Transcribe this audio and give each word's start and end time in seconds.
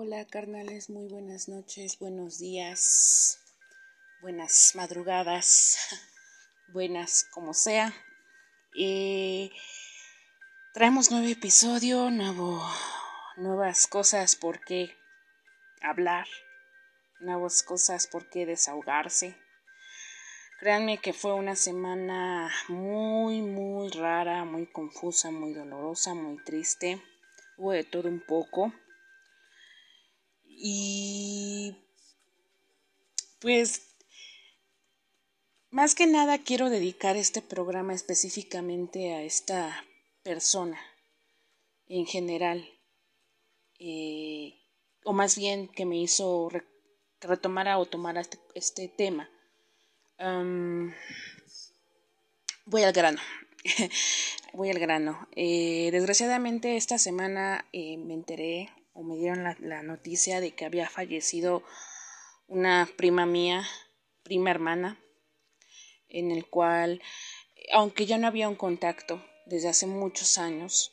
Hola 0.00 0.24
carnales, 0.26 0.90
muy 0.90 1.08
buenas 1.08 1.48
noches, 1.48 1.98
buenos 1.98 2.38
días, 2.38 3.40
buenas 4.22 4.74
madrugadas, 4.76 5.76
buenas 6.72 7.26
como 7.32 7.52
sea. 7.52 7.92
Eh, 8.78 9.50
traemos 10.72 11.10
nuevo 11.10 11.26
episodio, 11.26 12.12
nuevo, 12.12 12.64
nuevas 13.38 13.88
cosas 13.88 14.36
por 14.36 14.64
qué 14.64 14.94
hablar, 15.82 16.28
nuevas 17.18 17.64
cosas 17.64 18.06
por 18.06 18.30
qué 18.30 18.46
desahogarse. 18.46 19.36
Créanme 20.60 20.98
que 20.98 21.12
fue 21.12 21.34
una 21.34 21.56
semana 21.56 22.52
muy, 22.68 23.42
muy 23.42 23.88
rara, 23.88 24.44
muy 24.44 24.70
confusa, 24.70 25.32
muy 25.32 25.54
dolorosa, 25.54 26.14
muy 26.14 26.36
triste. 26.44 27.02
Hubo 27.56 27.72
de 27.72 27.82
todo 27.82 28.08
un 28.08 28.20
poco. 28.20 28.72
Y 30.60 31.76
pues 33.40 33.82
más 35.70 35.94
que 35.94 36.06
nada 36.06 36.38
quiero 36.38 36.70
dedicar 36.70 37.16
este 37.16 37.42
programa 37.42 37.94
específicamente 37.94 39.14
a 39.14 39.22
esta 39.22 39.84
persona 40.24 40.80
en 41.86 42.06
general, 42.06 42.68
eh, 43.78 44.54
o 45.04 45.12
más 45.12 45.36
bien 45.36 45.68
que 45.68 45.84
me 45.84 45.96
hizo 45.98 46.50
retomar 47.20 47.68
o 47.76 47.86
tomar 47.86 48.18
este, 48.18 48.38
este 48.54 48.88
tema. 48.88 49.30
voy 52.66 52.82
al 52.82 52.92
grano. 52.92 53.20
voy 54.52 54.70
al 54.70 54.78
grano. 54.78 55.28
Eh, 55.36 55.90
desgraciadamente 55.92 56.76
esta 56.76 56.98
semana 56.98 57.64
eh, 57.72 57.96
me 57.98 58.14
enteré 58.14 58.70
o 58.98 59.04
me 59.04 59.16
dieron 59.16 59.44
la, 59.44 59.82
noticia 59.84 60.40
de 60.40 60.50
que 60.50 60.64
había 60.64 60.90
fallecido 60.90 61.62
una 62.48 62.88
prima 62.96 63.26
mía, 63.26 63.64
prima 64.24 64.50
hermana, 64.50 64.98
en 66.08 66.32
el 66.32 66.46
cual, 66.46 67.00
aunque 67.72 68.06
ya 68.06 68.18
no 68.18 68.26
había 68.26 68.48
un 68.48 68.56
contacto 68.56 69.24
desde 69.46 69.68
hace 69.68 69.86
muchos 69.86 70.36
años, 70.36 70.90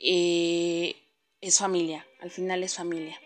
eh, 0.00 0.96
es 1.40 1.58
familia, 1.58 2.04
al 2.18 2.32
final 2.32 2.64
es 2.64 2.74
familia. 2.74 3.20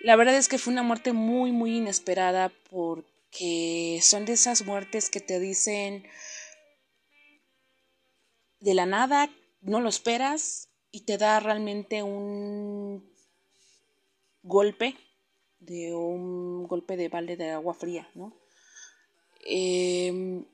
La 0.00 0.16
verdad 0.16 0.36
es 0.36 0.48
que 0.48 0.56
fue 0.56 0.72
una 0.72 0.82
muerte 0.82 1.12
muy, 1.12 1.52
muy 1.52 1.76
inesperada 1.76 2.50
porque 2.70 3.98
son 4.00 4.24
de 4.24 4.32
esas 4.32 4.64
muertes 4.64 5.10
que 5.10 5.20
te 5.20 5.38
dicen 5.40 6.08
de 8.60 8.72
la 8.72 8.86
nada, 8.86 9.28
no 9.60 9.82
lo 9.82 9.90
esperas 9.90 10.67
y 10.90 11.00
te 11.02 11.18
da 11.18 11.40
realmente 11.40 12.02
un 12.02 13.04
golpe 14.42 14.96
de 15.60 15.94
un 15.94 16.66
golpe 16.66 16.96
de 16.96 17.08
balde 17.08 17.36
de 17.36 17.50
agua 17.50 17.74
fría, 17.74 18.08
¿no? 18.14 18.32
Em, 19.44 20.44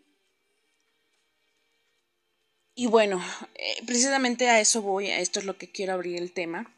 y 2.74 2.86
bueno, 2.86 3.22
eh, 3.54 3.76
precisamente 3.86 4.48
a 4.48 4.60
eso 4.60 4.82
voy, 4.82 5.08
a 5.08 5.20
esto 5.20 5.38
es 5.40 5.46
lo 5.46 5.58
que 5.58 5.70
quiero 5.70 5.92
abrir 5.92 6.20
el 6.20 6.32
tema, 6.32 6.74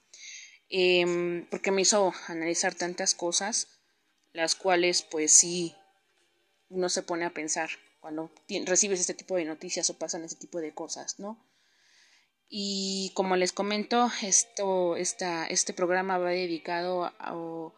em, 0.68 1.46
porque 1.50 1.70
me 1.70 1.82
hizo 1.82 2.12
analizar 2.28 2.74
tantas 2.74 3.14
cosas, 3.14 3.68
las 4.32 4.54
cuales 4.54 5.02
pues 5.02 5.32
sí, 5.32 5.74
uno 6.68 6.88
se 6.88 7.02
pone 7.02 7.24
a 7.24 7.34
pensar 7.34 7.70
cuando 8.00 8.30
recibes 8.66 9.00
este 9.00 9.14
tipo 9.14 9.36
de 9.36 9.44
noticias 9.44 9.88
o 9.90 9.98
pasan 9.98 10.24
ese 10.24 10.36
tipo 10.36 10.60
de 10.60 10.74
cosas, 10.74 11.18
¿no? 11.18 11.38
Y 12.48 13.12
como 13.14 13.36
les 13.36 13.52
comento, 13.52 14.10
esto, 14.22 14.96
esta, 14.96 15.46
este 15.46 15.72
programa 15.72 16.18
va 16.18 16.30
dedicado 16.30 17.04
a, 17.18 17.34
o, 17.34 17.74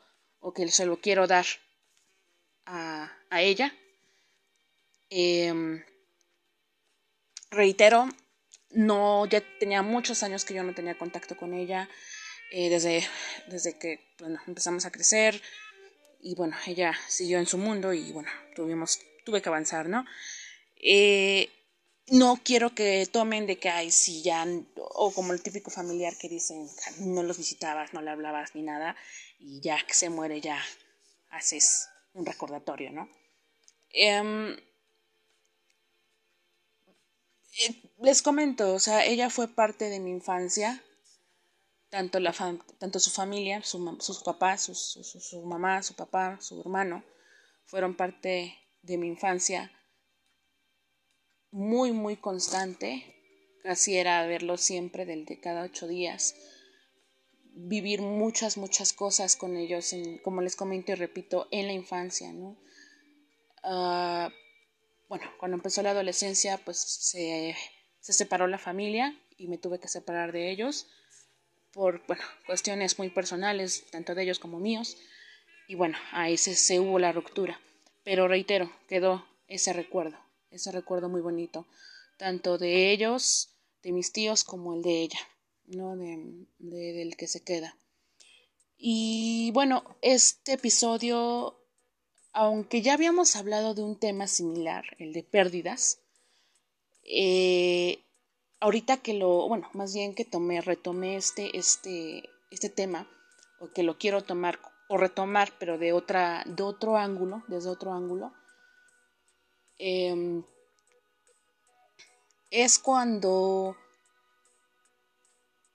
que 0.54 0.68
se 0.68 0.86
lo 0.86 1.00
quiero 1.00 1.26
dar 1.26 1.46
a, 2.66 3.10
a 3.30 3.42
ella. 3.42 3.74
Em, 5.10 5.82
reitero, 7.50 8.08
no, 8.70 9.26
ya 9.26 9.42
tenía 9.58 9.82
muchos 9.82 10.22
años 10.22 10.44
que 10.44 10.54
yo 10.54 10.62
no 10.62 10.74
tenía 10.74 10.98
contacto 10.98 11.36
con 11.36 11.54
ella, 11.54 11.88
eh, 12.50 12.70
desde, 12.70 13.06
desde 13.48 13.78
que 13.78 14.14
bueno, 14.18 14.40
empezamos 14.46 14.86
a 14.86 14.90
crecer 14.90 15.40
y 16.20 16.34
bueno, 16.34 16.56
ella 16.66 16.94
siguió 17.08 17.38
en 17.38 17.46
su 17.46 17.58
mundo 17.58 17.92
y 17.92 18.12
bueno, 18.12 18.30
tuvimos, 18.54 19.00
tuve 19.24 19.42
que 19.42 19.48
avanzar, 19.48 19.88
¿no? 19.88 20.04
Eh, 20.76 21.50
no 22.10 22.40
quiero 22.42 22.74
que 22.74 23.06
tomen 23.06 23.46
de 23.46 23.58
que, 23.58 23.68
ay, 23.68 23.90
si 23.90 24.22
ya, 24.22 24.46
o 24.76 25.12
como 25.12 25.32
el 25.32 25.42
típico 25.42 25.70
familiar 25.70 26.16
que 26.18 26.28
dicen, 26.28 26.68
no 27.00 27.22
los 27.22 27.38
visitabas, 27.38 27.92
no 27.92 28.02
le 28.02 28.10
hablabas 28.10 28.54
ni 28.54 28.62
nada, 28.62 28.96
y 29.38 29.60
ya 29.60 29.78
que 29.86 29.94
se 29.94 30.10
muere 30.10 30.40
ya 30.40 30.60
haces 31.30 31.88
un 32.14 32.24
recordatorio, 32.26 32.90
¿no? 32.92 33.08
Eh, 33.90 34.56
les 38.00 38.22
comento, 38.22 38.74
o 38.74 38.78
sea, 38.78 39.04
ella 39.04 39.30
fue 39.30 39.48
parte 39.48 39.90
de 39.90 40.00
mi 40.00 40.10
infancia, 40.10 40.82
tanto, 41.90 42.20
la 42.20 42.32
tanto 42.78 43.00
su 43.00 43.10
familia, 43.10 43.62
sus 43.62 44.22
papás, 44.22 44.62
su 44.62 45.42
mamá, 45.44 45.82
su 45.82 45.94
papá, 45.94 46.38
su 46.40 46.60
hermano, 46.60 47.02
fueron 47.64 47.96
parte 47.96 48.56
de 48.82 48.98
mi 48.98 49.08
infancia 49.08 49.72
muy, 51.50 51.92
muy 51.92 52.16
constante. 52.16 53.14
Casi 53.62 53.96
era 53.96 54.24
verlo 54.26 54.56
siempre, 54.56 55.04
del 55.04 55.24
de 55.24 55.40
cada 55.40 55.62
ocho 55.62 55.86
días. 55.86 56.34
Vivir 57.54 58.02
muchas, 58.02 58.56
muchas 58.56 58.92
cosas 58.92 59.36
con 59.36 59.56
ellos, 59.56 59.94
como 60.22 60.42
les 60.42 60.56
comento 60.56 60.92
y 60.92 60.94
repito, 60.94 61.48
en 61.50 61.66
la 61.66 61.72
infancia, 61.72 62.32
¿no? 62.32 62.56
Ah, 63.62 64.30
bueno, 65.08 65.24
cuando 65.38 65.56
empezó 65.56 65.82
la 65.82 65.90
adolescencia, 65.90 66.58
pues 66.58 66.78
se, 66.78 67.56
se 68.00 68.12
separó 68.12 68.46
la 68.46 68.58
familia 68.58 69.18
y 69.36 69.48
me 69.48 69.58
tuve 69.58 69.80
que 69.80 69.88
separar 69.88 70.32
de 70.32 70.50
ellos 70.50 70.86
por, 71.72 72.06
bueno, 72.06 72.22
cuestiones 72.46 72.98
muy 72.98 73.10
personales, 73.10 73.84
tanto 73.90 74.14
de 74.14 74.22
ellos 74.22 74.38
como 74.38 74.60
míos. 74.60 74.96
Y 75.66 75.74
bueno, 75.74 75.98
ahí 76.12 76.36
se, 76.36 76.54
se 76.54 76.78
hubo 76.78 76.98
la 76.98 77.12
ruptura. 77.12 77.60
Pero 78.04 78.28
reitero, 78.28 78.72
quedó 78.88 79.26
ese 79.48 79.72
recuerdo 79.72 80.27
ese 80.50 80.72
recuerdo 80.72 81.08
muy 81.08 81.20
bonito, 81.20 81.66
tanto 82.16 82.58
de 82.58 82.92
ellos, 82.92 83.50
de 83.82 83.92
mis 83.92 84.12
tíos, 84.12 84.44
como 84.44 84.74
el 84.74 84.82
de 84.82 85.02
ella, 85.02 85.18
¿no? 85.66 85.96
De, 85.96 86.46
del 86.58 87.16
que 87.16 87.26
se 87.26 87.42
queda. 87.42 87.76
Y 88.76 89.50
bueno, 89.52 89.84
este 90.02 90.54
episodio, 90.54 91.58
aunque 92.32 92.82
ya 92.82 92.94
habíamos 92.94 93.36
hablado 93.36 93.74
de 93.74 93.82
un 93.82 93.98
tema 93.98 94.26
similar, 94.26 94.84
el 94.98 95.12
de 95.12 95.22
pérdidas, 95.22 96.00
eh, 97.04 98.04
ahorita 98.60 98.98
que 98.98 99.14
lo, 99.14 99.48
bueno, 99.48 99.68
más 99.72 99.94
bien 99.94 100.14
que 100.14 100.24
tomé, 100.24 100.60
retomé 100.60 101.16
este, 101.16 101.56
este, 101.56 102.28
este 102.50 102.68
tema, 102.68 103.08
o 103.60 103.72
que 103.72 103.82
lo 103.82 103.98
quiero 103.98 104.22
tomar 104.22 104.60
o 104.88 104.96
retomar, 104.96 105.52
pero 105.58 105.78
de 105.78 105.92
otra, 105.92 106.42
de 106.46 106.62
otro 106.62 106.96
ángulo, 106.96 107.42
desde 107.46 107.68
otro 107.68 107.92
ángulo, 107.92 108.32
Em, 109.78 110.42
es 112.50 112.78
cuando, 112.78 113.76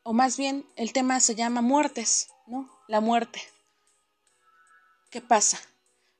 o 0.03 0.13
más 0.13 0.37
bien 0.37 0.65
el 0.75 0.91
tema 0.91 1.19
se 1.19 1.35
llama 1.35 1.61
muertes, 1.61 2.27
¿no? 2.47 2.69
La 2.87 2.99
muerte. 2.99 3.41
¿Qué 5.09 5.21
pasa? 5.21 5.59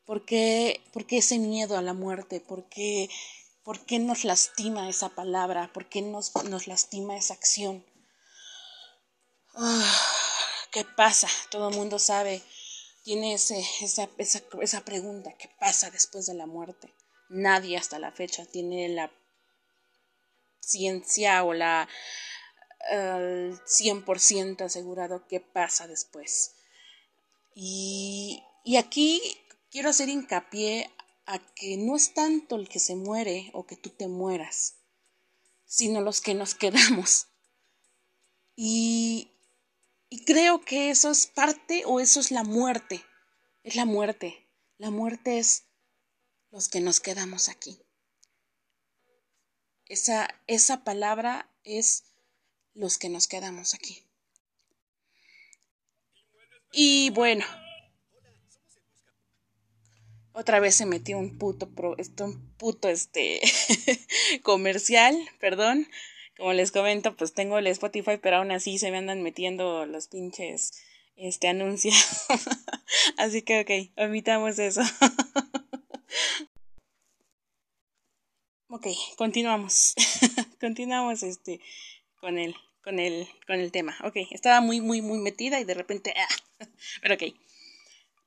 ¿Por 0.05 0.23
qué, 0.25 0.81
por 0.93 1.05
qué 1.05 1.17
ese 1.17 1.39
miedo 1.39 1.77
a 1.77 1.81
la 1.81 1.93
muerte? 1.93 2.39
¿Por 2.39 2.69
qué, 2.69 3.09
por 3.63 3.79
qué 3.85 3.99
nos 3.99 4.23
lastima 4.23 4.89
esa 4.89 5.09
palabra? 5.09 5.71
¿Por 5.73 5.89
qué 5.89 6.01
nos, 6.01 6.33
nos 6.45 6.67
lastima 6.67 7.17
esa 7.17 7.33
acción? 7.33 7.85
Ah, 9.55 9.95
¿Qué 10.71 10.85
pasa? 10.85 11.27
Todo 11.51 11.69
el 11.69 11.75
mundo 11.75 11.99
sabe, 11.99 12.41
tiene 13.03 13.33
ese, 13.33 13.63
esa, 13.81 14.09
esa, 14.17 14.41
esa 14.61 14.85
pregunta, 14.85 15.33
¿qué 15.37 15.49
pasa 15.59 15.91
después 15.91 16.25
de 16.25 16.33
la 16.33 16.47
muerte? 16.47 16.93
Nadie 17.33 17.77
hasta 17.77 17.99
la 17.99 18.11
fecha 18.11 18.45
tiene 18.45 18.89
la 18.89 19.11
ciencia 20.59 21.43
o 21.43 21.53
la 21.53 21.89
uh, 22.91 22.95
100% 22.95 24.61
asegurado 24.61 25.27
qué 25.27 25.39
pasa 25.39 25.87
después. 25.87 26.55
Y, 27.55 28.43
y 28.63 28.77
aquí 28.77 29.21
quiero 29.69 29.89
hacer 29.89 30.09
hincapié 30.09 30.89
a 31.25 31.39
que 31.39 31.77
no 31.77 31.95
es 31.95 32.13
tanto 32.13 32.55
el 32.55 32.69
que 32.69 32.79
se 32.79 32.95
muere 32.95 33.49
o 33.53 33.65
que 33.65 33.75
tú 33.75 33.89
te 33.89 34.07
mueras, 34.07 34.75
sino 35.65 36.01
los 36.01 36.21
que 36.21 36.33
nos 36.33 36.55
quedamos. 36.55 37.27
Y, 38.55 39.31
y 40.09 40.25
creo 40.25 40.61
que 40.61 40.91
eso 40.91 41.09
es 41.09 41.27
parte 41.27 41.83
o 41.85 41.99
eso 41.99 42.19
es 42.19 42.31
la 42.31 42.43
muerte. 42.43 43.03
Es 43.63 43.75
la 43.75 43.85
muerte. 43.85 44.47
La 44.77 44.91
muerte 44.91 45.39
es 45.39 45.63
los 46.53 46.69
que 46.69 46.81
nos 46.81 46.99
quedamos 46.99 47.49
aquí. 47.49 47.79
Esa, 49.87 50.29
esa 50.45 50.83
palabra 50.83 51.49
es 51.63 52.03
los 52.75 52.99
que 52.99 53.09
nos 53.09 53.27
quedamos 53.27 53.73
aquí. 53.73 54.03
Y 56.71 57.09
bueno, 57.09 57.43
otra 60.33 60.59
vez 60.59 60.75
se 60.75 60.85
metió 60.85 61.17
un 61.17 61.39
puto, 61.39 61.71
pro, 61.71 61.97
esto, 61.97 62.25
un 62.25 62.55
puto 62.55 62.87
este 62.87 63.41
comercial, 64.43 65.17
perdón. 65.39 65.87
Como 66.37 66.53
les 66.53 66.71
comento, 66.71 67.17
pues 67.17 67.33
tengo 67.33 67.57
el 67.57 67.65
Spotify, 67.65 68.17
pero 68.21 68.37
aún 68.37 68.51
así 68.51 68.77
se 68.77 68.91
me 68.91 68.97
andan 68.97 69.23
metiendo 69.23 69.87
los 69.87 70.07
pinches 70.07 70.71
este 71.15 71.47
anuncios. 71.47 72.27
así 73.17 73.41
que 73.41 73.61
ok, 73.61 74.05
omitamos 74.05 74.59
eso. 74.59 74.81
ok, 78.73 78.87
continuamos. 79.17 79.93
continuamos 80.59 81.21
este 81.21 81.61
con 82.19 82.39
el 82.39 82.55
con 82.83 82.99
el 82.99 83.27
con 83.45 83.59
el 83.59 83.71
tema. 83.71 83.95
Ok, 84.03 84.15
estaba 84.31 84.61
muy 84.61 84.81
muy 84.81 85.01
muy 85.01 85.19
metida 85.19 85.59
y 85.59 85.63
de 85.63 85.75
repente 85.75 86.13
ah, 86.17 86.65
pero 87.01 87.13
ok. 87.13 87.23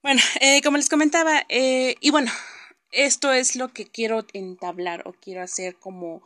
Bueno, 0.02 0.20
eh, 0.40 0.62
como 0.62 0.76
les 0.76 0.88
comentaba, 0.88 1.44
eh, 1.48 1.96
y 2.00 2.10
bueno, 2.10 2.30
esto 2.92 3.32
es 3.32 3.56
lo 3.56 3.72
que 3.72 3.86
quiero 3.86 4.24
entablar 4.34 5.02
o 5.08 5.14
quiero 5.14 5.42
hacer 5.42 5.74
como, 5.74 6.22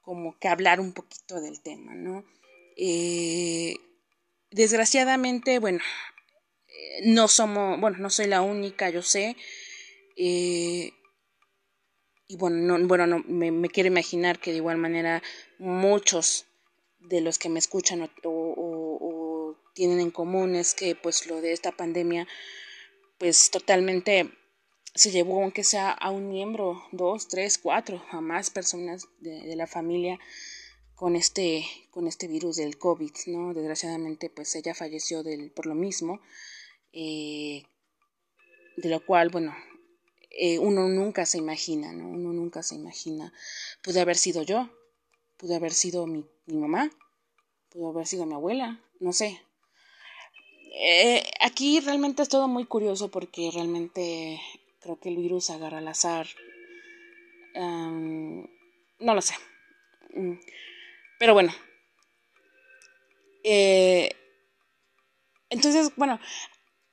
como 0.00 0.36
que 0.40 0.48
hablar 0.48 0.80
un 0.80 0.92
poquito 0.92 1.40
del 1.40 1.60
tema, 1.60 1.94
¿no? 1.94 2.24
Eh, 2.76 3.76
desgraciadamente, 4.50 5.60
bueno, 5.60 5.78
no 7.04 7.28
somos, 7.28 7.80
bueno, 7.80 7.98
no 7.98 8.10
soy 8.10 8.26
la 8.26 8.42
única, 8.42 8.90
yo 8.90 9.02
sé. 9.02 9.36
Y 12.32 12.36
bueno, 12.36 12.56
no, 12.78 12.86
bueno, 12.88 13.06
no, 13.06 13.22
me, 13.28 13.68
quiero 13.68 13.88
imaginar 13.88 14.38
que 14.38 14.52
de 14.52 14.56
igual 14.56 14.78
manera 14.78 15.22
muchos 15.58 16.46
de 16.98 17.20
los 17.20 17.38
que 17.38 17.50
me 17.50 17.58
escuchan 17.58 18.08
o, 18.24 19.54
tienen 19.74 20.00
en 20.00 20.10
común 20.10 20.54
es 20.54 20.74
que 20.74 20.94
pues 20.94 21.26
lo 21.26 21.42
de 21.42 21.52
esta 21.52 21.72
pandemia 21.72 22.26
pues 23.18 23.50
totalmente 23.50 24.30
se 24.94 25.10
llevó 25.10 25.42
aunque 25.42 25.62
sea 25.62 25.90
a 25.90 26.10
un 26.10 26.30
miembro, 26.30 26.82
dos, 26.90 27.28
tres, 27.28 27.58
cuatro, 27.58 28.02
a 28.10 28.22
más 28.22 28.48
personas 28.48 29.08
de, 29.20 29.54
la 29.54 29.66
familia 29.66 30.18
con 30.94 31.16
este, 31.16 31.66
con 31.90 32.06
este 32.06 32.28
virus 32.28 32.56
del 32.56 32.78
COVID, 32.78 33.12
¿no? 33.26 33.52
Desgraciadamente, 33.52 34.30
pues 34.30 34.54
ella 34.54 34.74
falleció 34.74 35.22
del, 35.22 35.50
por 35.50 35.66
lo 35.66 35.74
mismo, 35.74 36.20
eh, 36.92 37.64
de 38.76 38.88
lo 38.88 39.04
cual, 39.04 39.30
bueno, 39.30 39.54
eh, 40.38 40.58
uno 40.58 40.88
nunca 40.88 41.26
se 41.26 41.38
imagina, 41.38 41.92
¿no? 41.92 42.08
Uno 42.08 42.32
nunca 42.32 42.62
se 42.62 42.74
imagina. 42.74 43.32
Pude 43.82 44.00
haber 44.00 44.16
sido 44.16 44.42
yo, 44.42 44.70
pude 45.36 45.56
haber 45.56 45.72
sido 45.72 46.06
mi, 46.06 46.24
mi 46.46 46.56
mamá, 46.56 46.90
pudo 47.70 47.90
haber 47.90 48.06
sido 48.06 48.26
mi 48.26 48.34
abuela, 48.34 48.80
no 49.00 49.12
sé, 49.12 49.42
eh, 50.74 51.22
aquí 51.40 51.80
realmente 51.80 52.22
es 52.22 52.28
todo 52.28 52.48
muy 52.48 52.64
curioso 52.64 53.10
porque 53.10 53.50
realmente 53.52 54.40
creo 54.80 54.98
que 54.98 55.10
el 55.10 55.16
virus 55.16 55.50
agarra 55.50 55.78
al 55.78 55.88
azar. 55.88 56.26
no 57.54 59.14
lo 59.14 59.20
sé. 59.20 59.34
Mm. 60.14 60.38
Pero 61.18 61.34
bueno. 61.34 61.52
Eh, 63.44 64.10
entonces, 65.50 65.92
bueno, 65.96 66.18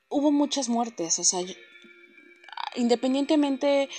hubo 0.10 0.32
muchas 0.32 0.68
muertes. 0.68 1.18
O 1.20 1.24
sea, 1.24 1.42
independientemente 2.80 3.90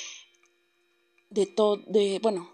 de 1.31 1.47
todo, 1.47 1.79
de, 1.87 2.19
bueno, 2.23 2.51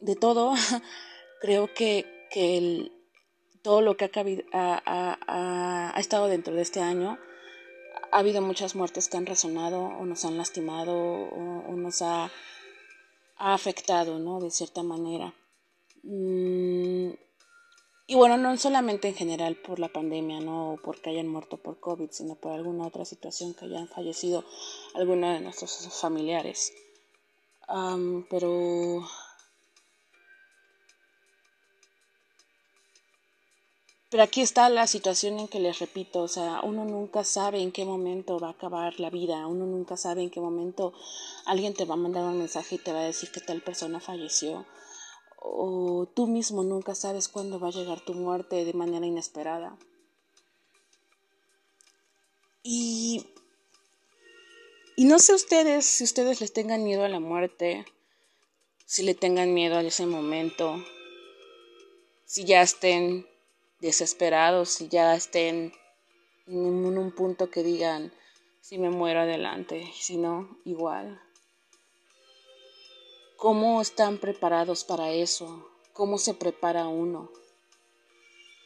de 0.00 0.16
todo, 0.16 0.54
creo 1.40 1.72
que, 1.72 2.04
que 2.30 2.90
todo 3.62 3.80
lo 3.80 3.96
que 3.96 4.10
ha, 4.52 5.94
estado 5.96 6.26
dentro 6.28 6.54
de 6.54 6.62
este 6.62 6.80
año, 6.80 7.18
ha 8.12 8.18
habido 8.18 8.42
muchas 8.42 8.74
muertes 8.74 9.08
que 9.08 9.16
han 9.16 9.26
resonado 9.26 9.82
o 9.82 10.04
nos 10.04 10.24
han 10.24 10.36
lastimado 10.36 10.94
o, 10.94 11.72
nos 11.74 12.02
ha, 12.02 12.30
afectado, 13.36 14.20
¿no? 14.20 14.38
De 14.38 14.50
cierta 14.50 14.82
manera. 14.84 15.34
Mm, 16.04 17.10
y 18.14 18.16
bueno, 18.16 18.36
no 18.36 18.56
solamente 18.56 19.08
en 19.08 19.16
general 19.16 19.56
por 19.56 19.80
la 19.80 19.88
pandemia, 19.88 20.38
¿no? 20.38 20.78
Porque 20.84 21.10
hayan 21.10 21.26
muerto 21.26 21.56
por 21.56 21.80
COVID, 21.80 22.10
sino 22.12 22.36
por 22.36 22.52
alguna 22.52 22.86
otra 22.86 23.04
situación 23.04 23.54
que 23.54 23.64
hayan 23.64 23.88
fallecido 23.88 24.44
algunos 24.94 25.34
de 25.34 25.40
nuestros 25.40 26.00
familiares. 26.00 26.72
pero 28.30 29.02
Pero 34.10 34.22
aquí 34.22 34.42
está 34.42 34.68
la 34.68 34.86
situación 34.86 35.40
en 35.40 35.48
que 35.48 35.58
les 35.58 35.80
repito, 35.80 36.22
o 36.22 36.28
sea, 36.28 36.60
uno 36.62 36.84
nunca 36.84 37.24
sabe 37.24 37.60
en 37.62 37.72
qué 37.72 37.84
momento 37.84 38.38
va 38.38 38.46
a 38.46 38.52
acabar 38.52 39.00
la 39.00 39.10
vida, 39.10 39.48
uno 39.48 39.66
nunca 39.66 39.96
sabe 39.96 40.22
en 40.22 40.30
qué 40.30 40.38
momento 40.38 40.92
alguien 41.46 41.74
te 41.74 41.84
va 41.84 41.94
a 41.94 41.96
mandar 41.96 42.22
un 42.22 42.38
mensaje 42.38 42.76
y 42.76 42.78
te 42.78 42.92
va 42.92 43.00
a 43.00 43.06
decir 43.06 43.32
que 43.32 43.40
tal 43.40 43.60
persona 43.60 43.98
falleció, 43.98 44.66
o 45.46 46.06
tú 46.06 46.26
mismo 46.26 46.64
nunca 46.64 46.94
sabes 46.94 47.28
cuándo 47.28 47.60
va 47.60 47.68
a 47.68 47.72
llegar 47.72 48.00
tu 48.00 48.14
muerte 48.14 48.64
de 48.64 48.72
manera 48.72 49.04
inesperada. 49.04 49.76
Y, 52.62 53.26
y 54.96 55.04
no 55.04 55.18
sé 55.18 55.34
ustedes, 55.34 55.84
si 55.84 56.02
ustedes 56.02 56.40
les 56.40 56.54
tengan 56.54 56.82
miedo 56.82 57.04
a 57.04 57.10
la 57.10 57.20
muerte, 57.20 57.84
si 58.86 59.02
le 59.02 59.14
tengan 59.14 59.52
miedo 59.52 59.76
a 59.76 59.82
ese 59.82 60.06
momento, 60.06 60.82
si 62.24 62.44
ya 62.44 62.62
estén 62.62 63.26
desesperados 63.80 64.80
y 64.80 64.88
ya 64.88 65.14
estén 65.14 65.74
en 66.46 66.98
un 66.98 67.12
punto 67.12 67.50
que 67.50 67.62
digan, 67.62 68.12
si 68.62 68.78
me 68.78 68.88
muero 68.88 69.20
adelante, 69.20 69.92
si 69.94 70.16
no, 70.16 70.58
igual. 70.64 71.20
¿Cómo 73.44 73.82
están 73.82 74.16
preparados 74.16 74.84
para 74.84 75.12
eso? 75.12 75.68
¿Cómo 75.92 76.16
se 76.16 76.32
prepara 76.32 76.88
uno? 76.88 77.30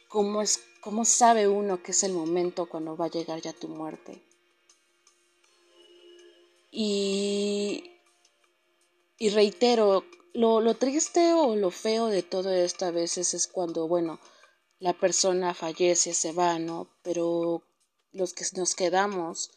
¿Cómo, 0.07 0.41
es, 0.41 0.63
cómo 0.79 1.03
sabe 1.03 1.49
uno 1.49 1.83
que 1.83 1.91
es 1.91 2.01
el 2.03 2.13
momento 2.13 2.69
cuando 2.69 2.95
va 2.95 3.07
a 3.07 3.09
llegar 3.09 3.41
ya 3.41 3.51
tu 3.51 3.67
muerte? 3.67 4.23
Y, 6.71 7.91
y 9.17 9.29
reitero, 9.31 10.05
lo, 10.33 10.61
lo 10.61 10.75
triste 10.75 11.33
o 11.33 11.57
lo 11.57 11.71
feo 11.71 12.05
de 12.07 12.23
todo 12.23 12.49
esto 12.49 12.85
a 12.85 12.91
veces 12.91 13.33
es 13.33 13.47
cuando, 13.47 13.85
bueno, 13.89 14.17
la 14.79 14.93
persona 14.93 15.53
fallece, 15.53 16.13
se 16.13 16.31
va, 16.31 16.57
¿no? 16.57 16.87
Pero 17.03 17.63
los 18.13 18.31
que 18.31 18.45
nos 18.55 18.75
quedamos 18.75 19.51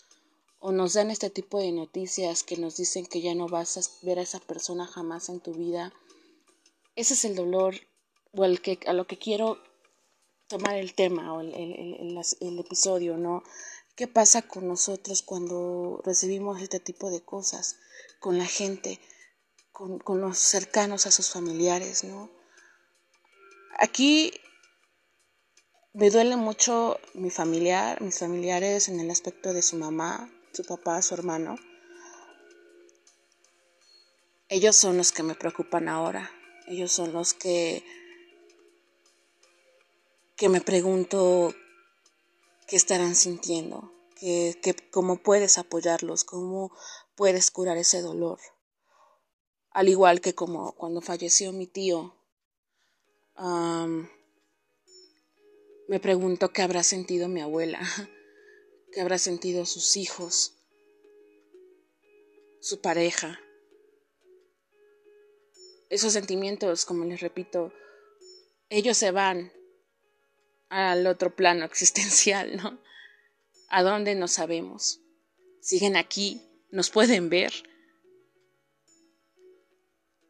o 0.64 0.70
nos 0.70 0.92
dan 0.94 1.10
este 1.10 1.28
tipo 1.28 1.58
de 1.58 1.72
noticias 1.72 2.44
que 2.44 2.56
nos 2.56 2.76
dicen 2.76 3.04
que 3.04 3.20
ya 3.20 3.34
no 3.34 3.48
vas 3.48 3.76
a 3.76 4.06
ver 4.06 4.20
a 4.20 4.22
esa 4.22 4.38
persona 4.38 4.86
jamás 4.86 5.28
en 5.28 5.40
tu 5.40 5.52
vida, 5.52 5.92
ese 6.94 7.14
es 7.14 7.24
el 7.24 7.34
dolor 7.34 7.74
o 8.32 8.44
el 8.44 8.62
que, 8.62 8.78
a 8.86 8.92
lo 8.92 9.08
que 9.08 9.18
quiero 9.18 9.58
tomar 10.46 10.76
el 10.76 10.94
tema 10.94 11.34
o 11.34 11.40
el, 11.40 11.52
el, 11.52 12.58
episodio, 12.60 13.16
¿no? 13.16 13.42
¿Qué 13.96 14.06
pasa 14.06 14.42
con 14.42 14.68
nosotros 14.68 15.22
cuando 15.22 16.00
recibimos 16.04 16.62
este 16.62 16.78
tipo 16.78 17.10
de 17.10 17.22
cosas? 17.22 17.80
Con 18.20 18.38
la 18.38 18.46
gente, 18.46 19.00
con, 19.72 19.98
con 19.98 20.20
los 20.20 20.38
cercanos 20.38 21.06
a 21.06 21.10
sus 21.10 21.28
familiares, 21.28 22.04
¿no? 22.04 22.30
Aquí 23.80 24.32
me 25.92 26.08
duele 26.10 26.36
mucho 26.36 27.00
mi 27.14 27.30
familiar, 27.30 28.00
mis 28.00 28.20
familiares 28.20 28.88
en 28.88 29.00
el 29.00 29.10
aspecto 29.10 29.52
de 29.52 29.62
su 29.62 29.76
mamá, 29.76 30.30
su 30.52 30.64
papá, 30.64 31.00
su 31.02 31.14
hermano. 31.14 31.56
Ellos 34.48 34.76
son 34.76 34.96
los 34.96 35.12
que 35.12 35.22
me 35.22 35.34
preocupan 35.34 35.88
ahora. 35.88 36.30
Ellos 36.68 36.92
son 36.92 37.12
los 37.12 37.34
que 37.34 37.84
que 40.42 40.48
me 40.48 40.60
pregunto 40.60 41.54
qué 42.66 42.74
estarán 42.74 43.14
sintiendo, 43.14 43.92
que, 44.16 44.56
cómo 44.90 45.22
puedes 45.22 45.56
apoyarlos, 45.56 46.24
cómo 46.24 46.72
puedes 47.14 47.52
curar 47.52 47.76
ese 47.76 48.00
dolor. 48.00 48.40
Al 49.70 49.88
igual 49.88 50.20
que 50.20 50.34
como 50.34 50.72
cuando 50.72 51.00
falleció 51.00 51.52
mi 51.52 51.68
tío, 51.68 52.16
me 55.86 56.00
pregunto 56.00 56.52
qué 56.52 56.62
habrá 56.62 56.82
sentido 56.82 57.28
mi 57.28 57.40
abuela, 57.40 57.80
qué 58.92 59.00
habrá 59.00 59.18
sentido 59.18 59.64
sus 59.66 59.96
hijos, 59.96 60.54
su 62.60 62.80
pareja. 62.80 63.40
Esos 65.88 66.12
sentimientos, 66.12 66.84
como 66.84 67.04
les 67.04 67.20
repito, 67.20 67.72
ellos 68.68 68.96
se 68.96 69.10
van 69.10 69.52
al 70.68 71.06
otro 71.06 71.34
plano 71.34 71.64
existencial, 71.70 72.56
¿no? 72.56 72.78
¿A 73.68 73.82
dónde 73.82 74.14
no 74.14 74.28
sabemos? 74.28 75.00
Siguen 75.60 75.96
aquí, 75.96 76.42
nos 76.70 76.90
pueden 76.90 77.30
ver, 77.30 77.52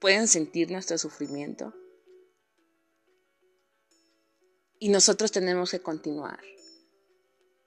pueden 0.01 0.29
sentir 0.29 0.71
nuestro 0.71 0.99
sufrimiento. 0.99 1.75
Y 4.79 4.89
nosotros 4.89 5.31
tenemos 5.31 5.71
que 5.71 5.81
continuar, 5.81 6.41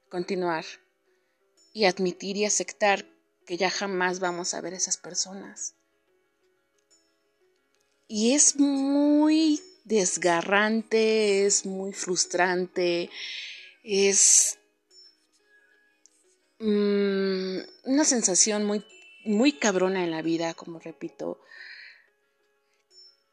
continuar. 0.10 0.66
Y 1.76 1.84
admitir 1.84 2.38
y 2.38 2.46
aceptar 2.46 3.06
que 3.46 3.58
ya 3.58 3.70
jamás 3.70 4.22
vamos 4.22 4.54
a 4.54 4.62
ver 4.62 4.74
esas 4.74 4.96
personas. 4.96 5.76
Y 8.08 8.34
es 8.34 8.56
muy 8.56 9.62
desgarrante, 9.84 11.46
es 11.46 11.66
muy 11.66 11.92
frustrante, 11.92 13.10
es 13.84 14.58
mm, 16.60 17.58
una 17.84 18.06
sensación 18.06 18.64
muy, 18.64 18.86
muy 19.26 19.52
cabrona 19.52 20.06
en 20.06 20.12
la 20.12 20.22
vida, 20.22 20.54
como 20.54 20.80
repito, 20.80 21.42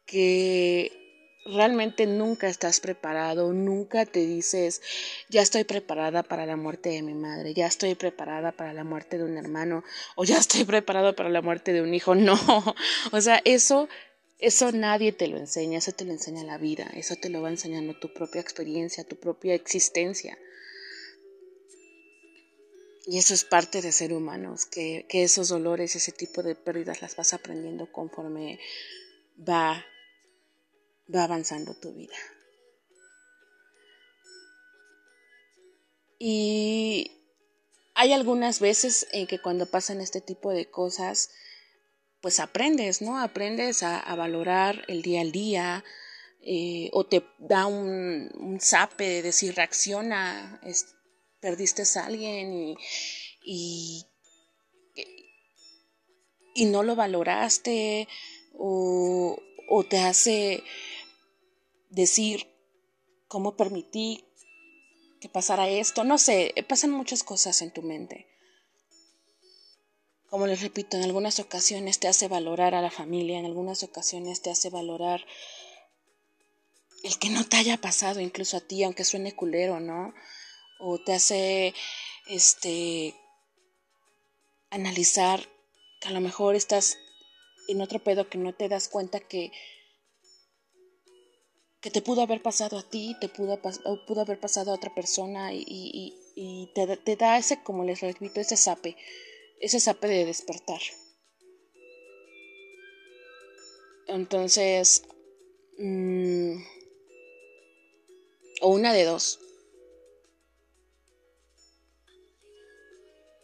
que 0.04 1.01
realmente 1.44 2.06
nunca 2.06 2.48
estás 2.48 2.80
preparado, 2.80 3.52
nunca 3.52 4.06
te 4.06 4.20
dices, 4.20 4.80
ya 5.28 5.42
estoy 5.42 5.64
preparada 5.64 6.22
para 6.22 6.46
la 6.46 6.56
muerte 6.56 6.90
de 6.90 7.02
mi 7.02 7.14
madre, 7.14 7.54
ya 7.54 7.66
estoy 7.66 7.94
preparada 7.94 8.52
para 8.52 8.72
la 8.72 8.84
muerte 8.84 9.18
de 9.18 9.24
un 9.24 9.36
hermano, 9.36 9.82
o 10.14 10.24
ya 10.24 10.38
estoy 10.38 10.64
preparado 10.64 11.14
para 11.14 11.28
la 11.28 11.42
muerte 11.42 11.72
de 11.72 11.82
un 11.82 11.94
hijo. 11.94 12.14
No, 12.22 12.38
o 13.10 13.20
sea, 13.20 13.42
eso, 13.44 13.88
eso 14.38 14.70
nadie 14.70 15.10
te 15.12 15.26
lo 15.26 15.38
enseña, 15.38 15.78
eso 15.78 15.90
te 15.90 16.04
lo 16.04 16.12
enseña 16.12 16.44
la 16.44 16.56
vida, 16.56 16.88
eso 16.94 17.16
te 17.16 17.30
lo 17.30 17.42
va 17.42 17.50
enseñando 17.50 17.98
tu 17.98 18.12
propia 18.12 18.40
experiencia, 18.40 19.02
tu 19.02 19.16
propia 19.16 19.54
existencia. 19.54 20.38
Y 23.04 23.18
eso 23.18 23.34
es 23.34 23.42
parte 23.42 23.82
de 23.82 23.90
ser 23.90 24.12
humanos, 24.12 24.66
que, 24.66 25.06
que 25.08 25.24
esos 25.24 25.48
dolores, 25.48 25.96
ese 25.96 26.12
tipo 26.12 26.44
de 26.44 26.54
pérdidas 26.54 27.02
las 27.02 27.16
vas 27.16 27.34
aprendiendo 27.34 27.90
conforme 27.90 28.60
va 29.36 29.84
va 31.08 31.24
avanzando 31.24 31.74
tu 31.74 31.92
vida. 31.94 32.16
Y 36.18 37.10
hay 37.94 38.12
algunas 38.12 38.60
veces 38.60 39.08
en 39.10 39.26
que 39.26 39.40
cuando 39.40 39.66
pasan 39.66 40.00
este 40.00 40.20
tipo 40.20 40.52
de 40.52 40.70
cosas, 40.70 41.30
pues 42.20 42.38
aprendes, 42.38 43.02
¿no? 43.02 43.18
Aprendes 43.18 43.82
a, 43.82 44.14
valorar 44.14 44.84
el 44.86 45.02
día 45.02 45.20
al 45.20 45.32
día, 45.32 45.84
eh, 46.40 46.90
o 46.92 47.04
te 47.06 47.24
da 47.40 47.66
un, 47.66 48.30
un 48.34 48.60
zape 48.60 49.04
de 49.04 49.22
decir, 49.22 49.56
reacciona, 49.56 50.60
perdiste 51.40 51.82
a 51.96 52.06
alguien 52.06 52.76
y, 53.44 54.06
y, 56.54 56.64
no 56.66 56.84
lo 56.84 56.94
valoraste, 56.94 58.06
o 58.54 59.36
te 59.90 59.98
hace 59.98 60.62
decir 61.92 62.48
cómo 63.28 63.56
permití 63.56 64.24
que 65.20 65.28
pasara 65.28 65.68
esto, 65.68 66.02
no 66.02 66.18
sé, 66.18 66.52
pasan 66.68 66.90
muchas 66.90 67.22
cosas 67.22 67.62
en 67.62 67.70
tu 67.70 67.82
mente. 67.82 68.26
Como 70.28 70.46
les 70.46 70.62
repito, 70.62 70.96
en 70.96 71.04
algunas 71.04 71.38
ocasiones 71.38 72.00
te 72.00 72.08
hace 72.08 72.26
valorar 72.26 72.74
a 72.74 72.82
la 72.82 72.90
familia, 72.90 73.38
en 73.38 73.44
algunas 73.44 73.82
ocasiones 73.82 74.40
te 74.40 74.50
hace 74.50 74.70
valorar 74.70 75.24
el 77.04 77.18
que 77.18 77.28
no 77.28 77.44
te 77.46 77.58
haya 77.58 77.76
pasado 77.76 78.20
incluso 78.20 78.56
a 78.56 78.60
ti, 78.60 78.82
aunque 78.82 79.04
suene 79.04 79.36
culero, 79.36 79.78
¿no? 79.78 80.14
O 80.80 80.98
te 80.98 81.12
hace 81.12 81.74
este 82.26 83.14
analizar 84.70 85.46
que 86.00 86.08
a 86.08 86.12
lo 86.12 86.20
mejor 86.20 86.56
estás 86.56 86.96
en 87.68 87.82
otro 87.82 87.98
pedo 87.98 88.28
que 88.28 88.38
no 88.38 88.54
te 88.54 88.68
das 88.68 88.88
cuenta 88.88 89.20
que 89.20 89.52
que 91.82 91.90
te 91.90 92.00
pudo 92.00 92.22
haber 92.22 92.40
pasado 92.40 92.78
a 92.78 92.88
ti, 92.88 93.16
te 93.20 93.28
pudo, 93.28 93.60
pudo 94.06 94.20
haber 94.20 94.38
pasado 94.38 94.70
a 94.70 94.76
otra 94.76 94.94
persona 94.94 95.52
y, 95.52 96.70
te, 96.74 97.16
da 97.16 97.38
ese, 97.38 97.60
como 97.64 97.84
les 97.84 98.00
repito, 98.00 98.40
ese 98.40 98.56
sape, 98.56 98.96
ese 99.60 99.80
sape 99.80 100.06
de 100.06 100.24
despertar. 100.24 100.80
Entonces, 104.06 105.02
mm, 105.78 106.54
o 108.60 108.68
una 108.68 108.92
de 108.92 109.04
dos. 109.04 109.40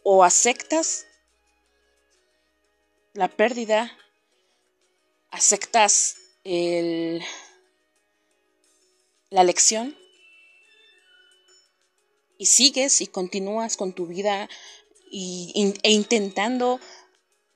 O 0.03 0.23
aceptas 0.23 1.05
la 3.13 3.27
pérdida, 3.27 3.91
aceptas 5.29 6.15
el 6.45 7.21
la 9.29 9.43
lección 9.43 9.95
y 12.37 12.47
sigues 12.47 13.01
y 13.01 13.07
continúas 13.07 13.77
con 13.77 13.93
tu 13.93 14.07
vida 14.07 14.49
e 15.11 15.91
intentando 15.91 16.79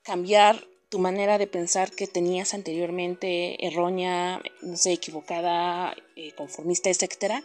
cambiar 0.04 0.68
tu 0.90 1.00
manera 1.00 1.38
de 1.38 1.48
pensar 1.48 1.92
que 1.92 2.06
tenías 2.06 2.54
anteriormente 2.54 3.66
errónea, 3.66 4.42
no 4.62 4.78
sé, 4.78 4.94
equivocada, 4.94 5.96
eh, 6.16 6.34
conformista, 6.34 6.90
etcétera, 6.90 7.44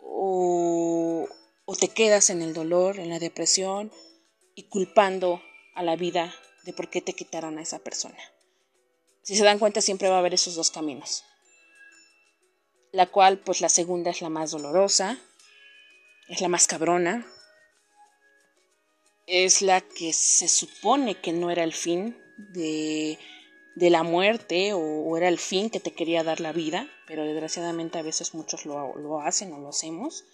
o, 0.00 1.28
o 1.64 1.76
te 1.76 1.88
quedas 1.88 2.30
en 2.30 2.42
el 2.42 2.54
dolor, 2.54 2.98
en 2.98 3.10
la 3.10 3.20
depresión 3.20 3.92
y 4.54 4.64
culpando 4.64 5.40
a 5.74 5.82
la 5.82 5.94
vida 5.94 6.34
de 6.64 6.72
por 6.72 6.90
qué 6.90 7.00
te 7.00 7.12
quitaron 7.12 7.58
a 7.58 7.62
esa 7.62 7.78
persona. 7.78 8.18
Si 9.22 9.36
se 9.36 9.44
dan 9.44 9.58
cuenta, 9.58 9.80
siempre 9.80 10.08
va 10.08 10.16
a 10.16 10.20
haber 10.20 10.34
esos 10.34 10.54
dos 10.56 10.70
caminos 10.70 11.22
la 12.92 13.06
cual 13.06 13.38
pues 13.38 13.60
la 13.60 13.68
segunda 13.68 14.10
es 14.10 14.22
la 14.22 14.28
más 14.28 14.50
dolorosa, 14.50 15.18
es 16.28 16.40
la 16.40 16.48
más 16.48 16.66
cabrona, 16.66 17.26
es 19.26 19.62
la 19.62 19.80
que 19.80 20.12
se 20.12 20.48
supone 20.48 21.20
que 21.20 21.32
no 21.32 21.50
era 21.50 21.64
el 21.64 21.72
fin 21.72 22.16
de, 22.52 23.18
de 23.74 23.90
la 23.90 24.02
muerte 24.02 24.72
o, 24.72 25.16
era 25.16 25.28
el 25.28 25.38
fin 25.38 25.70
que 25.70 25.80
te 25.80 25.92
quería 25.92 26.24
dar 26.24 26.40
la 26.40 26.52
vida, 26.52 26.88
pero 27.06 27.24
desgraciadamente 27.24 27.98
a 27.98 28.02
veces 28.02 28.34
muchos 28.34 28.66
lo, 28.66 28.96
lo 28.96 29.20
hacen 29.20 29.52
o 29.52 29.58
lo 29.58 29.68
hacemos, 29.68 30.24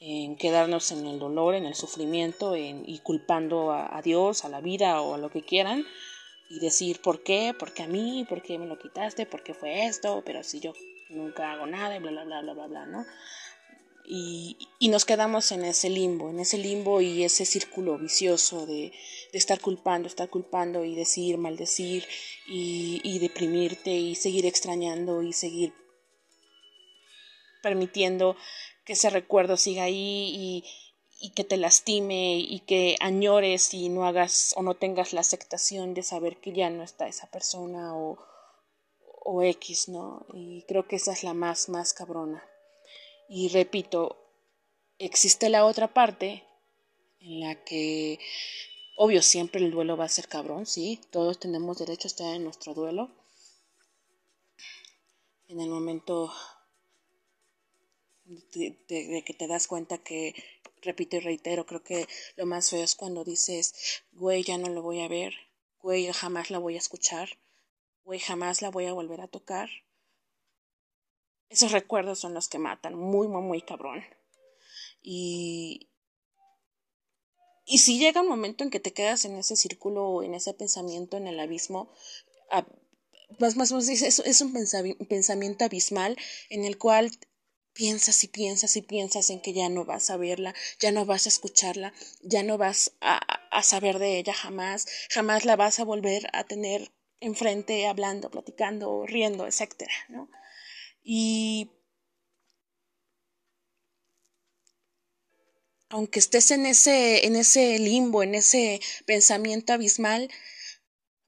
en 0.00 0.36
quedarnos 0.36 0.90
en 0.90 1.06
el 1.06 1.18
dolor, 1.18 1.54
en 1.54 1.64
el 1.64 1.74
sufrimiento 1.74 2.56
en, 2.56 2.82
y 2.88 2.98
culpando 3.00 3.70
a, 3.70 3.96
a 3.96 4.02
Dios, 4.02 4.44
a 4.44 4.48
la 4.48 4.60
vida 4.60 5.00
o 5.00 5.14
a 5.14 5.18
lo 5.18 5.30
que 5.30 5.42
quieran 5.42 5.86
y 6.52 6.58
decir 6.58 7.00
por 7.00 7.22
qué, 7.22 7.54
por 7.58 7.72
qué 7.72 7.84
a 7.84 7.86
mí, 7.86 8.26
por 8.28 8.42
qué 8.42 8.58
me 8.58 8.66
lo 8.66 8.78
quitaste, 8.78 9.26
por 9.26 9.42
qué 9.42 9.54
fue 9.54 9.86
esto, 9.86 10.22
pero 10.26 10.42
si 10.42 10.60
yo 10.60 10.74
nunca 11.12 11.52
hago 11.52 11.66
nada 11.66 11.96
y 11.96 12.00
bla, 12.00 12.10
bla, 12.10 12.24
bla, 12.24 12.42
bla, 12.42 12.52
bla, 12.54 12.66
bla, 12.66 12.86
¿no? 12.86 13.06
Y, 14.04 14.58
y, 14.80 14.88
nos 14.88 15.04
quedamos 15.04 15.52
en 15.52 15.64
ese 15.64 15.88
limbo, 15.88 16.30
en 16.30 16.40
ese 16.40 16.58
limbo 16.58 17.00
y 17.00 17.22
ese 17.22 17.44
círculo 17.44 17.98
vicioso 17.98 18.66
de, 18.66 18.92
de 19.32 19.38
estar 19.38 19.60
culpando, 19.60 20.08
estar 20.08 20.28
culpando 20.28 20.84
y 20.84 20.96
decir, 20.96 21.38
maldecir 21.38 22.04
y, 22.48 23.00
y 23.04 23.20
deprimirte 23.20 23.90
y 23.90 24.16
seguir 24.16 24.44
extrañando 24.44 25.22
y 25.22 25.32
seguir 25.32 25.72
permitiendo 27.62 28.36
que 28.84 28.94
ese 28.94 29.08
recuerdo 29.08 29.56
siga 29.56 29.84
ahí 29.84 30.34
y, 30.34 30.64
y 31.20 31.30
que 31.30 31.44
te 31.44 31.56
lastime 31.56 32.38
y 32.40 32.58
que 32.66 32.96
añores 32.98 33.72
y 33.72 33.88
no 33.88 34.04
hagas 34.04 34.52
o 34.56 34.62
no 34.62 34.74
tengas 34.74 35.12
la 35.12 35.20
aceptación 35.20 35.94
de 35.94 36.02
saber 36.02 36.38
que 36.38 36.52
ya 36.52 36.70
no 36.70 36.82
está 36.82 37.06
esa 37.06 37.30
persona 37.30 37.96
o, 37.96 38.18
o 39.24 39.42
X, 39.42 39.88
¿no? 39.88 40.26
Y 40.32 40.62
creo 40.62 40.86
que 40.86 40.96
esa 40.96 41.12
es 41.12 41.22
la 41.24 41.34
más, 41.34 41.68
más 41.68 41.94
cabrona. 41.94 42.44
Y 43.28 43.48
repito, 43.48 44.16
existe 44.98 45.48
la 45.48 45.64
otra 45.64 45.92
parte 45.94 46.44
en 47.20 47.40
la 47.40 47.64
que, 47.64 48.18
obvio, 48.96 49.22
siempre 49.22 49.60
el 49.60 49.70
duelo 49.70 49.96
va 49.96 50.04
a 50.04 50.08
ser 50.08 50.28
cabrón, 50.28 50.66
sí, 50.66 51.00
todos 51.10 51.38
tenemos 51.38 51.78
derecho 51.78 52.06
a 52.06 52.10
estar 52.10 52.34
en 52.34 52.44
nuestro 52.44 52.74
duelo. 52.74 53.10
En 55.48 55.60
el 55.60 55.68
momento 55.68 56.32
de, 58.24 59.22
que 59.24 59.34
te 59.34 59.46
das 59.46 59.66
cuenta 59.66 59.98
que, 59.98 60.34
repito 60.80 61.16
y 61.16 61.20
reitero, 61.20 61.66
creo 61.66 61.82
que 61.82 62.08
lo 62.36 62.46
más 62.46 62.70
feo 62.70 62.82
es 62.82 62.94
cuando 62.94 63.24
dices, 63.24 64.02
güey, 64.12 64.42
ya 64.42 64.58
no 64.58 64.68
lo 64.68 64.82
voy 64.82 65.00
a 65.00 65.08
ver, 65.08 65.34
güey, 65.80 66.10
jamás 66.12 66.50
la 66.50 66.58
voy 66.58 66.74
a 66.74 66.78
escuchar, 66.78 67.28
güey, 68.04 68.20
jamás 68.20 68.62
la 68.62 68.70
voy 68.70 68.86
a 68.86 68.92
volver 68.92 69.20
a 69.20 69.28
tocar. 69.28 69.68
Esos 71.48 71.72
recuerdos 71.72 72.18
son 72.18 72.34
los 72.34 72.48
que 72.48 72.58
matan, 72.58 72.94
muy, 72.94 73.28
muy, 73.28 73.42
muy 73.42 73.62
cabrón. 73.62 74.02
Y, 75.02 75.90
y 77.64 77.78
si 77.78 77.98
llega 77.98 78.22
un 78.22 78.28
momento 78.28 78.64
en 78.64 78.70
que 78.70 78.80
te 78.80 78.92
quedas 78.92 79.24
en 79.24 79.36
ese 79.36 79.56
círculo, 79.56 80.22
en 80.22 80.34
ese 80.34 80.54
pensamiento, 80.54 81.16
en 81.16 81.26
el 81.26 81.38
abismo, 81.40 81.92
más, 83.38 83.56
más, 83.56 83.72
más 83.72 83.88
es, 83.88 84.18
es 84.18 84.40
un 84.40 84.52
pensamiento 84.52 85.64
abismal 85.64 86.16
en 86.48 86.64
el 86.64 86.78
cual 86.78 87.10
piensas 87.72 88.22
y 88.24 88.28
piensas 88.28 88.76
y 88.76 88.82
piensas 88.82 89.30
en 89.30 89.40
que 89.40 89.52
ya 89.52 89.68
no 89.68 89.84
vas 89.84 90.10
a 90.10 90.16
verla, 90.16 90.54
ya 90.78 90.92
no 90.92 91.06
vas 91.06 91.26
a 91.26 91.30
escucharla, 91.30 91.92
ya 92.22 92.42
no 92.42 92.58
vas 92.58 92.92
a, 93.00 93.16
a 93.50 93.62
saber 93.62 93.98
de 93.98 94.18
ella 94.18 94.34
jamás, 94.34 94.86
jamás 95.10 95.44
la 95.44 95.56
vas 95.56 95.80
a 95.80 95.84
volver 95.84 96.28
a 96.32 96.44
tener 96.44 96.92
enfrente 97.22 97.86
hablando, 97.86 98.30
platicando, 98.30 99.06
riendo, 99.06 99.46
etcétera, 99.46 99.92
¿no? 100.08 100.28
Y 101.02 101.70
aunque 105.88 106.18
estés 106.18 106.50
en 106.50 106.66
ese, 106.66 107.26
en 107.26 107.36
ese 107.36 107.78
limbo, 107.78 108.22
en 108.22 108.34
ese 108.34 108.80
pensamiento 109.06 109.72
abismal, 109.72 110.30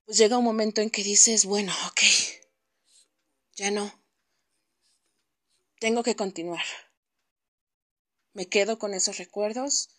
pues 0.04 0.18
llega 0.18 0.38
un 0.38 0.44
momento 0.44 0.80
en 0.80 0.90
que 0.90 1.04
dices, 1.04 1.44
bueno, 1.44 1.72
ok, 1.88 2.00
ya 3.56 3.70
no, 3.70 3.92
tengo 5.78 6.02
que 6.02 6.16
continuar. 6.16 6.64
Me 8.32 8.48
quedo 8.48 8.80
con 8.80 8.94
esos 8.94 9.18
recuerdos. 9.18 9.90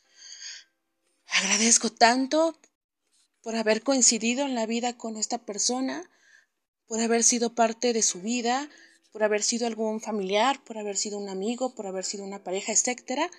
Agradezco 1.27 1.89
tanto 1.89 2.59
por 3.45 3.55
haber 3.55 3.83
coincidido 3.83 4.43
en 4.43 4.55
la 4.55 4.65
vida 4.65 4.97
con 4.97 5.17
esta 5.17 5.37
persona, 5.37 6.09
por 6.87 6.99
haber 6.99 7.23
sido 7.23 7.53
parte 7.53 7.93
de 7.93 8.01
su 8.01 8.19
vida, 8.21 8.67
por 9.11 9.21
haber 9.21 9.43
sido 9.43 9.67
algún 9.67 10.01
familiar, 10.01 10.63
por 10.63 10.79
haber 10.79 10.97
sido 10.97 11.19
un 11.19 11.29
amigo, 11.29 11.75
por 11.75 11.85
haber 11.85 12.05
sido 12.05 12.23
una 12.23 12.43
pareja, 12.43 12.71
etcétera. 12.71 13.29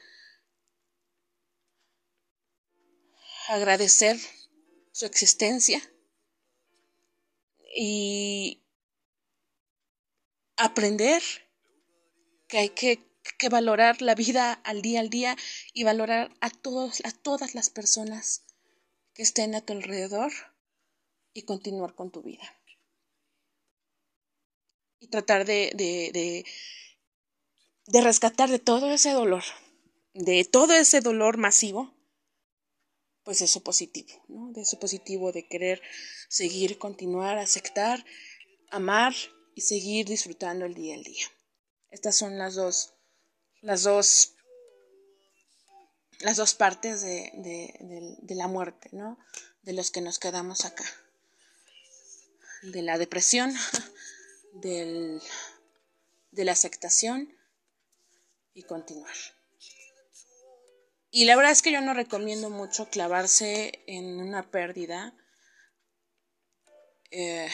Agradecer 3.49 4.17
su 4.93 5.07
existencia 5.07 5.83
y 7.75 8.63
aprender 10.57 11.21
que 12.47 12.59
hay 12.59 12.69
que, 12.69 13.05
valorar 13.51 14.03
la 14.03 14.15
vida 14.15 14.53
al 14.53 14.83
día 14.83 15.01
al 15.01 15.11
día 15.11 15.37
y 15.73 15.83
valorar 15.83 16.33
a, 16.41 16.51
todos, 16.51 17.03
a 17.05 17.11
todas 17.11 17.57
las 17.57 17.71
personas 17.71 18.46
que 19.17 19.23
estén 19.23 19.55
a 19.55 19.63
tu 19.63 19.73
alrededor 19.73 20.31
y 21.33 21.43
continuar 21.43 21.95
con 21.95 22.11
tu 22.11 22.23
vida. 22.23 22.45
Y 24.99 25.09
tratar 25.09 25.47
de, 25.47 25.73
de, 25.75 26.45
de, 27.87 28.01
rescatar 28.03 28.51
de 28.51 28.59
todo 28.59 28.93
ese 28.93 29.13
dolor, 29.13 29.43
de 30.13 30.45
todo 30.45 30.75
ese 30.75 31.01
dolor 31.01 31.39
masivo, 31.39 31.95
pues 33.25 33.41
eso 33.41 33.63
positivo, 33.63 34.23
¿no? 34.29 34.53
De 34.53 34.63
eso 34.63 34.79
positivo 34.79 35.33
de 35.33 35.49
querer 35.49 35.83
seguir, 36.29 36.79
continuar, 36.79 37.39
aceptar, 37.39 38.05
amar 38.71 39.15
y 39.55 39.63
seguir 39.63 40.07
disfrutando 40.07 40.67
el 40.67 40.75
día 40.75 40.95
al 40.95 41.05
día. 41.05 41.27
Estas 41.91 42.17
son 42.17 42.37
las 42.37 42.55
dos, 42.55 42.95
las 43.63 43.83
dos, 43.83 44.36
las 46.21 46.37
dos 46.37 46.55
partes 46.55 47.03
de, 47.03 47.33
de, 48.23 48.35
la 48.35 48.49
muerte, 48.49 48.89
¿no? 48.93 49.19
De 49.63 49.73
los 49.73 49.91
que 49.91 50.01
nos 50.01 50.19
quedamos 50.19 50.65
acá. 50.65 50.85
De 52.63 52.83
la 52.83 52.99
depresión, 52.99 53.55
del, 54.55 55.21
de 56.31 56.45
la 56.45 56.53
aceptación 56.53 57.37
y 58.55 58.63
continuar. 58.63 59.15
Y 61.11 61.25
la 61.25 61.37
verdad 61.37 61.53
es 61.53 61.63
que 61.63 61.73
yo 61.73 61.81
no 61.81 61.95
recomiendo 61.95 62.51
mucho 62.51 62.91
clavarse 62.91 63.83
en 63.87 64.21
una 64.21 64.51
pérdida. 64.51 65.15
Eh, 67.11 67.49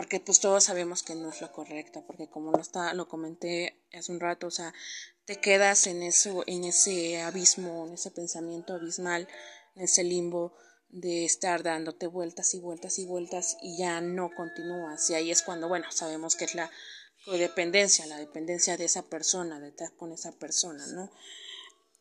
porque 0.00 0.18
pues 0.18 0.40
todos 0.40 0.64
sabemos 0.64 1.02
que 1.02 1.14
no 1.14 1.28
es 1.28 1.42
lo 1.42 1.52
correcto, 1.52 2.02
porque 2.06 2.26
como 2.26 2.52
lo 2.52 2.60
está, 2.62 2.94
lo 2.94 3.06
comenté 3.06 3.84
hace 3.92 4.10
un 4.10 4.18
rato, 4.18 4.46
o 4.46 4.50
sea, 4.50 4.72
te 5.26 5.42
quedas 5.42 5.86
en 5.86 6.02
eso, 6.02 6.42
en 6.46 6.64
ese 6.64 7.20
abismo, 7.20 7.86
en 7.86 7.92
ese 7.92 8.10
pensamiento 8.10 8.72
abismal, 8.72 9.28
en 9.74 9.82
ese 9.82 10.02
limbo 10.02 10.56
de 10.88 11.26
estar 11.26 11.62
dándote 11.62 12.06
vueltas 12.06 12.54
y 12.54 12.60
vueltas 12.60 12.98
y 12.98 13.04
vueltas 13.04 13.58
y 13.60 13.76
ya 13.76 14.00
no 14.00 14.30
continúas. 14.34 15.10
Y 15.10 15.16
ahí 15.16 15.30
es 15.30 15.42
cuando, 15.42 15.68
bueno, 15.68 15.84
sabemos 15.92 16.34
que 16.34 16.46
es 16.46 16.54
la 16.54 16.70
codependencia, 17.26 18.06
la 18.06 18.16
dependencia 18.16 18.78
de 18.78 18.86
esa 18.86 19.02
persona, 19.02 19.60
de 19.60 19.68
estar 19.68 19.94
con 19.96 20.12
esa 20.12 20.32
persona, 20.32 20.86
¿no? 20.94 21.12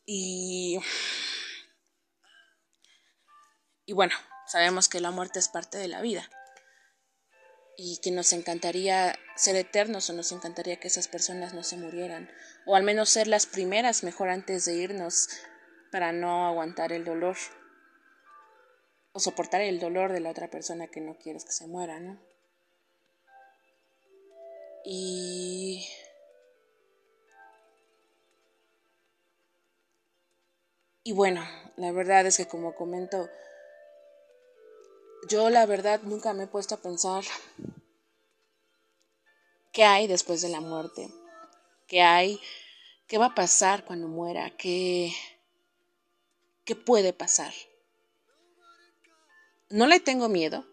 Y, 0.06 0.79
y 3.86 3.91
bueno, 3.91 4.15
sabemos 4.47 4.88
que 4.88 5.02
la 5.02 5.12
muerte 5.12 5.39
es 5.39 5.50
parte 5.50 5.78
de 5.78 5.89
la 5.89 6.00
vida 6.00 6.30
y 7.82 7.98
que 8.02 8.12
nos 8.12 8.34
encantaría 8.34 9.18
ser 9.38 9.56
eternos 9.56 10.10
o 10.10 10.13
nos 10.13 10.34
encantaría 10.34 10.82
que 10.82 10.89
esas 10.89 11.08
personas 11.08 11.54
no 11.54 11.63
se 11.63 11.78
murieran 11.78 12.30
o 12.65 12.76
al 12.76 12.84
menos 12.84 13.10
ser 13.10 13.28
las 13.28 13.46
primeras 13.46 14.04
mejor 14.04 14.28
antes 14.28 14.65
de 14.65 14.76
irnos 14.76 15.30
para 15.89 16.12
no 16.12 16.46
aguantar 16.46 16.92
el 16.92 17.06
dolor 17.06 17.38
o 19.13 19.20
soportar 19.22 19.62
el 19.62 19.80
dolor 19.80 20.12
de 20.12 20.20
la 20.20 20.30
otra 20.30 20.50
persona 20.50 20.88
que 20.88 21.00
no 21.00 21.18
quieres 21.18 21.46
que 21.46 21.54
se 21.54 21.68
muera, 21.68 22.02
¿no? 22.02 22.22
Y 24.84 25.88
Y 31.02 31.13
bueno, 31.13 31.44
la 31.78 31.92
verdad 31.92 32.28
es 32.28 32.38
que 32.38 32.48
como 32.48 32.76
comento, 32.76 33.30
yo 35.27 35.49
la 35.49 35.65
verdad 35.65 36.01
nunca 36.03 36.34
me 36.34 36.43
he 36.43 36.47
puesto 36.47 36.75
a 36.75 36.82
pensar 36.82 37.23
qué 39.71 39.84
hay 39.84 40.08
después 40.08 40.41
de 40.41 40.49
la 40.49 40.62
muerte, 40.62 41.10
qué 41.88 42.01
hay, 42.01 42.39
qué 43.08 43.17
va 43.17 43.27
a 43.27 43.36
pasar 43.36 43.86
cuando 43.86 44.08
muera, 44.08 44.55
qué, 44.58 45.13
qué 46.63 46.75
puede 46.75 47.13
pasar. 47.13 47.53
No 49.69 49.86
le 49.86 49.99
tengo 49.99 50.29
miedo, 50.29 50.65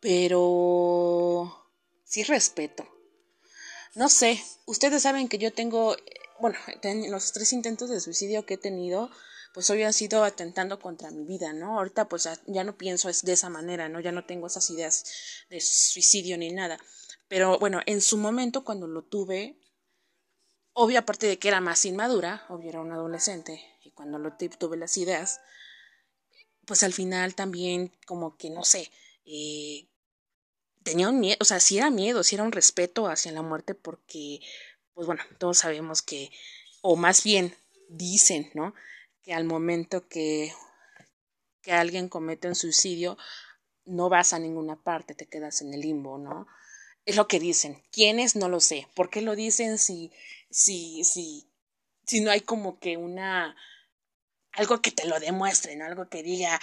pero 0.00 1.66
sí 2.04 2.24
respeto. 2.24 2.86
No 3.94 4.08
sé, 4.08 4.42
ustedes 4.66 5.02
saben 5.02 5.28
que 5.28 5.38
yo 5.38 5.52
tengo, 5.52 5.96
bueno, 6.40 6.58
los 7.10 7.32
tres 7.32 7.52
intentos 7.52 7.90
de 7.90 8.00
suicidio 8.00 8.44
que 8.44 8.54
he 8.54 8.58
tenido, 8.58 9.10
pues 9.54 9.70
hoy 9.70 9.82
han 9.82 9.92
sido 9.92 10.24
atentando 10.24 10.78
contra 10.78 11.10
mi 11.10 11.24
vida, 11.24 11.52
¿no? 11.52 11.78
Ahorita 11.78 12.08
pues 12.08 12.28
ya, 12.46 12.64
no 12.64 12.76
pienso 12.76 13.08
de 13.08 13.32
esa 13.32 13.48
manera, 13.48 13.88
¿no? 13.88 14.00
Ya 14.00 14.12
no 14.12 14.24
tengo 14.24 14.46
esas 14.46 14.68
ideas 14.70 15.04
de 15.50 15.60
suicidio 15.60 16.38
ni 16.38 16.50
nada. 16.50 16.78
Pero 17.28 17.58
bueno, 17.58 17.80
en 17.86 18.00
su 18.00 18.16
momento 18.18 18.64
cuando 18.64 18.86
lo 18.86 19.02
tuve, 19.02 19.56
obvio 20.72 20.98
aparte 21.00 21.26
de 21.26 21.38
que 21.38 21.48
era 21.48 21.60
más 21.60 21.84
inmadura, 21.84 22.44
obvio 22.48 22.70
era 22.70 22.80
un 22.80 22.92
adolescente, 22.92 23.62
y 23.82 23.90
cuando 23.90 24.18
lo 24.18 24.36
tuve 24.36 24.76
las 24.76 24.96
ideas, 24.96 25.40
pues 26.66 26.82
al 26.82 26.92
final 26.92 27.34
también 27.34 27.92
como 28.06 28.36
que 28.36 28.50
no 28.50 28.64
sé, 28.64 28.90
eh, 29.24 29.88
tenía 30.82 31.08
un 31.08 31.20
miedo, 31.20 31.36
o 31.40 31.44
sea, 31.44 31.60
sí 31.60 31.78
era 31.78 31.90
miedo, 31.90 32.22
sí 32.22 32.34
era 32.34 32.44
un 32.44 32.52
respeto 32.52 33.08
hacia 33.08 33.32
la 33.32 33.42
muerte 33.42 33.74
porque, 33.74 34.40
pues 34.94 35.06
bueno, 35.06 35.22
todos 35.38 35.58
sabemos 35.58 36.02
que, 36.02 36.30
o 36.80 36.96
más 36.96 37.22
bien 37.24 37.54
dicen, 37.88 38.50
¿no? 38.54 38.74
Que 39.28 39.34
al 39.34 39.44
momento 39.44 40.08
que, 40.08 40.54
que 41.60 41.72
alguien 41.72 42.08
comete 42.08 42.48
un 42.48 42.54
suicidio, 42.54 43.18
no 43.84 44.08
vas 44.08 44.32
a 44.32 44.38
ninguna 44.38 44.82
parte, 44.82 45.14
te 45.14 45.26
quedas 45.26 45.60
en 45.60 45.74
el 45.74 45.82
limbo, 45.82 46.16
¿no? 46.16 46.46
Es 47.04 47.16
lo 47.16 47.28
que 47.28 47.38
dicen. 47.38 47.82
¿Quiénes? 47.92 48.36
No 48.36 48.48
lo 48.48 48.60
sé. 48.60 48.88
¿Por 48.94 49.10
qué 49.10 49.20
lo 49.20 49.36
dicen 49.36 49.76
si, 49.76 50.10
si, 50.50 51.04
si, 51.04 51.46
si 52.06 52.22
no 52.22 52.30
hay 52.30 52.40
como 52.40 52.78
que 52.78 52.96
una, 52.96 53.54
algo 54.52 54.80
que 54.80 54.92
te 54.92 55.06
lo 55.06 55.20
demuestre, 55.20 55.76
¿no? 55.76 55.84
Algo 55.84 56.08
que 56.08 56.22
diga, 56.22 56.58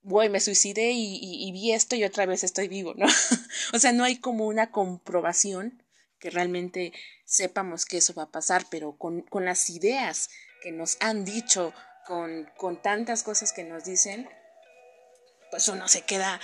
voy, 0.00 0.30
me 0.30 0.40
suicidé 0.40 0.92
y, 0.94 1.52
vi 1.52 1.72
esto 1.72 1.94
y 1.94 2.04
otra 2.04 2.24
vez 2.24 2.42
estoy 2.42 2.68
vivo, 2.68 2.94
¿no? 2.94 3.04
o 3.74 3.78
sea, 3.78 3.92
no 3.92 4.04
hay 4.04 4.16
como 4.16 4.46
una 4.46 4.70
comprobación 4.70 5.82
que 6.18 6.30
realmente 6.30 6.94
sepamos 7.26 7.84
que 7.84 7.98
eso 7.98 8.14
va 8.14 8.22
a 8.22 8.32
pasar, 8.32 8.64
pero 8.70 8.96
con, 8.96 9.20
con 9.20 9.44
las 9.44 9.68
ideas 9.68 10.30
que 10.62 10.72
nos 10.72 10.96
han 11.00 11.26
dicho 11.26 11.74
con, 12.08 12.50
con 12.56 12.80
tantas 12.80 13.22
cosas 13.22 13.52
que 13.52 13.64
nos 13.64 13.84
dicen, 13.84 14.26
pues 15.50 15.68
uno 15.68 15.86
se 15.88 16.00
queda 16.06 16.40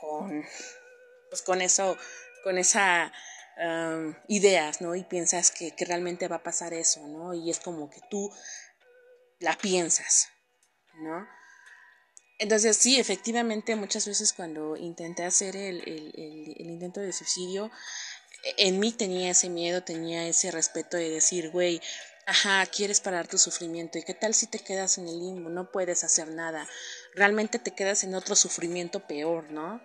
con, 0.00 0.44
pues 1.30 1.42
con 1.42 1.62
eso, 1.62 1.96
con 2.42 2.58
esa 2.58 3.12
um, 3.56 4.12
ideas, 4.26 4.80
¿no? 4.80 4.96
Y 4.96 5.04
piensas 5.04 5.52
que, 5.52 5.70
que, 5.70 5.84
realmente 5.84 6.26
va 6.26 6.36
a 6.36 6.42
pasar 6.42 6.74
eso, 6.74 7.06
¿no? 7.06 7.32
Y 7.32 7.48
es 7.48 7.60
como 7.60 7.88
que 7.88 8.00
tú 8.10 8.28
la 9.38 9.56
piensas, 9.56 10.30
¿no? 10.94 11.28
Entonces 12.40 12.76
sí, 12.76 12.98
efectivamente 12.98 13.76
muchas 13.76 14.08
veces 14.08 14.32
cuando 14.32 14.76
intenté 14.76 15.24
hacer 15.24 15.54
el, 15.54 15.80
el, 15.82 16.12
el, 16.16 16.56
el 16.58 16.70
intento 16.70 17.00
de 17.00 17.12
suicidio, 17.12 17.70
en 18.56 18.80
mí 18.80 18.90
tenía 18.90 19.30
ese 19.30 19.48
miedo, 19.48 19.84
tenía 19.84 20.26
ese 20.26 20.50
respeto 20.50 20.96
de 20.96 21.08
decir, 21.08 21.50
güey, 21.50 21.80
Ajá, 22.26 22.64
quieres 22.66 23.00
parar 23.00 23.28
tu 23.28 23.36
sufrimiento. 23.36 23.98
¿Y 23.98 24.02
qué 24.02 24.14
tal 24.14 24.34
si 24.34 24.46
te 24.46 24.58
quedas 24.58 24.96
en 24.98 25.08
el 25.08 25.18
limbo? 25.18 25.50
No 25.50 25.70
puedes 25.70 26.04
hacer 26.04 26.28
nada. 26.28 26.66
Realmente 27.14 27.58
te 27.58 27.72
quedas 27.72 28.02
en 28.04 28.14
otro 28.14 28.34
sufrimiento 28.34 29.06
peor, 29.06 29.50
¿no? 29.50 29.80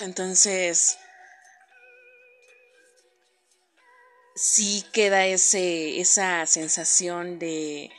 Entonces, 0.00 0.98
sí 4.36 4.84
queda 4.92 5.26
ese, 5.26 6.00
esa 6.00 6.46
sensación 6.46 7.38
de, 7.38 7.90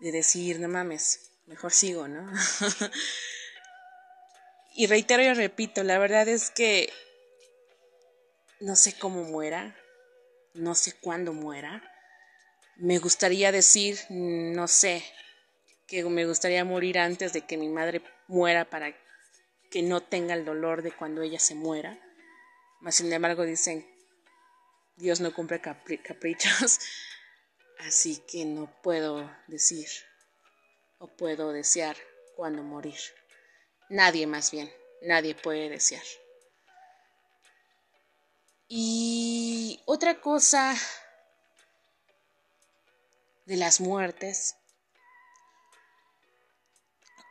de 0.00 0.12
decir, 0.12 0.60
no 0.60 0.68
mames, 0.68 1.32
mejor 1.46 1.72
sigo, 1.72 2.06
¿no? 2.06 2.32
y 4.74 4.86
reitero 4.86 5.22
y 5.22 5.34
repito, 5.34 5.82
la 5.82 5.98
verdad 5.98 6.28
es 6.28 6.50
que 6.50 6.92
no 8.60 8.76
sé 8.76 8.96
cómo 8.96 9.24
muera, 9.24 9.76
no 10.54 10.74
sé 10.74 10.94
cuándo 11.00 11.32
muera, 11.32 11.82
me 12.76 12.98
gustaría 12.98 13.52
decir, 13.52 13.98
no 14.08 14.66
sé, 14.68 15.04
que 15.86 16.04
me 16.04 16.26
gustaría 16.26 16.64
morir 16.64 16.98
antes 16.98 17.32
de 17.32 17.42
que 17.42 17.56
mi 17.56 17.68
madre 17.68 18.02
muera 18.28 18.64
para 18.68 18.96
que 19.70 19.82
no 19.82 20.02
tenga 20.02 20.34
el 20.34 20.44
dolor 20.44 20.82
de 20.82 20.92
cuando 20.92 21.22
ella 21.22 21.38
se 21.38 21.54
muera. 21.54 21.98
Mas 22.80 22.96
sin 22.96 23.12
embargo 23.12 23.44
dicen, 23.44 23.86
Dios 24.96 25.20
no 25.20 25.34
cumple 25.34 25.60
caprichos, 25.60 26.80
así 27.78 28.22
que 28.26 28.44
no 28.44 28.74
puedo 28.82 29.30
decir 29.48 29.88
o 30.98 31.08
puedo 31.08 31.52
desear 31.52 31.96
cuándo 32.36 32.62
morir. 32.62 32.98
Nadie 33.88 34.26
más 34.26 34.50
bien, 34.50 34.72
nadie 35.02 35.34
puede 35.34 35.68
desear. 35.68 36.02
Y 38.74 39.82
otra 39.84 40.22
cosa 40.22 40.74
de 43.44 43.56
las 43.58 43.82
muertes 43.82 44.56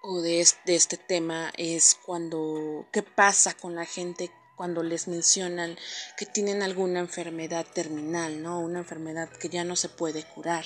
o 0.04 0.21
de 0.21 0.41
este, 0.41 0.97
tema 0.97 1.51
es 1.58 1.97
cuando, 2.06 2.88
¿qué 2.93 3.01
pasa 3.01 3.56
con 3.56 3.73
la 3.73 3.86
gente 3.86 4.30
cuando 4.56 4.84
les 4.84 5.08
mencionan 5.08 5.80
que 6.15 6.27
tienen 6.27 6.62
alguna 6.62 6.99
enfermedad 6.99 7.65
terminal, 7.65 8.43
¿no? 8.43 8.60
Una 8.60 8.77
enfermedad 8.77 9.27
que 9.27 9.49
ya 9.49 9.63
no 9.63 9.75
se 9.75 9.89
puede 9.89 10.23
curar. 10.23 10.65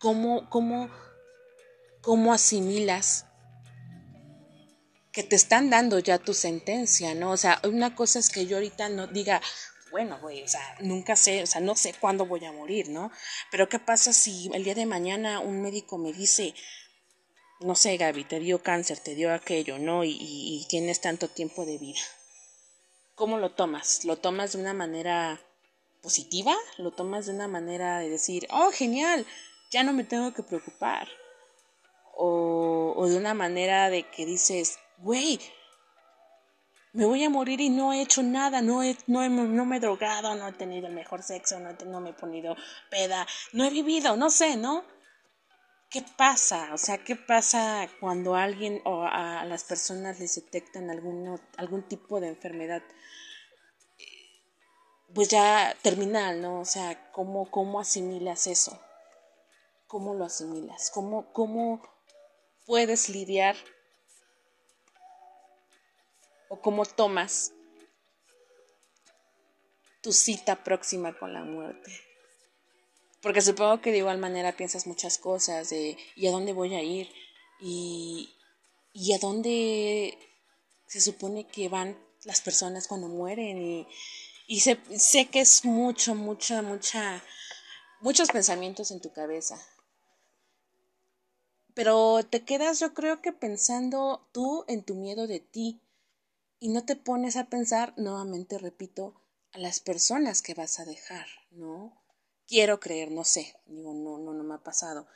¿Cómo, 0.00 0.50
cómo, 0.50 0.90
cómo 2.02 2.32
asimilas 2.32 3.26
que 5.12 5.22
te 5.22 5.36
están 5.36 5.70
dando 5.70 6.00
ya 6.00 6.18
tu 6.18 6.34
sentencia, 6.34 7.14
¿no? 7.14 7.30
O 7.30 7.36
sea, 7.36 7.60
una 7.62 7.94
cosa 7.94 8.18
es 8.18 8.28
que 8.28 8.46
yo 8.46 8.56
ahorita 8.56 8.88
no 8.88 9.06
diga, 9.06 9.40
bueno, 9.90 10.18
güey, 10.20 10.42
o 10.42 10.48
sea, 10.48 10.76
nunca 10.80 11.16
sé, 11.16 11.42
o 11.42 11.46
sea, 11.46 11.60
no 11.60 11.74
sé 11.74 11.94
cuándo 12.00 12.26
voy 12.26 12.44
a 12.44 12.52
morir, 12.52 12.88
¿no? 12.88 13.10
Pero 13.50 13.68
¿qué 13.68 13.78
pasa 13.78 14.12
si 14.12 14.50
el 14.52 14.64
día 14.64 14.74
de 14.74 14.86
mañana 14.86 15.40
un 15.40 15.62
médico 15.62 15.98
me 15.98 16.12
dice, 16.12 16.54
no 17.60 17.74
sé, 17.74 17.96
Gaby, 17.96 18.24
te 18.24 18.40
dio 18.40 18.62
cáncer, 18.62 18.98
te 19.00 19.14
dio 19.14 19.32
aquello, 19.32 19.78
¿no? 19.78 20.02
Y, 20.04 20.66
tienes 20.68 21.00
tanto 21.00 21.28
tiempo 21.28 21.66
de 21.66 21.78
vida. 21.78 22.00
¿Cómo 23.14 23.38
lo 23.38 23.52
tomas? 23.52 24.04
¿Lo 24.04 24.16
tomas 24.16 24.52
de 24.52 24.60
una 24.60 24.72
manera 24.72 25.40
positiva? 26.02 26.56
¿Lo 26.78 26.92
tomas 26.92 27.26
de 27.26 27.32
una 27.32 27.48
manera 27.48 27.98
de 27.98 28.08
decir, 28.08 28.46
oh, 28.50 28.70
genial, 28.72 29.26
ya 29.70 29.82
no 29.82 29.92
me 29.92 30.04
tengo 30.04 30.32
que 30.32 30.42
preocupar? 30.42 31.08
O, 32.16 32.94
o 32.96 33.08
de 33.08 33.16
una 33.16 33.34
manera 33.34 33.90
de 33.90 34.04
que 34.04 34.24
dices, 34.24 34.78
güey, 34.98 35.38
me 36.92 37.04
voy 37.04 37.24
a 37.24 37.30
morir 37.30 37.60
y 37.60 37.68
no 37.68 37.92
he 37.92 38.02
hecho 38.02 38.22
nada, 38.22 38.62
no, 38.62 38.82
he, 38.82 38.96
no, 39.06 39.28
no 39.28 39.64
me 39.64 39.76
he 39.76 39.80
drogado, 39.80 40.34
no 40.34 40.48
he 40.48 40.52
tenido 40.52 40.88
el 40.88 40.94
mejor 40.94 41.22
sexo, 41.22 41.58
no, 41.60 41.72
no 41.86 42.00
me 42.00 42.10
he 42.10 42.14
ponido 42.14 42.56
peda, 42.90 43.26
no 43.52 43.64
he 43.64 43.70
vivido, 43.70 44.16
no 44.16 44.30
sé, 44.30 44.56
¿no? 44.56 44.84
¿Qué 45.88 46.04
pasa? 46.16 46.72
O 46.72 46.78
sea, 46.78 46.98
¿qué 46.98 47.16
pasa 47.16 47.88
cuando 47.98 48.36
alguien 48.36 48.80
o 48.84 49.02
a 49.02 49.44
las 49.44 49.64
personas 49.64 50.20
les 50.20 50.36
detectan 50.36 50.88
algún, 50.88 51.40
algún 51.56 51.82
tipo 51.88 52.20
de 52.20 52.28
enfermedad? 52.28 52.82
Pues 55.12 55.28
ya 55.28 55.76
terminal, 55.82 56.40
¿no? 56.40 56.60
O 56.60 56.64
sea, 56.64 57.10
¿cómo, 57.10 57.50
cómo 57.50 57.80
asimilas 57.80 58.46
eso? 58.46 58.80
¿Cómo 59.88 60.14
lo 60.14 60.24
asimilas? 60.24 60.92
¿Cómo, 60.94 61.32
cómo 61.32 61.82
puedes 62.66 63.08
lidiar 63.08 63.56
o 66.50 66.60
cómo 66.60 66.84
tomas 66.84 67.52
tu 70.02 70.12
cita 70.12 70.64
próxima 70.64 71.16
con 71.16 71.32
la 71.32 71.44
muerte? 71.44 71.92
Porque 73.22 73.40
supongo 73.40 73.80
que 73.80 73.92
de 73.92 73.98
igual 73.98 74.18
manera 74.18 74.56
piensas 74.56 74.86
muchas 74.86 75.18
cosas 75.18 75.70
de 75.70 75.96
¿y 76.16 76.26
a 76.26 76.32
dónde 76.32 76.52
voy 76.52 76.74
a 76.74 76.82
ir? 76.82 77.08
Y, 77.60 78.34
y 78.92 79.12
a 79.12 79.18
dónde 79.18 80.18
se 80.86 81.00
supone 81.00 81.46
que 81.46 81.68
van 81.68 81.96
las 82.24 82.40
personas 82.40 82.88
cuando 82.88 83.08
mueren 83.08 83.62
y, 83.62 83.86
y 84.48 84.60
sé, 84.60 84.80
sé 84.98 85.26
que 85.26 85.40
es 85.40 85.64
mucho, 85.64 86.16
mucha, 86.16 86.62
mucha, 86.62 87.22
muchos 88.00 88.30
pensamientos 88.30 88.90
en 88.90 89.00
tu 89.00 89.12
cabeza. 89.12 89.60
Pero 91.74 92.24
te 92.28 92.42
quedas 92.44 92.80
yo 92.80 92.92
creo 92.92 93.22
que 93.22 93.32
pensando 93.32 94.26
tú 94.32 94.64
en 94.66 94.82
tu 94.82 94.96
miedo 94.96 95.28
de 95.28 95.38
ti 95.38 95.80
y 96.60 96.68
no 96.68 96.84
te 96.84 96.94
pones 96.94 97.36
a 97.36 97.48
pensar, 97.48 97.94
nuevamente 97.96 98.58
repito, 98.58 99.20
a 99.52 99.58
las 99.58 99.80
personas 99.80 100.42
que 100.42 100.54
vas 100.54 100.78
a 100.78 100.84
dejar, 100.84 101.26
¿no? 101.50 102.00
quiero 102.50 102.80
creer, 102.80 103.12
no 103.12 103.22
sé, 103.22 103.54
digo, 103.66 103.94
no, 103.94 104.18
no, 104.18 104.34
no 104.34 104.42
me 104.42 104.56
ha 104.56 104.58
pasado. 104.58 105.06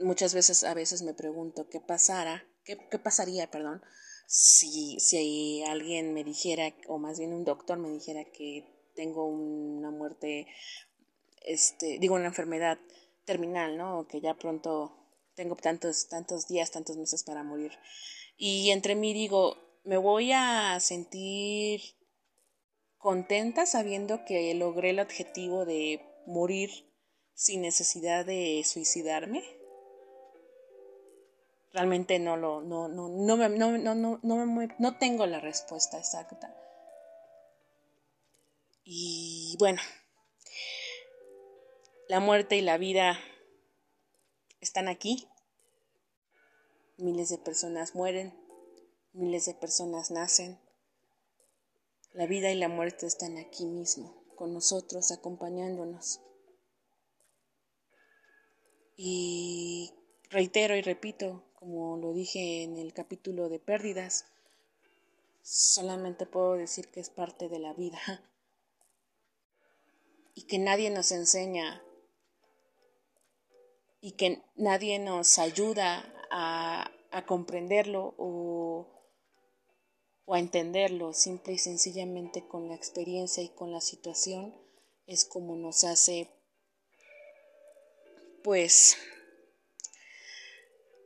Muchas 0.00 0.34
veces, 0.34 0.64
a 0.64 0.74
veces 0.74 1.02
me 1.02 1.14
pregunto 1.14 1.68
qué 1.68 1.80
pasara, 1.80 2.44
qué, 2.64 2.76
qué 2.90 2.98
pasaría, 2.98 3.48
perdón, 3.50 3.80
si, 4.26 4.98
si 4.98 5.62
alguien 5.62 6.12
me 6.12 6.24
dijera, 6.24 6.74
o 6.88 6.98
más 6.98 7.20
bien 7.20 7.32
un 7.32 7.44
doctor 7.44 7.78
me 7.78 7.88
dijera 7.88 8.24
que 8.24 8.66
tengo 8.96 9.26
una 9.26 9.92
muerte, 9.92 10.48
este, 11.42 11.98
digo, 12.00 12.16
una 12.16 12.26
enfermedad 12.26 12.78
terminal, 13.24 13.78
¿no? 13.78 14.08
Que 14.08 14.20
ya 14.20 14.34
pronto 14.34 14.92
tengo 15.36 15.54
tantos, 15.54 16.08
tantos 16.08 16.48
días, 16.48 16.72
tantos 16.72 16.96
meses 16.96 17.22
para 17.22 17.44
morir. 17.44 17.72
Y 18.36 18.70
entre 18.70 18.96
mí 18.96 19.14
digo, 19.14 19.56
me 19.86 19.96
voy 19.96 20.32
a 20.32 20.78
sentir 20.80 21.80
contenta 22.98 23.66
sabiendo 23.66 24.24
que 24.24 24.52
logré 24.54 24.90
el 24.90 24.98
objetivo 24.98 25.64
de 25.64 26.04
morir 26.26 26.92
sin 27.34 27.62
necesidad 27.62 28.26
de 28.26 28.62
suicidarme. 28.66 29.44
Realmente 31.72 32.18
no 32.18 32.36
lo, 32.36 32.62
no, 32.62 32.88
no, 32.88 33.08
no, 33.08 33.36
no, 33.48 33.78
no, 33.78 34.18
no, 34.22 34.68
no 34.78 34.98
tengo 34.98 35.26
la 35.26 35.38
respuesta 35.38 35.98
exacta. 35.98 36.52
Y 38.82 39.54
bueno, 39.60 39.80
la 42.08 42.18
muerte 42.18 42.56
y 42.56 42.60
la 42.60 42.76
vida 42.76 43.20
están 44.60 44.88
aquí. 44.88 45.28
Miles 46.96 47.28
de 47.28 47.38
personas 47.38 47.94
mueren 47.94 48.45
miles 49.16 49.46
de 49.46 49.54
personas 49.54 50.10
nacen. 50.10 50.60
La 52.12 52.26
vida 52.26 52.50
y 52.50 52.56
la 52.56 52.68
muerte 52.68 53.06
están 53.06 53.38
aquí 53.38 53.64
mismo 53.64 54.24
con 54.36 54.52
nosotros, 54.52 55.10
acompañándonos. 55.10 56.20
Y 58.96 59.92
reitero 60.30 60.76
y 60.76 60.82
repito, 60.82 61.44
como 61.54 61.96
lo 61.96 62.12
dije 62.12 62.62
en 62.62 62.76
el 62.76 62.92
capítulo 62.92 63.48
de 63.48 63.58
pérdidas, 63.58 64.26
solamente 65.42 66.26
puedo 66.26 66.54
decir 66.54 66.88
que 66.88 67.00
es 67.00 67.10
parte 67.10 67.48
de 67.48 67.58
la 67.58 67.72
vida 67.74 68.30
y 70.34 70.46
que 70.46 70.58
nadie 70.58 70.90
nos 70.90 71.12
enseña 71.12 71.82
y 74.00 74.12
que 74.12 74.42
nadie 74.56 74.98
nos 74.98 75.38
ayuda 75.38 76.12
a, 76.30 76.90
a 77.10 77.26
comprenderlo 77.26 78.14
o 78.18 78.95
o 80.26 80.34
a 80.34 80.40
entenderlo 80.40 81.12
simple 81.12 81.54
y 81.54 81.58
sencillamente 81.58 82.46
con 82.46 82.68
la 82.68 82.74
experiencia 82.74 83.42
y 83.42 83.48
con 83.48 83.72
la 83.72 83.80
situación 83.80 84.54
es 85.06 85.24
como 85.24 85.54
nos 85.56 85.84
hace 85.84 86.28
pues 88.42 88.96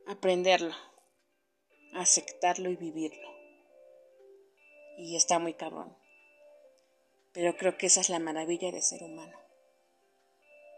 aprenderlo, 0.07 0.75
aceptarlo 1.93 2.69
y 2.69 2.75
vivirlo. 2.75 3.29
Y 4.97 5.15
está 5.15 5.39
muy 5.39 5.53
cabrón. 5.53 5.95
Pero 7.33 7.55
creo 7.57 7.77
que 7.77 7.87
esa 7.87 8.01
es 8.01 8.09
la 8.09 8.19
maravilla 8.19 8.71
de 8.71 8.81
ser 8.81 9.03
humano. 9.03 9.39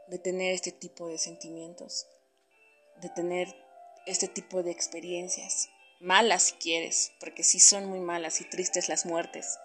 De 0.07 0.19
tener 0.19 0.53
este 0.53 0.71
tipo 0.71 1.07
de 1.07 1.17
sentimientos, 1.17 2.07
de 3.01 3.09
tener 3.09 3.53
este 4.05 4.27
tipo 4.27 4.63
de 4.63 4.71
experiencias 4.71 5.69
malas 5.99 6.43
si 6.43 6.53
quieres, 6.53 7.13
porque 7.19 7.43
sí 7.43 7.59
son 7.59 7.85
muy 7.85 7.99
malas 7.99 8.41
y 8.41 8.45
tristes 8.45 8.89
las 8.89 9.05
muertes, 9.05 9.57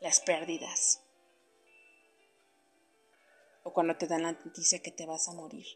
las 0.00 0.20
pérdidas, 0.20 1.00
o 3.64 3.72
cuando 3.72 3.96
te 3.96 4.06
dan 4.06 4.22
la 4.22 4.32
noticia 4.32 4.82
que 4.82 4.90
te 4.90 5.06
vas 5.06 5.28
a 5.28 5.32
morir. 5.32 5.66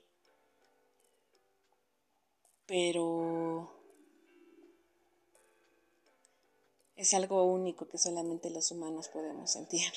Pero 2.66 3.72
es 6.96 7.14
algo 7.14 7.44
único 7.44 7.88
que 7.88 7.98
solamente 7.98 8.50
los 8.50 8.70
humanos 8.70 9.09
podemos 9.09 9.52
sentir. 9.52 9.92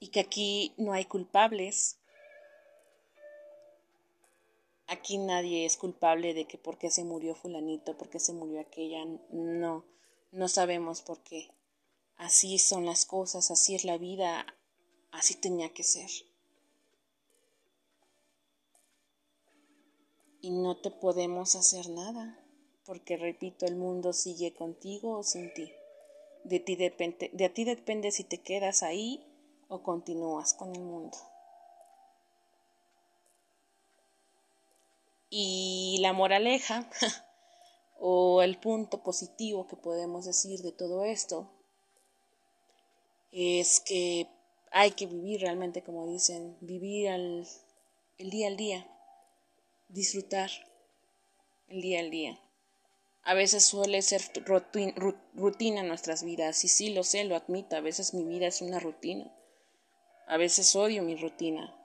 Y 0.00 0.08
que 0.08 0.20
aquí 0.20 0.74
no 0.76 0.92
hay 0.92 1.04
culpables, 1.04 1.98
aquí 4.86 5.18
nadie 5.18 5.64
es 5.64 5.76
culpable 5.76 6.34
de 6.34 6.46
que 6.46 6.58
por 6.58 6.78
qué 6.78 6.90
se 6.90 7.04
murió 7.04 7.34
fulanito, 7.34 7.96
por 7.96 8.08
qué 8.08 8.20
se 8.20 8.32
murió 8.32 8.60
aquella, 8.60 9.04
no, 9.30 9.84
no 10.32 10.48
sabemos 10.48 11.02
por 11.02 11.22
qué. 11.22 11.50
Así 12.16 12.58
son 12.58 12.86
las 12.86 13.06
cosas, 13.06 13.50
así 13.50 13.74
es 13.74 13.84
la 13.84 13.98
vida, 13.98 14.46
así 15.10 15.34
tenía 15.34 15.72
que 15.72 15.82
ser. 15.82 16.10
Y 20.40 20.50
no 20.50 20.76
te 20.76 20.90
podemos 20.90 21.56
hacer 21.56 21.88
nada, 21.88 22.38
porque 22.84 23.16
repito, 23.16 23.66
el 23.66 23.76
mundo 23.76 24.12
sigue 24.12 24.52
contigo 24.52 25.18
o 25.18 25.22
sin 25.22 25.52
ti. 25.54 25.72
De 26.44 26.60
ti 26.60 26.76
depende, 26.76 27.30
de 27.32 27.48
ti 27.48 27.64
depende 27.64 28.10
si 28.10 28.24
te 28.24 28.42
quedas 28.42 28.82
ahí 28.82 29.26
o 29.68 29.82
continúas 29.82 30.52
con 30.52 30.76
el 30.76 30.82
mundo. 30.82 31.16
Y 35.36 35.98
la 35.98 36.12
moraleja 36.12 36.88
o 37.98 38.40
el 38.42 38.56
punto 38.56 39.02
positivo 39.02 39.66
que 39.66 39.74
podemos 39.74 40.26
decir 40.26 40.60
de 40.60 40.70
todo 40.70 41.04
esto 41.04 41.50
es 43.32 43.80
que 43.80 44.28
hay 44.70 44.92
que 44.92 45.06
vivir 45.06 45.40
realmente, 45.40 45.82
como 45.82 46.06
dicen, 46.06 46.56
vivir 46.60 47.08
el 47.08 48.30
día 48.30 48.46
al 48.46 48.56
día, 48.56 48.86
disfrutar 49.88 50.52
el 51.66 51.82
día 51.82 51.98
al 51.98 52.12
día. 52.12 52.40
A 53.24 53.34
veces 53.34 53.64
suele 53.64 54.02
ser 54.02 54.22
rutina 54.44 55.80
en 55.80 55.88
nuestras 55.88 56.22
vidas, 56.22 56.64
y 56.64 56.68
sí 56.68 56.90
lo 56.90 57.02
sé, 57.02 57.24
lo 57.24 57.34
admito, 57.34 57.74
a 57.74 57.80
veces 57.80 58.14
mi 58.14 58.22
vida 58.22 58.46
es 58.46 58.62
una 58.62 58.78
rutina. 58.78 59.34
A 60.28 60.36
veces 60.36 60.76
odio 60.76 61.02
mi 61.02 61.16
rutina, 61.16 61.76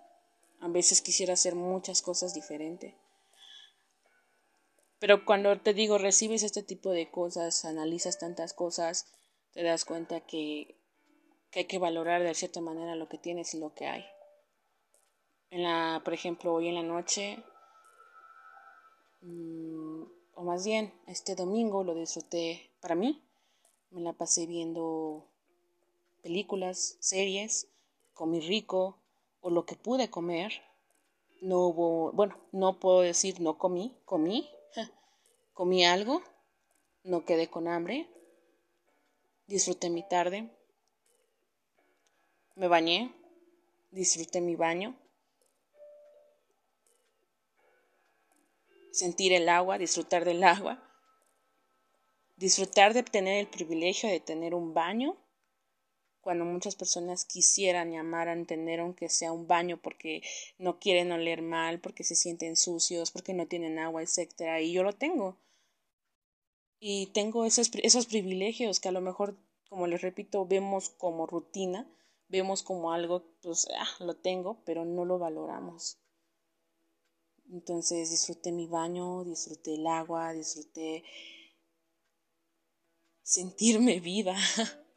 a 0.60 0.68
veces 0.68 1.02
quisiera 1.02 1.34
hacer 1.34 1.56
muchas 1.56 2.04
cosas 2.04 2.36
diferentes. 2.36 2.94
Pero 5.00 5.26
cuando 5.26 5.58
te 5.60 5.74
digo, 5.74 5.98
recibes 5.98 6.44
este 6.44 6.64
tipo 6.64 6.92
de 6.92 7.10
cosas, 7.10 7.66
analizas 7.66 8.20
tantas 8.20 8.54
cosas, 8.54 9.08
te 9.54 9.64
das 9.64 9.86
cuenta 9.86 10.22
que 10.22 10.80
que 11.52 11.60
hay 11.60 11.66
que 11.66 11.80
valorar 11.80 12.24
de 12.24 12.34
cierta 12.34 12.62
manera 12.62 12.96
lo 12.96 13.10
que 13.10 13.18
tienes 13.18 13.54
y 13.54 13.60
lo 13.60 13.74
que 13.74 13.88
hay. 13.88 14.06
En 15.50 15.64
la, 15.64 16.02
por 16.04 16.14
ejemplo, 16.14 16.54
hoy 16.54 16.68
en 16.68 16.76
la 16.76 16.84
noche, 16.84 17.44
mm, 19.22 20.04
o 20.36 20.44
más 20.44 20.66
bien 20.66 20.94
este 21.08 21.36
domingo 21.36 21.84
lo 21.84 21.96
disfruté 21.96 22.70
para 22.82 22.96
mí. 22.96 23.22
Me 23.90 24.02
la 24.02 24.14
pasé 24.14 24.46
viendo 24.46 25.26
películas, 26.22 26.98
series, 27.00 27.68
comí 28.14 28.40
rico 28.42 28.98
o 29.42 29.50
lo 29.50 29.66
que 29.66 29.76
pude 29.76 30.12
comer. 30.12 30.54
No 31.42 31.68
hubo, 31.68 32.12
bueno, 32.12 32.38
no 32.52 32.80
puedo 32.80 33.02
decir 33.02 33.40
no 33.40 33.58
comí, 33.58 33.98
comí, 34.06 34.48
comí 35.53 35.86
algo, 35.86 36.21
no 37.03 37.25
quedé 37.25 37.49
con 37.49 37.67
hambre, 37.67 38.08
disfruté 39.47 39.89
mi 39.89 40.08
tarde, 40.08 40.49
me 42.55 42.67
bañé, 42.67 43.13
disfruté 43.91 44.41
mi 44.41 44.55
baño, 44.55 44.95
sentir 48.91 49.34
el 49.34 49.49
agua, 49.49 49.77
disfrutar 49.77 50.25
del 50.25 50.43
agua, 50.43 50.84
disfrutar 52.36 52.93
de 52.93 53.03
tener 53.03 53.39
el 53.39 53.47
privilegio 53.47 54.10
de 54.10 54.19
tener 54.19 54.53
un 54.53 54.73
baño, 54.73 55.17
cuando 56.30 56.46
muchas 56.46 56.76
personas 56.76 57.26
quisieran 57.26 57.92
y 57.92 57.98
amaran 57.98 58.46
tener 58.46 58.82
sea 59.10 59.32
un 59.32 59.48
baño 59.48 59.80
porque 59.82 60.22
no 60.60 60.78
quieren 60.78 61.12
oler 61.12 61.42
mal, 61.42 61.80
porque 61.80 62.04
se 62.04 62.13
sienten 62.15 62.56
sucios, 62.56 63.10
porque 63.10 63.34
no 63.34 63.48
tienen 63.48 63.80
agua, 63.80 64.04
etcétera, 64.04 64.62
y 64.62 64.72
yo 64.72 64.84
lo 64.84 64.94
tengo. 64.94 65.39
Y 66.80 67.08
tengo 67.13 67.46
esos, 67.46 67.72
esos 67.82 68.06
privilegios 68.06 68.80
que 68.80 68.89
a 68.89 68.92
lo 68.92 69.02
mejor, 69.02 69.39
como 69.70 69.88
les 69.88 70.04
repito, 70.04 70.46
vemos 70.46 70.92
como 70.92 71.26
rutina, 71.26 71.89
vemos 72.28 72.62
como 72.62 72.92
algo, 72.92 73.24
pues, 73.42 73.68
ah, 73.76 73.88
lo 74.06 74.15
tengo, 74.15 74.62
pero 74.65 74.86
no 74.86 75.06
lo 75.06 75.18
valoramos. 75.18 75.98
Entonces 77.52 78.12
disfruté 78.12 78.52
mi 78.52 78.68
baño, 78.68 79.24
disfruté 79.24 79.74
el 79.74 79.88
agua, 79.88 80.32
disfruté 80.34 81.04
sentirme 83.24 84.00
viva. 84.00 84.36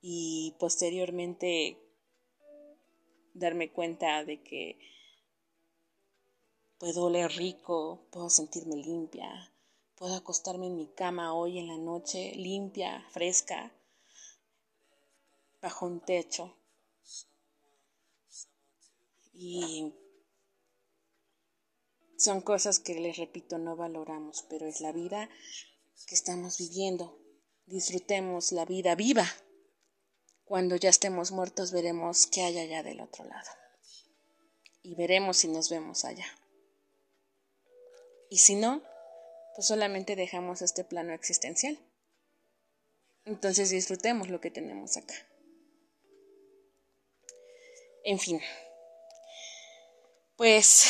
y 0.00 0.54
posteriormente 0.58 1.78
darme 3.34 3.72
cuenta 3.72 4.24
de 4.24 4.42
que 4.42 4.78
puedo 6.78 7.04
oler 7.04 7.30
rico, 7.32 8.06
puedo 8.10 8.30
sentirme 8.30 8.76
limpia, 8.76 9.52
puedo 9.96 10.14
acostarme 10.14 10.66
en 10.66 10.76
mi 10.76 10.86
cama 10.88 11.34
hoy 11.34 11.58
en 11.58 11.68
la 11.68 11.76
noche 11.78 12.32
limpia, 12.36 13.04
fresca, 13.10 13.72
bajo 15.60 15.86
un 15.86 16.00
techo. 16.00 16.54
Y 19.32 19.94
son 22.16 22.40
cosas 22.40 22.80
que 22.80 22.94
les 22.94 23.16
repito 23.16 23.58
no 23.58 23.76
valoramos, 23.76 24.44
pero 24.48 24.66
es 24.66 24.80
la 24.80 24.92
vida 24.92 25.28
que 26.06 26.14
estamos 26.14 26.58
viviendo. 26.58 27.18
Disfrutemos 27.66 28.50
la 28.52 28.64
vida 28.64 28.94
viva. 28.94 29.24
Cuando 30.48 30.76
ya 30.76 30.88
estemos 30.88 31.30
muertos 31.30 31.72
veremos 31.72 32.26
qué 32.26 32.40
hay 32.40 32.58
allá 32.58 32.82
del 32.82 33.02
otro 33.02 33.22
lado. 33.24 33.50
Y 34.82 34.94
veremos 34.94 35.36
si 35.36 35.48
nos 35.48 35.68
vemos 35.68 36.06
allá. 36.06 36.24
Y 38.30 38.38
si 38.38 38.54
no, 38.54 38.82
pues 39.54 39.66
solamente 39.66 40.16
dejamos 40.16 40.62
este 40.62 40.84
plano 40.84 41.12
existencial. 41.12 41.78
Entonces 43.26 43.68
disfrutemos 43.68 44.30
lo 44.30 44.40
que 44.40 44.50
tenemos 44.50 44.96
acá. 44.96 45.14
En 48.04 48.18
fin. 48.18 48.40
Pues, 50.36 50.86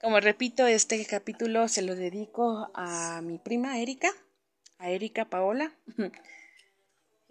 como 0.00 0.20
repito, 0.20 0.66
este 0.66 1.04
capítulo 1.04 1.68
se 1.68 1.82
lo 1.82 1.94
dedico 1.96 2.70
a 2.72 3.20
mi 3.20 3.36
prima 3.36 3.78
Erika, 3.78 4.10
a 4.78 4.88
Erika 4.88 5.26
Paola, 5.26 5.76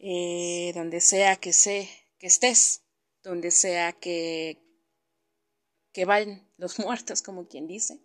eh, 0.03 0.71
donde 0.75 0.99
sea 0.99 1.35
que 1.37 1.53
sé 1.53 1.89
que 2.17 2.27
estés, 2.27 2.81
donde 3.23 3.51
sea 3.51 3.93
que, 3.93 4.57
que 5.93 6.05
vayan 6.05 6.51
los 6.57 6.79
muertos, 6.79 7.21
como 7.21 7.47
quien 7.47 7.67
dice. 7.67 7.99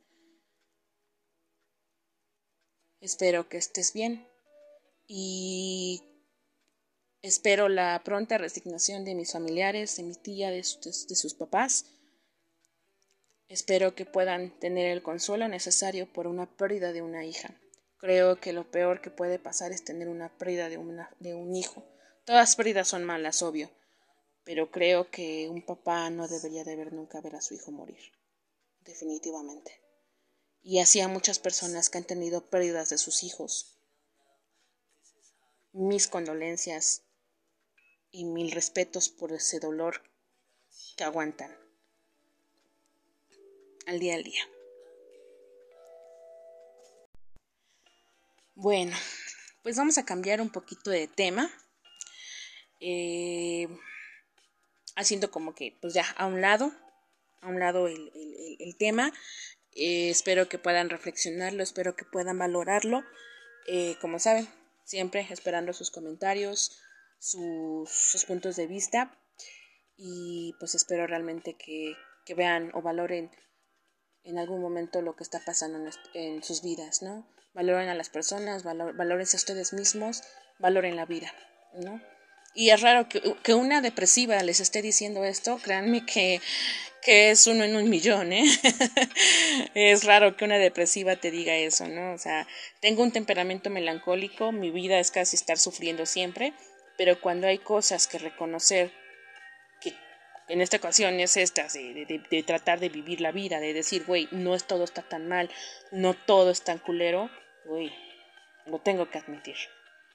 Espero 3.01 3.49
que 3.49 3.59
estés 3.59 3.93
bien 3.93 4.27
y 5.07 6.03
Espero 7.27 7.69
la 7.69 8.01
pronta 8.05 8.39
resignación 8.39 9.05
de 9.05 9.17
mis 9.17 9.33
familiares, 9.33 9.97
de 9.97 10.05
mi 10.05 10.15
tía, 10.15 10.53
de, 10.53 10.63
sus 10.63 11.35
papás. 11.35 11.87
Espero 13.49 13.97
que 13.97 14.07
puedan 14.07 14.57
tener 14.61 14.93
el 14.93 15.03
consuelo 15.03 15.49
necesario 15.49 16.07
por 16.13 16.29
una 16.29 16.47
pérdida 16.47 16.93
de 16.93 17.03
una 17.03 17.25
hija. 17.25 17.53
Creo 17.99 18.41
que 18.41 18.53
lo 18.53 18.71
peor 18.71 19.01
que 19.01 19.11
puede 19.11 19.39
pasar 19.39 19.73
es 19.73 19.85
tener 19.85 20.09
una 20.09 20.37
pérdida 20.37 20.69
de, 20.69 20.79
de 21.19 21.35
un 21.35 21.55
hijo. 21.55 21.85
Todas 22.25 22.57
pérdidas 22.57 22.89
son 22.89 23.05
malas, 23.05 23.43
obvio, 23.43 23.71
pero 24.45 24.71
creo 24.71 25.11
que 25.11 25.49
un 25.49 25.65
papá 25.65 26.11
no 26.11 26.29
debería 26.29 26.65
de 26.65 26.77
ver 26.77 26.93
nunca 26.93 27.21
ver 27.21 27.37
a 27.37 27.41
su 27.41 27.55
hijo 27.55 27.71
morir. 27.71 28.13
Definitivamente. 28.81 29.83
Y 30.63 30.81
así 30.81 31.01
a 31.01 31.09
muchas 31.09 31.39
personas 31.39 31.91
que 31.91 31.99
han 31.99 32.05
tenido 32.05 32.51
pérdidas 32.51 32.91
de 32.91 32.99
sus 32.99 33.23
hijos. 33.23 33.79
Mis 35.73 36.09
condolencias 36.09 37.03
y 38.11 38.25
mil 38.25 38.51
respetos 38.51 39.09
por 39.09 39.33
ese 39.33 39.61
dolor 39.61 40.03
que 40.97 41.05
aguantan 41.05 41.57
al 43.87 43.99
día 44.01 44.17
al 44.17 44.25
día. 44.25 44.43
Bueno, 48.59 48.97
pues 49.63 49.77
vamos 49.77 49.99
a 49.99 50.07
cambiar 50.07 50.41
un 50.41 50.49
poquito 50.49 50.91
de 50.91 51.09
tema. 51.09 51.51
Eh, 52.81 53.69
haciendo 54.95 55.31
como 55.31 55.55
que, 55.55 55.77
pues 55.83 55.93
ya, 55.93 56.07
a 56.17 56.25
un 56.25 56.41
lado, 56.41 56.73
a 57.43 57.49
un 57.49 57.61
lado 57.61 57.87
el, 57.87 58.77
tema. 58.79 59.13
Eh, 59.73 60.09
espero 60.09 60.49
que 60.49 60.59
puedan 60.59 60.89
reflexionarlo, 60.89 61.63
espero 61.63 61.97
que 61.97 62.07
puedan 62.07 62.39
valorarlo. 62.39 63.05
Eh, 63.67 63.97
como 64.01 64.19
saben, 64.19 64.49
siempre 64.85 65.27
esperando 65.29 65.75
sus 65.75 65.91
comentarios, 65.91 66.79
sus, 67.19 68.25
puntos 68.27 68.57
de 68.57 68.67
vista 68.67 69.19
y 69.99 70.55
pues 70.59 70.75
espero 70.75 71.07
realmente 71.07 71.59
que, 71.59 71.95
vean 72.35 72.71
o 72.73 72.81
valoren 72.81 73.31
en 74.25 74.39
algún 74.39 74.63
momento 74.63 75.03
lo 75.03 75.15
que 75.15 75.25
está 75.25 75.45
pasando 75.45 75.79
en, 76.15 76.43
sus 76.43 76.63
vidas, 76.63 77.03
¿no? 77.03 77.29
Valoren 77.57 77.89
a 77.89 77.95
las 77.95 78.11
personas, 78.11 78.65
valor, 78.65 78.95
valórense 78.95 79.39
a 79.39 79.41
ustedes 79.41 79.73
mismos, 79.73 80.23
valoren 80.59 80.95
la 80.95 81.07
vida, 81.07 81.33
¿no? 81.73 82.03
Y 82.55 82.69
es 82.69 82.83
raro 82.83 83.09
que, 83.09 83.23
que, 83.43 83.55
una 83.55 83.81
depresiva 83.81 84.43
les 84.43 84.61
esté 84.61 84.83
diciendo 84.83 85.25
esto, 85.25 85.59
créanme 85.63 86.05
que, 86.05 86.43
que 87.01 87.31
es 87.31 87.47
uno 87.47 87.65
en 87.65 87.75
un 87.75 87.89
millón, 87.89 88.35
¿eh? 88.35 88.45
es 89.75 90.05
raro 90.05 90.37
que 90.37 90.45
una 90.45 90.59
depresiva 90.59 91.17
te 91.17 91.31
diga 91.31 91.55
eso, 91.57 91.89
¿no? 91.89 92.13
O 92.13 92.19
sea, 92.19 92.47
tengo 92.81 93.03
un 93.03 93.11
temperamento 93.11 93.71
melancólico, 93.71 94.53
mi 94.53 94.71
vida 94.71 94.99
es 94.99 95.11
casi 95.11 95.37
estar 95.37 95.57
sufriendo 95.57 96.05
siempre, 96.05 96.53
pero 96.99 97.23
cuando 97.23 97.47
hay 97.47 97.57
cosas 97.57 98.07
que 98.07 98.19
reconocer 98.19 98.93
que 99.81 99.95
en 100.49 100.61
esta 100.61 100.77
ocasión 100.77 101.21
es 101.21 101.39
esta, 101.39 101.69
de, 101.69 102.23
de, 102.31 102.43
tratar 102.43 102.81
de 102.81 102.91
vivir 102.91 103.23
la 103.23 103.33
vida, 103.33 103.61
de 103.61 103.73
decir, 103.73 104.05
güey, 104.05 104.29
no 104.31 104.55
es 104.55 104.65
todo 104.65 104.85
está 104.85 105.01
tan 105.01 105.27
mal, 105.27 105.51
no 105.91 106.13
todo 106.13 106.51
es 106.51 106.63
tan 106.63 106.79
culero, 106.79 107.31
güey, 107.67 107.93
lo 108.67 108.79
tengo 108.79 109.11
que 109.11 109.19
admitir. 109.19 109.57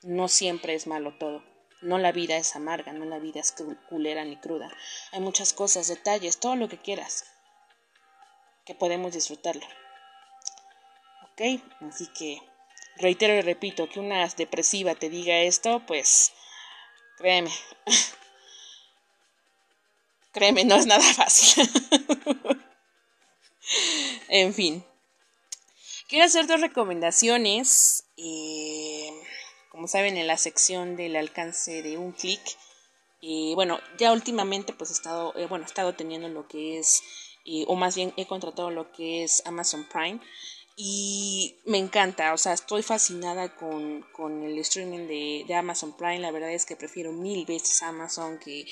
No 0.03 0.27
siempre 0.27 0.73
es 0.73 0.87
malo 0.87 1.15
todo. 1.17 1.43
No 1.81 1.97
la 1.97 2.11
vida 2.11 2.37
es 2.37 2.55
amarga, 2.55 2.93
no 2.93 3.05
la 3.05 3.19
vida 3.19 3.39
es 3.39 3.53
culera 3.89 4.23
ni 4.23 4.37
cruda. 4.37 4.71
Hay 5.11 5.19
muchas 5.19 5.53
cosas, 5.53 5.87
detalles, 5.87 6.39
todo 6.39 6.55
lo 6.55 6.69
que 6.69 6.77
quieras, 6.77 7.25
que 8.65 8.75
podemos 8.75 9.13
disfrutarlo. 9.13 9.65
¿Ok? 11.23 11.61
Así 11.81 12.07
que 12.07 12.39
reitero 12.97 13.33
y 13.33 13.41
repito 13.41 13.89
que 13.89 13.99
una 13.99 14.27
depresiva 14.27 14.93
te 14.93 15.09
diga 15.09 15.39
esto, 15.39 15.83
pues 15.87 16.33
créeme. 17.17 17.51
créeme, 20.33 20.65
no 20.65 20.75
es 20.75 20.85
nada 20.85 21.13
fácil. 21.13 21.67
en 24.29 24.53
fin. 24.53 24.85
Quiero 26.11 26.25
hacer 26.25 26.45
dos 26.45 26.59
recomendaciones. 26.59 28.03
Eh, 28.17 29.13
como 29.69 29.87
saben, 29.87 30.17
en 30.17 30.27
la 30.27 30.35
sección 30.35 30.97
del 30.97 31.15
alcance 31.15 31.81
de 31.83 31.97
un 31.97 32.11
clic. 32.11 32.41
Y 33.21 33.55
bueno, 33.55 33.79
ya 33.97 34.11
últimamente 34.11 34.73
pues 34.73 34.89
he 34.89 34.93
estado, 34.93 35.33
eh, 35.37 35.45
bueno, 35.47 35.63
he 35.63 35.67
estado 35.67 35.93
teniendo 35.93 36.27
lo 36.27 36.49
que 36.49 36.79
es, 36.79 37.01
o 37.65 37.77
más 37.77 37.95
bien 37.95 38.11
he 38.17 38.27
contratado 38.27 38.71
lo 38.71 38.91
que 38.91 39.23
es 39.23 39.41
Amazon 39.45 39.87
Prime. 39.89 40.19
Y 40.75 41.55
me 41.63 41.77
encanta, 41.77 42.33
o 42.33 42.37
sea, 42.37 42.51
estoy 42.51 42.83
fascinada 42.83 43.55
con, 43.55 44.05
con 44.11 44.43
el 44.43 44.59
streaming 44.59 45.07
de, 45.07 45.45
de, 45.47 45.55
Amazon 45.55 45.95
Prime. 45.95 46.19
La 46.19 46.31
verdad 46.31 46.51
es 46.51 46.65
que 46.65 46.75
prefiero 46.75 47.13
mil 47.13 47.45
veces 47.45 47.81
Amazon 47.83 48.37
que, 48.37 48.65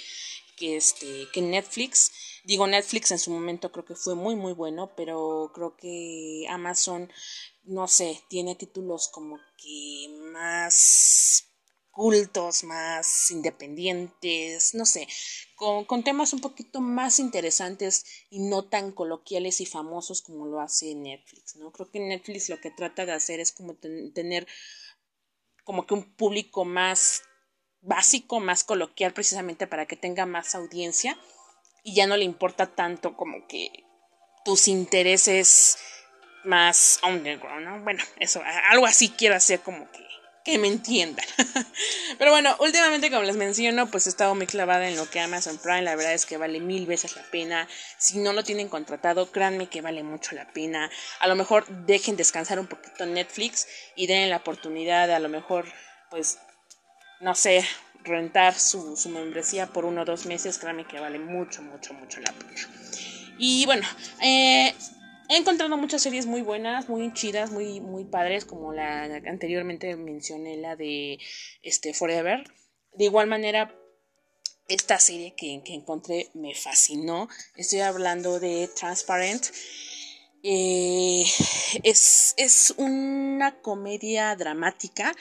que, 0.59 0.77
este, 0.77 1.27
que 1.33 1.41
Netflix. 1.41 2.11
Digo, 2.43 2.67
Netflix 2.67 3.11
en 3.11 3.19
su 3.19 3.31
momento 3.31 3.71
creo 3.71 3.85
que 3.85 3.95
fue 3.95 4.15
muy, 4.15 4.35
muy 4.35 4.53
bueno, 4.53 4.91
pero 4.95 5.51
creo 5.53 5.75
que 5.77 6.45
Amazon 6.49 7.09
no 7.69 7.87
sé, 7.87 8.23
tiene 8.29 8.55
títulos 8.55 9.09
como 9.09 9.37
que 9.57 10.07
más 10.31 11.45
cultos, 11.91 12.63
más 12.63 13.29
independientes, 13.29 14.73
no 14.73 14.85
sé, 14.85 15.07
con, 15.55 15.85
con, 15.85 16.03
temas 16.03 16.33
un 16.33 16.39
poquito 16.39 16.81
más 16.81 17.19
interesantes 17.19 18.05
y 18.29 18.39
no 18.39 18.65
tan 18.69 18.91
coloquiales 18.91 19.61
y 19.61 19.65
famosos 19.65 20.21
como 20.21 20.47
lo 20.47 20.61
hace 20.61 20.95
Netflix, 20.95 21.57
¿no? 21.57 21.71
Creo 21.71 21.91
que 21.91 21.99
Netflix 21.99 22.49
lo 22.49 22.59
que 22.59 22.71
trata 22.71 23.05
de 23.05 23.11
hacer 23.11 23.39
es 23.39 23.51
como 23.51 23.75
tener 23.75 24.47
como 25.63 25.85
que 25.85 25.93
un 25.93 26.15
público 26.15 26.65
más 26.65 27.21
básico, 27.81 28.39
más 28.39 28.63
coloquial 28.63 29.13
precisamente 29.13 29.67
para 29.67 29.85
que 29.85 29.95
tenga 29.95 30.25
más 30.25 30.55
audiencia 30.55 31.17
y 31.83 31.95
ya 31.95 32.07
no 32.07 32.17
le 32.17 32.25
importa 32.25 32.67
tanto 32.67 33.15
como 33.15 33.47
que 33.47 33.71
tus 34.43 34.67
intereses 34.67 35.77
más 36.43 36.99
underground, 37.07 37.65
¿no? 37.65 37.83
Bueno, 37.83 38.03
eso, 38.19 38.41
algo 38.69 38.85
así 38.85 39.09
quiero 39.09 39.35
hacer 39.35 39.59
como 39.61 39.89
que, 39.91 40.05
que 40.45 40.57
me 40.57 40.67
entiendan. 40.67 41.25
Pero 42.17 42.31
bueno, 42.31 42.55
últimamente 42.59 43.09
como 43.09 43.23
les 43.23 43.35
menciono, 43.35 43.89
pues 43.91 44.07
he 44.07 44.09
estado 44.09 44.35
muy 44.35 44.47
clavada 44.47 44.87
en 44.87 44.95
lo 44.95 45.09
que 45.09 45.19
Amazon 45.19 45.57
Prime, 45.57 45.81
la 45.81 45.95
verdad 45.95 46.13
es 46.13 46.25
que 46.25 46.37
vale 46.37 46.59
mil 46.59 46.85
veces 46.85 47.15
la 47.15 47.23
pena. 47.23 47.67
Si 47.97 48.19
no 48.19 48.33
lo 48.33 48.43
tienen 48.43 48.69
contratado, 48.69 49.31
créanme 49.31 49.67
que 49.67 49.81
vale 49.81 50.03
mucho 50.03 50.35
la 50.35 50.51
pena. 50.51 50.89
A 51.19 51.27
lo 51.27 51.35
mejor 51.35 51.67
dejen 51.85 52.15
descansar 52.15 52.59
un 52.59 52.67
poquito 52.67 53.05
Netflix 53.05 53.67
y 53.95 54.07
den 54.07 54.29
la 54.29 54.37
oportunidad 54.37 55.11
a 55.11 55.19
lo 55.19 55.29
mejor, 55.29 55.65
pues, 56.09 56.39
no 57.21 57.35
sé, 57.35 57.65
rentar 58.03 58.57
su, 58.57 58.95
su 58.97 59.09
membresía 59.09 59.67
por 59.67 59.85
uno 59.85 60.01
o 60.01 60.05
dos 60.05 60.25
meses, 60.25 60.57
créanme 60.57 60.85
que 60.87 60.99
vale 60.99 61.19
mucho, 61.19 61.61
mucho, 61.61 61.93
mucho 61.93 62.19
la 62.21 62.31
pena. 62.33 62.61
Y 63.37 63.65
bueno, 63.65 63.87
eh, 64.21 64.73
He 65.31 65.37
encontrado 65.37 65.77
muchas 65.77 66.01
series 66.01 66.25
muy 66.25 66.41
buenas, 66.41 66.89
muy 66.89 67.13
chidas, 67.13 67.51
muy, 67.51 67.81
muy 67.81 68.03
padres, 68.03 68.45
como 68.45 68.73
la 68.73 69.03
anteriormente 69.27 69.95
mencioné, 69.95 70.57
la 70.57 70.75
de 70.75 71.19
este, 71.61 71.93
Forever. 71.93 72.51
De 72.93 73.05
igual 73.05 73.27
manera, 73.27 73.71
esta 74.67 74.97
serie 74.97 75.35
que, 75.35 75.61
encontré 75.67 76.31
me 76.33 76.55
fascinó. 76.55 77.29
Estoy 77.55 77.81
hablando 77.81 78.39
de 78.39 78.71
Transparent. 78.75 79.45
Eh, 80.41 81.25
es, 81.83 82.33
es 82.37 82.73
una 82.77 83.61
comedia 83.61 84.35
dramática, 84.35 85.13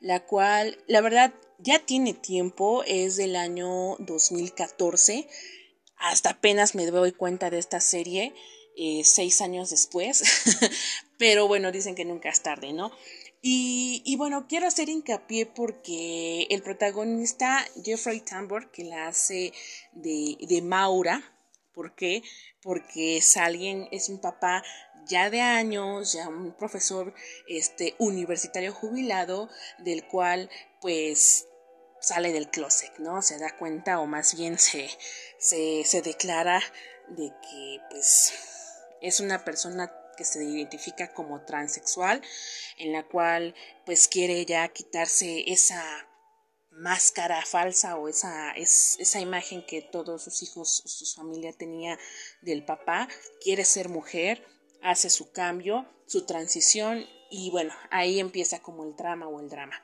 la 0.00 0.24
cual, 0.24 0.78
la 0.86 1.00
verdad, 1.00 1.34
ya 1.58 1.78
tiene 1.78 2.12
tiempo, 2.14 2.82
es 2.84 3.16
del 3.16 3.36
año 3.36 3.96
2014. 3.98 5.28
Hasta 5.96 6.30
apenas 6.30 6.74
me 6.74 6.86
doy 6.86 7.12
cuenta 7.12 7.50
de 7.50 7.58
esta 7.58 7.80
serie. 7.80 8.34
Eh, 8.78 9.04
seis 9.04 9.40
años 9.40 9.70
después, 9.70 10.22
pero 11.18 11.48
bueno, 11.48 11.72
dicen 11.72 11.94
que 11.94 12.04
nunca 12.04 12.28
es 12.28 12.42
tarde, 12.42 12.74
¿no? 12.74 12.92
Y, 13.40 14.16
bueno, 14.18 14.46
quiero 14.48 14.66
hacer 14.66 14.88
hincapié 14.88 15.46
porque 15.46 16.48
el 16.50 16.62
protagonista 16.62 17.64
Jeffrey 17.84 18.20
Tambor, 18.20 18.72
que 18.72 18.82
la 18.82 19.06
hace 19.06 19.52
de, 19.92 20.36
de 20.40 20.62
Maura, 20.62 21.22
¿por 21.72 21.94
qué? 21.94 22.22
Porque 22.60 23.18
es 23.18 23.36
alguien, 23.36 23.88
es 23.92 24.08
un 24.08 24.20
papá 24.20 24.64
ya 25.08 25.30
de 25.30 25.40
años, 25.40 26.12
ya 26.12 26.28
un 26.28 26.52
profesor 26.56 27.14
este, 27.48 27.94
universitario 27.98 28.72
jubilado, 28.72 29.48
del 29.78 30.06
cual 30.06 30.50
pues 30.80 31.46
sale 32.00 32.32
del 32.32 32.50
closet, 32.50 32.98
¿no? 32.98 33.22
Se 33.22 33.38
da 33.38 33.56
cuenta 33.56 34.00
o 34.00 34.06
más 34.06 34.36
bien 34.36 34.58
se, 34.58 34.88
se, 35.38 36.02
declara 36.02 36.62
de 37.08 37.32
que 37.42 37.80
pues 37.90 38.32
es 39.00 39.20
una 39.20 39.44
persona 39.44 39.92
que 40.16 40.24
se 40.24 40.42
identifica 40.44 41.12
como 41.12 41.44
transexual, 41.44 42.22
en 42.78 42.92
la 42.92 43.06
cual 43.06 43.54
pues 43.84 44.08
quiere 44.08 44.44
ya 44.46 44.68
quitarse 44.68 45.44
esa 45.50 45.82
máscara 46.70 47.44
falsa 47.44 47.96
o 47.96 48.08
esa, 48.08 48.52
es, 48.52 48.96
esa 48.98 49.20
imagen 49.20 49.64
que 49.64 49.82
todos 49.82 50.24
sus 50.24 50.42
hijos, 50.42 50.82
su 50.84 51.06
familia 51.14 51.52
tenía 51.52 51.98
del 52.42 52.64
papá, 52.64 53.08
quiere 53.42 53.64
ser 53.64 53.88
mujer, 53.88 54.44
hace 54.82 55.10
su 55.10 55.32
cambio, 55.32 55.86
su 56.06 56.26
transición 56.26 57.06
y 57.30 57.50
bueno, 57.50 57.74
ahí 57.90 58.20
empieza 58.20 58.62
como 58.62 58.84
el 58.84 58.96
drama 58.96 59.28
o 59.28 59.40
el 59.40 59.48
drama. 59.48 59.82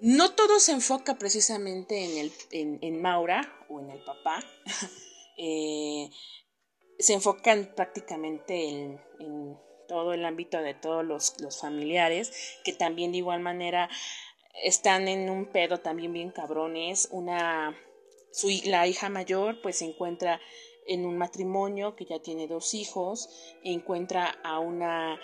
No 0.00 0.34
todo 0.34 0.60
se 0.60 0.72
enfoca 0.72 1.18
precisamente 1.18 2.04
en, 2.04 2.18
el, 2.18 2.32
en, 2.50 2.78
en 2.82 3.00
Maura 3.00 3.64
o 3.68 3.80
en 3.80 3.90
el 3.90 4.02
papá. 4.04 4.44
eh, 5.38 6.10
se 6.98 7.14
enfocan 7.14 7.72
prácticamente 7.74 8.68
en, 8.68 9.00
todo 9.86 10.14
el 10.14 10.24
ámbito 10.24 10.62
de 10.62 10.72
todos 10.72 11.04
los, 11.04 11.60
familiares, 11.60 12.58
que 12.64 12.72
también 12.72 13.12
de 13.12 13.18
igual 13.18 13.40
manera 13.40 13.90
están 14.62 15.08
en 15.08 15.28
un 15.28 15.46
pedo 15.46 15.80
también 15.80 16.12
bien 16.12 16.30
cabrones. 16.30 17.08
Una, 17.10 17.76
su, 18.32 18.48
la 18.64 18.86
hija 18.86 19.10
mayor 19.10 19.60
pues 19.60 19.78
se 19.78 19.84
encuentra 19.84 20.40
en 20.86 21.06
un 21.06 21.18
matrimonio 21.18 21.96
que 21.96 22.04
ya 22.04 22.20
tiene 22.20 22.46
dos 22.46 22.74
hijos, 22.74 23.28
encuentra 23.62 24.38
a 24.42 24.58
una 24.58 25.18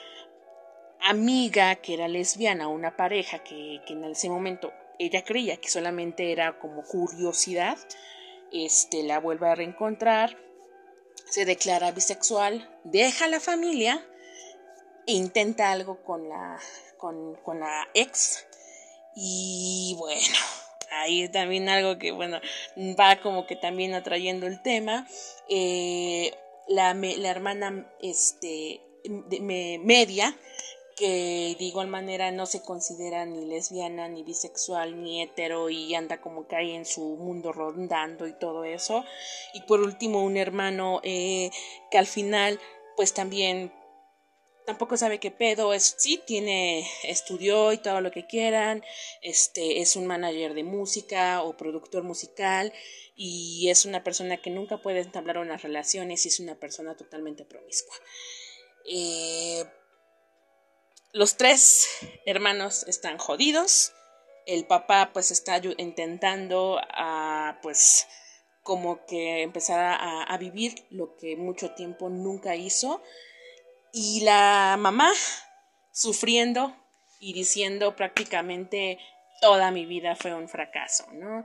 amiga 1.01 1.77
que 1.77 1.95
era 1.95 2.09
lesbiana, 2.09 2.69
una 2.69 2.97
pareja 2.97 3.43
que, 3.43 3.81
que 3.87 3.93
en 3.95 4.05
ese 4.05 4.29
momento 4.29 4.73
ella 4.99 5.25
creía 5.25 5.57
que 5.57 5.69
solamente 5.69 6.33
era 6.33 6.59
como 6.59 6.83
curiosidad, 6.83 7.79
este 8.53 9.03
la 9.03 9.21
vuelve 9.21 9.49
a 9.49 9.55
reencontrar 9.55 10.37
se 11.31 11.45
declara 11.45 11.93
bisexual, 11.93 12.69
deja 12.85 13.29
la 13.29 13.39
familia 13.39 14.05
e 15.07 15.13
intenta 15.13 15.71
algo 15.71 16.03
con 16.03 16.29
la, 16.29 16.59
con, 16.99 17.39
la 17.61 17.89
ex. 17.95 18.47
Y 19.15 19.95
bueno, 19.99 20.37
ahí 21.01 21.29
también 21.29 21.69
algo 21.69 21.99
que, 21.99 22.13
bueno, 22.13 22.41
va 22.99 23.21
como 23.21 23.47
que 23.47 23.57
también 23.57 23.95
atrayendo 23.95 24.47
el 24.47 24.63
tema. 24.63 25.07
Eh, 25.49 26.33
la, 26.69 26.95
la, 26.95 27.31
hermana 27.31 27.91
este, 28.01 28.81
media 29.83 30.37
que 31.01 31.57
de 31.59 31.65
igual 31.65 31.89
manera 31.89 32.31
no 32.31 32.45
se 32.45 32.63
considera 32.63 33.25
ni 33.25 33.47
lesbiana, 33.47 34.07
ni 34.09 34.23
bisexual, 34.23 35.03
ni 35.03 35.23
hetero 35.23 35.71
y 35.71 35.95
anda 35.95 36.21
como 36.21 36.47
que 36.47 36.57
ahí 36.57 36.73
en 36.73 36.85
su 36.85 37.01
mundo 37.17 37.53
rondando 37.53 38.29
y 38.29 38.35
todo 38.35 38.65
eso. 38.65 39.05
Y 39.55 39.63
por 39.63 39.81
último 39.81 40.23
un 40.23 40.37
hermano 40.37 41.01
eh, 41.03 41.51
que 41.91 41.97
al 41.97 42.07
final 42.07 42.61
pues 42.97 43.15
también 43.15 43.73
tampoco 44.71 44.97
sabe 44.97 45.19
qué 45.19 45.33
pedo, 45.33 45.75
es, 45.75 45.97
sí 45.99 46.23
tiene, 46.25 46.89
estudió 47.03 47.73
y 47.73 47.79
todo 47.79 48.01
lo 48.01 48.13
que 48.13 48.29
quieran, 48.29 48.85
este, 49.21 49.81
es 49.81 49.97
un 49.97 50.07
manager 50.07 50.55
de 50.55 50.63
música 50.63 51.43
o 51.43 51.57
productor 51.57 52.05
musical 52.05 52.73
y 53.17 53.69
es 53.69 53.85
una 53.85 54.05
persona 54.05 54.37
que 54.37 54.51
nunca 54.51 54.77
puede 54.77 55.01
entablar 55.01 55.39
unas 55.39 55.63
relaciones 55.63 56.25
y 56.25 56.29
es 56.29 56.39
una 56.39 56.55
persona 56.55 56.97
totalmente 56.97 57.45
promiscua. 57.45 57.97
Eh, 58.85 59.65
los 61.13 61.37
tres 61.37 61.89
hermanos 62.27 62.85
están 62.87 63.19
jodidos. 63.19 63.93
El 64.47 64.69
papá 64.69 65.11
pues 65.13 65.33
está 65.33 65.61
intentando 65.79 66.81
ah, 66.95 67.59
pues 67.61 68.07
como 68.63 69.05
que 69.05 69.43
empezara 69.43 69.97
a, 70.23 70.39
vivir 70.39 70.87
lo 70.91 71.17
que 71.17 71.35
mucho 71.37 71.73
tiempo 71.73 72.09
nunca 72.09 72.55
hizo. 72.55 73.03
Y 73.93 74.21
la 74.21 74.77
mamá 74.79 75.11
sufriendo 75.93 76.75
y 77.19 77.33
diciendo 77.33 77.97
prácticamente 77.97 78.99
toda 79.41 79.71
mi 79.71 79.87
vida 79.87 80.17
fue 80.17 80.35
un 80.35 80.49
fracaso, 80.49 81.07
¿no? 81.13 81.45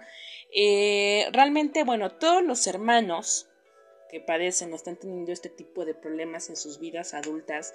Eh, 0.54 1.28
realmente, 1.32 1.84
bueno, 1.84 2.12
todos 2.12 2.44
los 2.44 2.68
hermanos 2.68 3.48
que 4.10 4.20
padecen 4.20 4.72
o 4.72 4.76
están 4.76 4.98
teniendo 4.98 5.32
este 5.32 5.50
tipo 5.50 5.86
de 5.86 5.96
problemas 5.96 6.50
en 6.50 6.56
sus 6.56 6.80
vidas 6.80 7.14
adultas, 7.14 7.74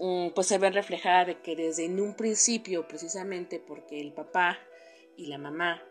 mm, 0.00 0.30
pues 0.30 0.46
se 0.46 0.58
ven 0.58 0.74
reflejadas 0.74 1.26
de 1.26 1.40
que 1.40 1.56
desde 1.56 1.84
en 1.84 2.00
un 2.00 2.14
principio, 2.14 2.86
precisamente 2.86 3.58
porque 3.58 4.00
el 4.00 4.12
papá 4.12 4.58
y 5.16 5.26
la 5.26 5.38
mamá 5.38 5.82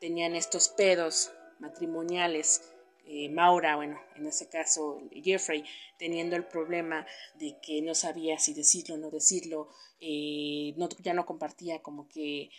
tenían 0.00 0.36
estos 0.36 0.68
pedos 0.68 1.32
matrimoniales, 1.58 2.72
eh, 3.12 3.28
Maura, 3.28 3.74
bueno, 3.74 4.00
en 4.14 4.28
ese 4.28 4.48
caso 4.48 5.02
Jeffrey, 5.10 5.64
teniendo 5.98 6.36
el 6.36 6.46
problema 6.46 7.04
de 7.34 7.58
que 7.60 7.82
no 7.82 7.92
sabía 7.96 8.38
si 8.38 8.54
decirlo 8.54 8.94
o 8.94 8.98
no 8.98 9.10
decirlo, 9.10 9.68
eh, 10.00 10.74
no, 10.76 10.88
ya 11.00 11.12
no 11.12 11.26
compartía 11.26 11.82
como 11.82 12.06
que 12.06 12.50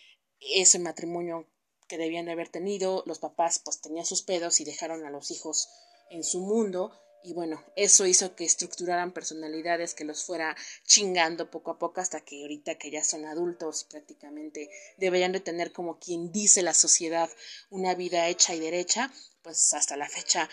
ese 0.41 0.77
matrimonio 0.77 1.47
que 1.87 1.97
debían 1.97 2.25
de 2.25 2.33
haber 2.33 2.49
tenido, 2.49 3.01
los 3.05 3.19
papás 3.19 3.61
pues 3.63 3.79
tenían 3.79 4.05
sus 4.05 4.23
pedos 4.23 4.59
y 4.59 4.65
dejaron 4.65 5.05
a 5.05 5.09
los 5.09 5.31
hijos 5.31 5.69
en 6.09 6.25
su 6.25 6.41
mundo 6.41 6.91
y 7.23 7.33
bueno, 7.33 7.63
eso 7.75 8.05
hizo 8.05 8.35
que 8.35 8.45
estructuraran 8.45 9.11
personalidades 9.11 9.93
que 9.93 10.05
los 10.05 10.23
fuera 10.23 10.55
chingando 10.85 11.51
poco 11.51 11.71
a 11.71 11.79
poco 11.79 12.01
hasta 12.01 12.21
que 12.21 12.41
ahorita 12.41 12.75
que 12.75 12.91
ya 12.91 13.03
son 13.03 13.25
adultos 13.25 13.85
prácticamente 13.89 14.69
deberían 14.97 15.31
de 15.31 15.39
tener 15.39 15.71
como 15.71 15.99
quien 15.99 16.31
dice 16.31 16.63
la 16.63 16.73
sociedad 16.73 17.29
una 17.69 17.93
vida 17.95 18.27
hecha 18.27 18.55
y 18.55 18.59
derecha, 18.59 19.11
pues 19.43 19.73
hasta 19.73 19.97
la 19.97 20.09
fecha 20.09 20.49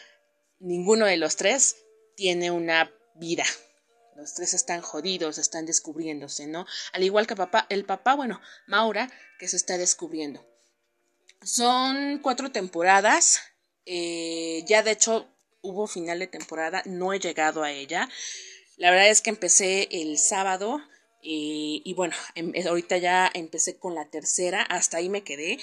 ninguno 0.58 1.06
de 1.06 1.16
los 1.16 1.36
tres 1.36 1.76
tiene 2.16 2.50
una 2.50 2.92
vida. 3.14 3.44
Los 4.16 4.34
tres 4.34 4.52
están 4.52 4.82
jodidos, 4.82 5.38
están 5.38 5.64
descubriéndose, 5.64 6.48
¿no? 6.48 6.66
Al 6.92 7.04
igual 7.04 7.26
que 7.28 7.36
papá, 7.36 7.66
el 7.68 7.84
papá, 7.84 8.14
bueno, 8.16 8.40
Maura, 8.66 9.10
que 9.38 9.46
se 9.46 9.56
está 9.56 9.78
descubriendo. 9.78 10.44
Son 11.42 12.18
cuatro 12.18 12.50
temporadas. 12.50 13.40
Eh, 13.86 14.64
ya 14.66 14.82
de 14.82 14.90
hecho 14.90 15.28
hubo 15.60 15.86
final 15.86 16.18
de 16.18 16.26
temporada, 16.26 16.82
no 16.86 17.12
he 17.12 17.20
llegado 17.20 17.62
a 17.62 17.72
ella. 17.72 18.08
La 18.76 18.90
verdad 18.90 19.08
es 19.08 19.20
que 19.20 19.30
empecé 19.30 19.88
el 19.90 20.18
sábado 20.18 20.80
y, 21.20 21.92
bueno, 21.96 22.14
em, 22.34 22.52
ahorita 22.66 22.96
ya 22.98 23.30
empecé 23.34 23.78
con 23.78 23.94
la 23.94 24.08
tercera, 24.08 24.62
hasta 24.62 24.98
ahí 24.98 25.08
me 25.08 25.24
quedé. 25.24 25.58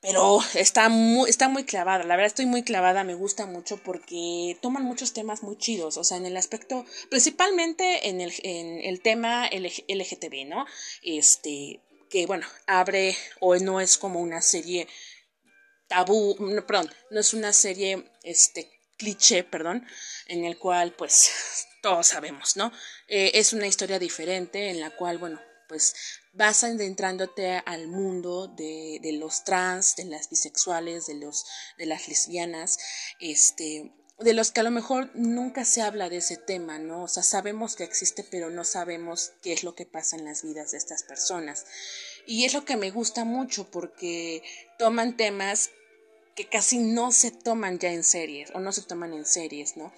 Pero 0.00 0.38
está 0.54 0.88
muy, 0.88 1.28
está 1.28 1.48
muy 1.48 1.64
clavada, 1.64 2.04
la 2.04 2.14
verdad 2.14 2.28
estoy 2.28 2.46
muy 2.46 2.62
clavada, 2.62 3.02
me 3.02 3.14
gusta 3.14 3.46
mucho 3.46 3.78
porque 3.82 4.56
toman 4.62 4.84
muchos 4.84 5.12
temas 5.12 5.42
muy 5.42 5.58
chidos, 5.58 5.96
o 5.96 6.04
sea, 6.04 6.18
en 6.18 6.26
el 6.26 6.36
aspecto, 6.36 6.86
principalmente 7.10 8.08
en 8.08 8.20
el, 8.20 8.32
en 8.44 8.80
el 8.84 9.00
tema 9.00 9.48
LGTB, 9.48 10.46
¿no? 10.46 10.66
Este, 11.02 11.80
que 12.08 12.26
bueno, 12.26 12.46
abre 12.66 13.16
o 13.40 13.56
no 13.56 13.80
es 13.80 13.98
como 13.98 14.20
una 14.20 14.40
serie 14.40 14.86
tabú, 15.88 16.36
perdón, 16.66 16.92
no 17.10 17.20
es 17.20 17.34
una 17.34 17.52
serie, 17.52 18.10
este, 18.22 18.70
cliché, 18.98 19.44
perdón, 19.44 19.86
en 20.26 20.44
el 20.44 20.58
cual 20.58 20.92
pues 20.92 21.30
todos 21.82 22.08
sabemos, 22.08 22.56
¿no? 22.56 22.72
Eh, 23.06 23.32
es 23.34 23.52
una 23.52 23.66
historia 23.66 23.98
diferente 23.98 24.70
en 24.70 24.80
la 24.80 24.90
cual, 24.90 25.18
bueno, 25.18 25.40
pues 25.68 25.94
vas 26.32 26.64
adentrándote 26.64 27.62
al 27.64 27.88
mundo 27.88 28.48
de, 28.48 28.98
de, 29.02 29.12
los 29.12 29.44
trans, 29.44 29.96
de 29.96 30.04
las 30.06 30.30
bisexuales, 30.30 31.06
de 31.06 31.14
los, 31.14 31.44
de 31.76 31.86
las 31.86 32.08
lesbianas, 32.08 32.78
este, 33.20 33.92
de 34.18 34.32
los 34.32 34.50
que 34.50 34.60
a 34.60 34.64
lo 34.64 34.70
mejor 34.70 35.10
nunca 35.14 35.64
se 35.64 35.82
habla 35.82 36.08
de 36.08 36.16
ese 36.16 36.36
tema, 36.36 36.78
¿no? 36.78 37.04
O 37.04 37.08
sea, 37.08 37.22
sabemos 37.22 37.76
que 37.76 37.84
existe, 37.84 38.24
pero 38.24 38.50
no 38.50 38.64
sabemos 38.64 39.32
qué 39.42 39.52
es 39.52 39.62
lo 39.62 39.74
que 39.74 39.86
pasa 39.86 40.16
en 40.16 40.24
las 40.24 40.42
vidas 40.42 40.72
de 40.72 40.78
estas 40.78 41.02
personas. 41.02 41.66
Y 42.26 42.44
es 42.44 42.54
lo 42.54 42.64
que 42.64 42.76
me 42.76 42.90
gusta 42.90 43.24
mucho 43.24 43.70
porque 43.70 44.42
toman 44.78 45.16
temas 45.16 45.70
que 46.38 46.46
casi 46.46 46.78
no 46.78 47.10
se 47.10 47.32
toman 47.32 47.80
ya 47.80 47.90
en 47.90 48.04
series 48.04 48.52
o 48.54 48.60
no 48.60 48.70
se 48.70 48.82
toman 48.82 49.12
en 49.12 49.26
series, 49.26 49.76
¿no? 49.76 49.92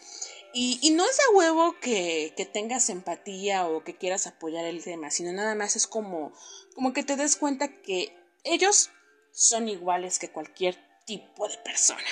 Y, 0.55 0.91
no 0.93 1.05
es 1.05 1.20
a 1.20 1.36
huevo 1.36 1.76
que, 1.82 2.32
que, 2.34 2.47
tengas 2.47 2.88
empatía 2.88 3.66
o 3.66 3.84
que 3.84 3.99
quieras 3.99 4.26
apoyar 4.26 4.64
el 4.64 4.82
tema, 4.82 5.11
sino 5.11 5.34
nada 5.34 5.55
más 5.55 5.76
es 5.76 5.86
como, 5.86 6.32
como 6.74 6.95
que 6.95 7.03
te 7.03 7.16
des 7.16 7.36
cuenta 7.36 7.82
que 7.82 8.16
ellos 8.43 8.88
son 9.32 9.68
iguales 9.68 10.18
que 10.18 10.30
cualquier 10.30 10.78
tipo 11.05 11.47
de 11.47 11.59
persona. 11.59 12.11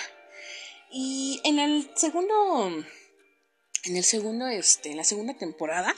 Y 0.90 1.40
en 1.44 1.58
el 1.58 1.90
segundo, 1.96 2.68
en 3.84 3.96
el 3.96 4.04
segundo, 4.04 4.46
este, 4.46 4.90
en 4.90 4.98
la 4.98 5.04
segunda 5.04 5.38
temporada, 5.38 5.96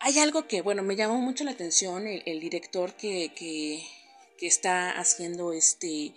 hay 0.00 0.18
algo 0.18 0.48
que, 0.48 0.60
bueno, 0.60 0.82
me 0.82 0.96
llamó 0.96 1.18
mucho 1.18 1.44
la 1.44 1.52
atención, 1.52 2.08
el, 2.08 2.40
director 2.40 2.94
que, 2.94 3.32
que 3.32 4.46
está 4.46 4.90
haciendo 4.90 5.52
este, 5.52 6.12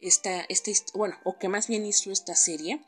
esta, 0.00 0.42
esta 0.48 0.70
bueno, 0.94 1.18
o 1.24 1.38
que 1.38 1.48
más 1.48 1.68
bien 1.68 1.86
hizo 1.86 2.10
esta 2.12 2.34
serie, 2.34 2.80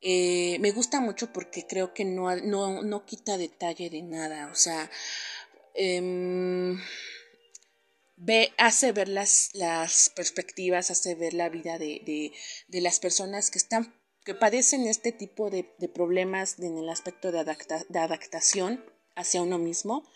eh, 0.00 0.58
me 0.60 0.70
gusta 0.70 1.00
mucho 1.00 1.32
porque 1.32 1.66
creo 1.66 1.92
que 1.92 2.04
no, 2.04 2.34
no, 2.36 2.82
no 2.82 3.04
quita 3.04 3.36
detalle 3.36 3.90
de 3.90 4.02
nada, 4.02 4.48
o 4.52 4.54
sea, 4.54 4.90
em, 5.74 6.80
ve, 8.16 8.52
hace 8.58 8.92
ver 8.92 9.08
las, 9.08 9.50
las 9.54 10.10
perspectivas, 10.14 10.90
hace 10.90 11.14
ver 11.14 11.34
la 11.34 11.48
vida 11.48 11.78
de, 11.78 12.02
de, 12.06 12.32
de 12.68 12.80
las 12.80 13.00
personas 13.00 13.50
que 13.50 13.58
están 13.58 13.94
que 14.28 14.34
padecen 14.34 14.86
este 14.86 15.10
tipo 15.10 15.48
de, 15.48 15.74
de 15.78 15.88
problemas 15.88 16.58
en 16.58 16.76
el 16.76 16.90
aspecto 16.90 17.32
de, 17.32 17.42
de 17.88 17.98
adaptación 17.98 18.84
hacia 19.16 19.40
uno 19.40 19.56
mismo. 19.56 20.06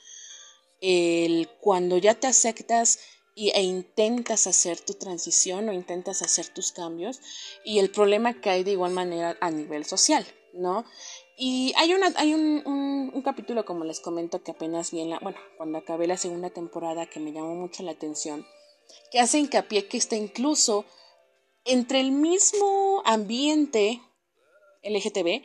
El, 0.83 1.49
cuando 1.62 1.97
ya 1.97 2.12
te 2.12 2.27
aceptas 2.27 2.99
y, 3.35 3.51
e 3.51 3.62
intentas 3.62 4.47
hacer 4.47 4.80
tu 4.80 4.95
transición 4.95 5.68
o 5.68 5.72
intentas 5.72 6.22
hacer 6.22 6.49
tus 6.49 6.72
cambios 6.72 7.20
y 7.64 7.78
el 7.78 7.91
problema 7.91 8.37
hay 8.45 8.64
de 8.64 8.72
igual 8.72 8.93
manera 8.93 9.37
a 9.41 9.51
nivel 9.51 9.85
social, 9.85 10.26
¿no? 10.55 10.85
Y 11.37 11.72
hay, 11.76 11.95
una, 11.95 12.12
hay 12.16 12.35
un, 12.35 12.62
un, 13.12 13.22
capítulo, 13.22 13.64
como 13.64 13.85
les 13.85 14.01
comento, 14.01 14.43
que 14.43 14.51
apenas 14.51 14.91
vi 14.91 15.01
en 15.01 15.11
la, 15.11 15.18
bueno, 15.20 15.39
cuando 15.57 15.78
acabé 15.78 16.07
la 16.07 16.16
segunda 16.16 16.51
temporada 16.51 17.07
que 17.07 17.20
me 17.20 17.33
llamó 17.33 17.55
mucho 17.55 17.83
la 17.83 17.93
atención, 17.93 18.47
que 19.11 19.18
hace 19.18 19.39
hincapié 19.39 19.89
que 19.89 19.97
está 19.97 20.16
incluso 20.16 20.85
entre 21.64 22.01
el 22.01 22.12
mismo 22.12 23.03
ambiente 23.05 24.01
LGTB, 24.83 25.43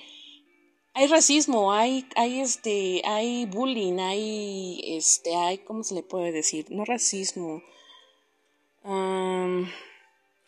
hay 0.93 1.07
racismo, 1.07 1.71
hay, 1.71 2.07
hay 2.15 2.39
este, 2.39 3.01
hay 3.05 3.45
bullying, 3.45 3.99
hay 3.99 4.81
este, 4.97 5.35
hay, 5.35 5.59
¿cómo 5.59 5.83
se 5.83 5.93
le 5.93 6.01
puede 6.01 6.31
decir? 6.31 6.65
No 6.69 6.85
racismo, 6.85 7.61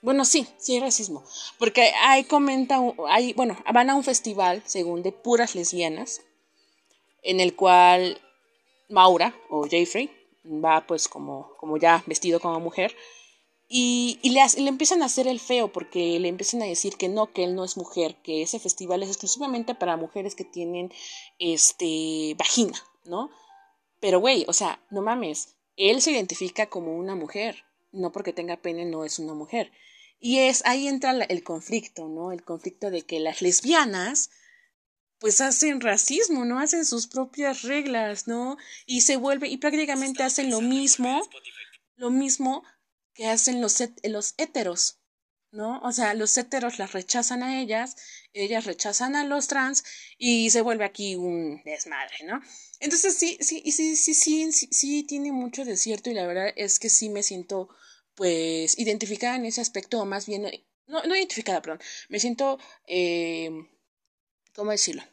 bueno, 0.02 0.26
sí, 0.26 0.48
sí 0.58 0.76
hay 0.76 0.80
racismo. 0.80 1.24
Porque 1.58 1.92
hay 2.04 2.24
comenta, 2.24 2.80
hay, 3.08 3.34
bueno, 3.34 3.58
van 3.74 3.90
a 3.90 3.96
un 3.96 4.04
festival, 4.04 4.64
según 4.66 5.04
de 5.04 5.12
puras 5.12 5.56
lesbianas, 5.56 6.22
en 7.22 7.40
el 7.40 7.56
cual 7.56 8.22
Maura 8.90 9.36
o 9.50 9.64
Jeffrey 9.68 10.10
va 10.46 10.86
pues 10.88 11.08
como, 11.08 11.52
como 11.58 11.78
ya 11.78 12.04
vestido 12.08 12.40
como 12.40 12.60
mujer 12.60 12.96
y, 13.72 14.18
y 14.24 14.32
le, 14.32 14.42
le, 14.58 14.68
empiezan 14.68 15.04
a 15.04 15.06
hacer 15.06 15.28
el 15.28 15.40
feo 15.40 15.72
porque 15.72 16.20
le 16.20 16.28
empiezan 16.28 16.64
a 16.64 16.66
decir 16.66 16.98
que 16.98 17.08
no, 17.08 17.32
que 17.32 17.44
él 17.44 17.54
no 17.54 17.64
es 17.64 17.78
mujer, 17.78 18.16
que 18.24 18.42
ese 18.42 18.58
festival 18.60 19.04
es 19.04 19.10
exclusivamente 19.10 19.76
para 19.76 19.96
mujeres 19.96 20.34
que 20.34 20.44
tienen 20.44 20.92
este 21.38 22.36
vagina, 22.36 22.84
¿no? 23.06 23.30
Pero 24.00 24.20
güey, 24.20 24.44
o 24.48 24.54
sea, 24.54 24.82
no 24.90 25.04
mames, 25.04 25.56
él 25.78 26.02
se 26.02 26.12
identifica 26.12 26.66
como 26.66 26.98
una 26.98 27.14
mujer 27.16 27.64
no 27.92 28.12
porque 28.12 28.34
tenga 28.34 28.62
pene 28.62 28.86
no 28.86 29.06
es 29.06 29.20
una 29.20 29.34
mujer. 29.34 29.72
Y 30.20 30.40
es 30.40 30.66
ahí 30.66 30.88
entra 30.88 31.12
el 31.12 31.44
conflicto, 31.44 32.08
¿no? 32.08 32.32
El 32.32 32.44
conflicto 32.44 32.92
de 32.92 33.04
que 33.04 33.20
las 33.20 33.42
lesbianas 33.42 34.30
pues 35.20 35.42
hacen 35.42 35.82
racismo, 35.82 36.46
¿no? 36.46 36.60
Hacen 36.60 36.86
sus 36.86 37.08
propias 37.08 37.64
reglas, 37.64 38.28
¿no? 38.28 38.58
Y 38.86 39.02
se 39.02 39.18
vuelve 39.18 39.50
y 39.50 39.58
prácticamente 39.58 40.24
hacen 40.24 40.50
lo 40.50 40.62
mismo, 40.62 41.22
lo 41.96 42.10
mismo 42.10 42.64
que 43.14 43.28
hacen 43.28 43.62
los, 43.62 43.84
los 44.04 44.34
héteros, 44.38 44.99
¿no? 45.52 45.80
O 45.82 45.92
sea, 45.92 46.14
los 46.14 46.38
héteros 46.38 46.80
las 46.80 46.94
rechazan 46.94 47.44
a 47.44 47.62
ellas, 47.62 47.96
ellas 48.34 48.66
rechazan 48.66 49.16
a 49.16 49.26
los 49.26 49.48
trans 49.48 49.84
y 50.18 50.50
se 50.52 50.62
vuelve 50.62 50.86
aquí 50.86 51.16
un 51.16 51.62
desmadre, 51.64 52.18
¿no? 52.26 52.42
Entonces 52.80 53.16
sí, 53.16 53.38
sí, 53.42 53.62
sí, 53.72 53.96
sí, 53.96 54.16
sí, 54.16 54.52
sí, 54.52 54.68
sí, 54.72 55.04
tiene 55.04 55.32
mucho 55.32 55.66
de 55.66 55.78
cierto 55.78 56.10
y 56.10 56.14
la 56.14 56.28
verdad 56.28 56.54
es 56.56 56.80
que 56.80 56.90
sí 56.90 57.10
me 57.10 57.24
siento 57.24 57.70
pues 58.16 58.78
identificada 58.78 59.36
en 59.36 59.46
ese 59.46 59.62
aspecto 59.62 60.00
o 60.00 60.06
más 60.06 60.26
bien, 60.26 60.44
no, 60.88 61.04
no 61.04 61.16
identificada, 61.16 61.62
perdón, 61.62 61.80
me 62.10 62.20
siento, 62.20 62.60
eh, 62.86 63.50
¿cómo 64.54 64.72
decirlo? 64.72 65.04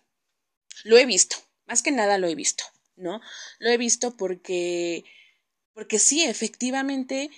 Lo 0.85 0.99
he 0.99 1.07
visto, 1.07 1.37
más 1.67 1.83
que 1.83 1.93
nada 1.93 2.19
lo 2.19 2.29
he 2.29 2.35
visto, 2.35 2.65
¿no? 2.97 3.21
Lo 3.59 3.71
he 3.71 3.79
visto 3.79 4.17
porque, 4.17 5.05
porque 5.73 5.99
sí, 5.99 6.25
efectivamente, 6.25 7.31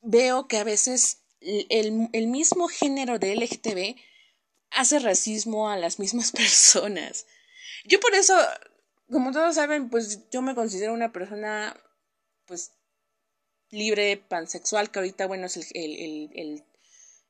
veo 0.00 0.48
que 0.48 0.58
a 0.58 0.64
veces 0.64 1.25
el, 1.68 2.08
el 2.12 2.26
mismo 2.26 2.68
género 2.68 3.18
de 3.18 3.36
LGTB 3.36 3.96
hace 4.70 4.98
racismo 4.98 5.68
a 5.68 5.76
las 5.76 5.98
mismas 5.98 6.32
personas. 6.32 7.26
Yo 7.84 8.00
por 8.00 8.14
eso, 8.14 8.34
como 9.10 9.32
todos 9.32 9.54
saben, 9.54 9.90
pues 9.90 10.28
yo 10.30 10.42
me 10.42 10.54
considero 10.54 10.92
una 10.92 11.12
persona, 11.12 11.76
pues, 12.46 12.72
libre, 13.70 14.16
pansexual, 14.16 14.90
que 14.90 14.98
ahorita, 14.98 15.26
bueno, 15.26 15.46
es 15.46 15.56
el, 15.56 15.66
el, 15.74 16.30
el, 16.34 16.64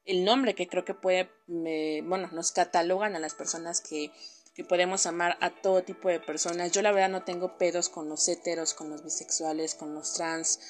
el 0.04 0.24
nombre 0.24 0.54
que 0.54 0.68
creo 0.68 0.84
que 0.84 0.94
puede, 0.94 1.30
bueno, 1.46 2.28
nos 2.32 2.52
catalogan 2.52 3.16
a 3.16 3.18
las 3.18 3.34
personas 3.34 3.80
que, 3.80 4.12
que 4.54 4.64
podemos 4.64 5.06
amar 5.06 5.36
a 5.40 5.50
todo 5.50 5.82
tipo 5.82 6.08
de 6.08 6.20
personas. 6.20 6.72
Yo 6.72 6.82
la 6.82 6.92
verdad 6.92 7.10
no 7.10 7.24
tengo 7.24 7.58
pedos 7.58 7.88
con 7.88 8.08
los 8.08 8.26
heteros, 8.28 8.74
con 8.74 8.90
los 8.90 9.02
bisexuales, 9.02 9.74
con 9.74 9.94
los 9.94 10.14
trans, 10.14 10.60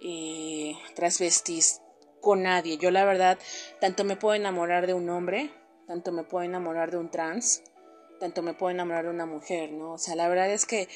eh, 0.00 0.74
transvestis, 0.94 1.80
con 2.20 2.42
nadie. 2.42 2.78
Yo 2.78 2.90
la 2.90 3.04
verdad 3.04 3.38
tanto 3.80 4.04
me 4.04 4.16
puedo 4.16 4.34
enamorar 4.34 4.86
de 4.86 4.94
un 4.94 5.08
hombre, 5.10 5.50
tanto 5.86 6.12
me 6.12 6.24
puedo 6.24 6.44
enamorar 6.44 6.90
de 6.90 6.98
un 6.98 7.10
trans, 7.10 7.62
tanto 8.20 8.42
me 8.42 8.54
puedo 8.54 8.70
enamorar 8.70 9.04
de 9.04 9.10
una 9.10 9.26
mujer, 9.26 9.72
¿no? 9.72 9.92
O 9.92 9.98
sea, 9.98 10.16
la 10.16 10.28
verdad 10.28 10.50
es 10.50 10.66
que 10.66 10.88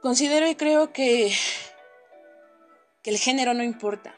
considero 0.00 0.48
y 0.48 0.54
creo 0.54 0.92
que, 0.92 1.32
que 3.02 3.10
el 3.10 3.18
género 3.18 3.54
no 3.54 3.62
importa. 3.62 4.14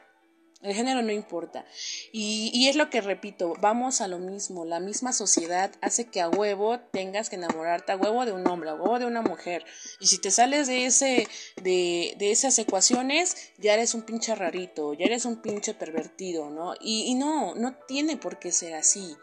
El 0.65 0.75
género 0.75 1.03
no 1.03 1.13
importa. 1.13 1.67
Y, 2.11 2.51
y, 2.55 2.69
es 2.69 2.77
lo 2.77 2.89
que 2.89 3.03
repito, 3.03 3.53
vamos 3.61 4.01
a 4.01 4.09
lo 4.09 4.19
mismo. 4.19 4.65
La 4.65 4.81
misma 4.81 5.13
sociedad 5.13 5.71
hace 5.83 6.07
que 6.07 6.23
a 6.23 6.31
huevo 6.31 6.81
tengas 6.81 7.29
que 7.29 7.37
enamorarte 7.37 7.93
a 7.93 7.99
huevo 7.99 8.25
de 8.25 8.33
un 8.33 8.49
hombre, 8.49 8.71
a 8.71 8.75
huevo 8.75 8.99
de 8.99 9.05
una 9.05 9.21
mujer. 9.21 9.67
Y 10.01 10.07
si 10.07 10.19
te 10.19 10.31
sales 10.31 10.67
de 10.67 10.87
ese, 10.87 11.29
de, 11.63 12.15
de 12.17 12.33
esas 12.33 12.59
ecuaciones, 12.59 13.53
ya 13.59 13.75
eres 13.75 13.93
un 13.93 14.05
pinche 14.05 14.35
rarito, 14.35 14.95
ya 14.95 15.05
eres 15.05 15.27
un 15.27 15.43
pinche 15.43 15.75
pervertido, 15.75 16.49
¿no? 16.49 16.73
Y, 16.81 17.03
y 17.09 17.15
no, 17.15 17.55
no 17.55 17.77
tiene 17.87 18.17
por 18.17 18.39
qué 18.39 18.51
ser 18.51 18.73
así. 18.73 19.15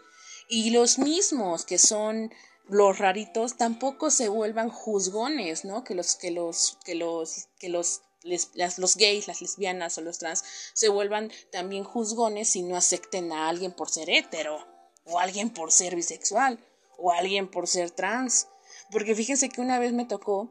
Y 0.48 0.70
los 0.70 1.00
mismos 1.00 1.66
que 1.66 1.80
son 1.80 2.32
los 2.70 3.00
raritos 3.00 3.58
tampoco 3.58 4.12
se 4.12 4.30
vuelvan 4.30 4.70
juzgones, 4.70 5.66
¿no? 5.66 5.84
Que 5.84 5.96
los, 5.96 6.16
que 6.18 6.30
los, 6.30 6.78
que 6.86 6.94
los, 6.94 7.48
que 7.58 7.70
los 7.70 8.02
las, 8.24 8.78
los 8.78 8.96
gays, 8.96 9.28
las 9.28 9.42
lesbianas 9.42 9.98
o 9.98 10.02
los 10.02 10.20
trans 10.20 10.44
se 10.74 10.90
vuelvan 10.90 11.32
también 11.52 11.84
juzgones 11.84 12.50
si 12.50 12.62
no 12.62 12.76
acepten 12.76 13.32
a 13.32 13.50
alguien 13.50 13.72
por 13.72 13.90
ser 13.90 14.10
hetero, 14.10 14.66
o 15.06 15.20
alguien 15.20 15.50
por 15.50 15.72
ser 15.72 15.96
bisexual, 15.96 16.60
o 16.98 17.12
alguien 17.12 17.50
por 17.50 17.68
ser 17.68 17.92
trans. 17.92 18.48
Porque 18.92 19.16
fíjense 19.16 19.50
que 19.50 19.62
una 19.62 19.80
vez 19.80 19.94
me 19.94 20.06
tocó, 20.06 20.50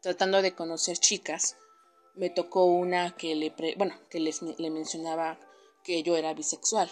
tratando 0.00 0.42
de 0.42 0.54
conocer 0.54 0.98
chicas, 0.98 1.56
me 2.14 2.30
tocó 2.30 2.64
una 2.64 3.16
que 3.16 3.34
le, 3.34 3.54
bueno, 3.76 3.94
que 4.10 4.20
les, 4.20 4.42
le 4.42 4.70
mencionaba 4.70 5.38
que 5.84 6.02
yo 6.02 6.16
era 6.16 6.34
bisexual. 6.34 6.90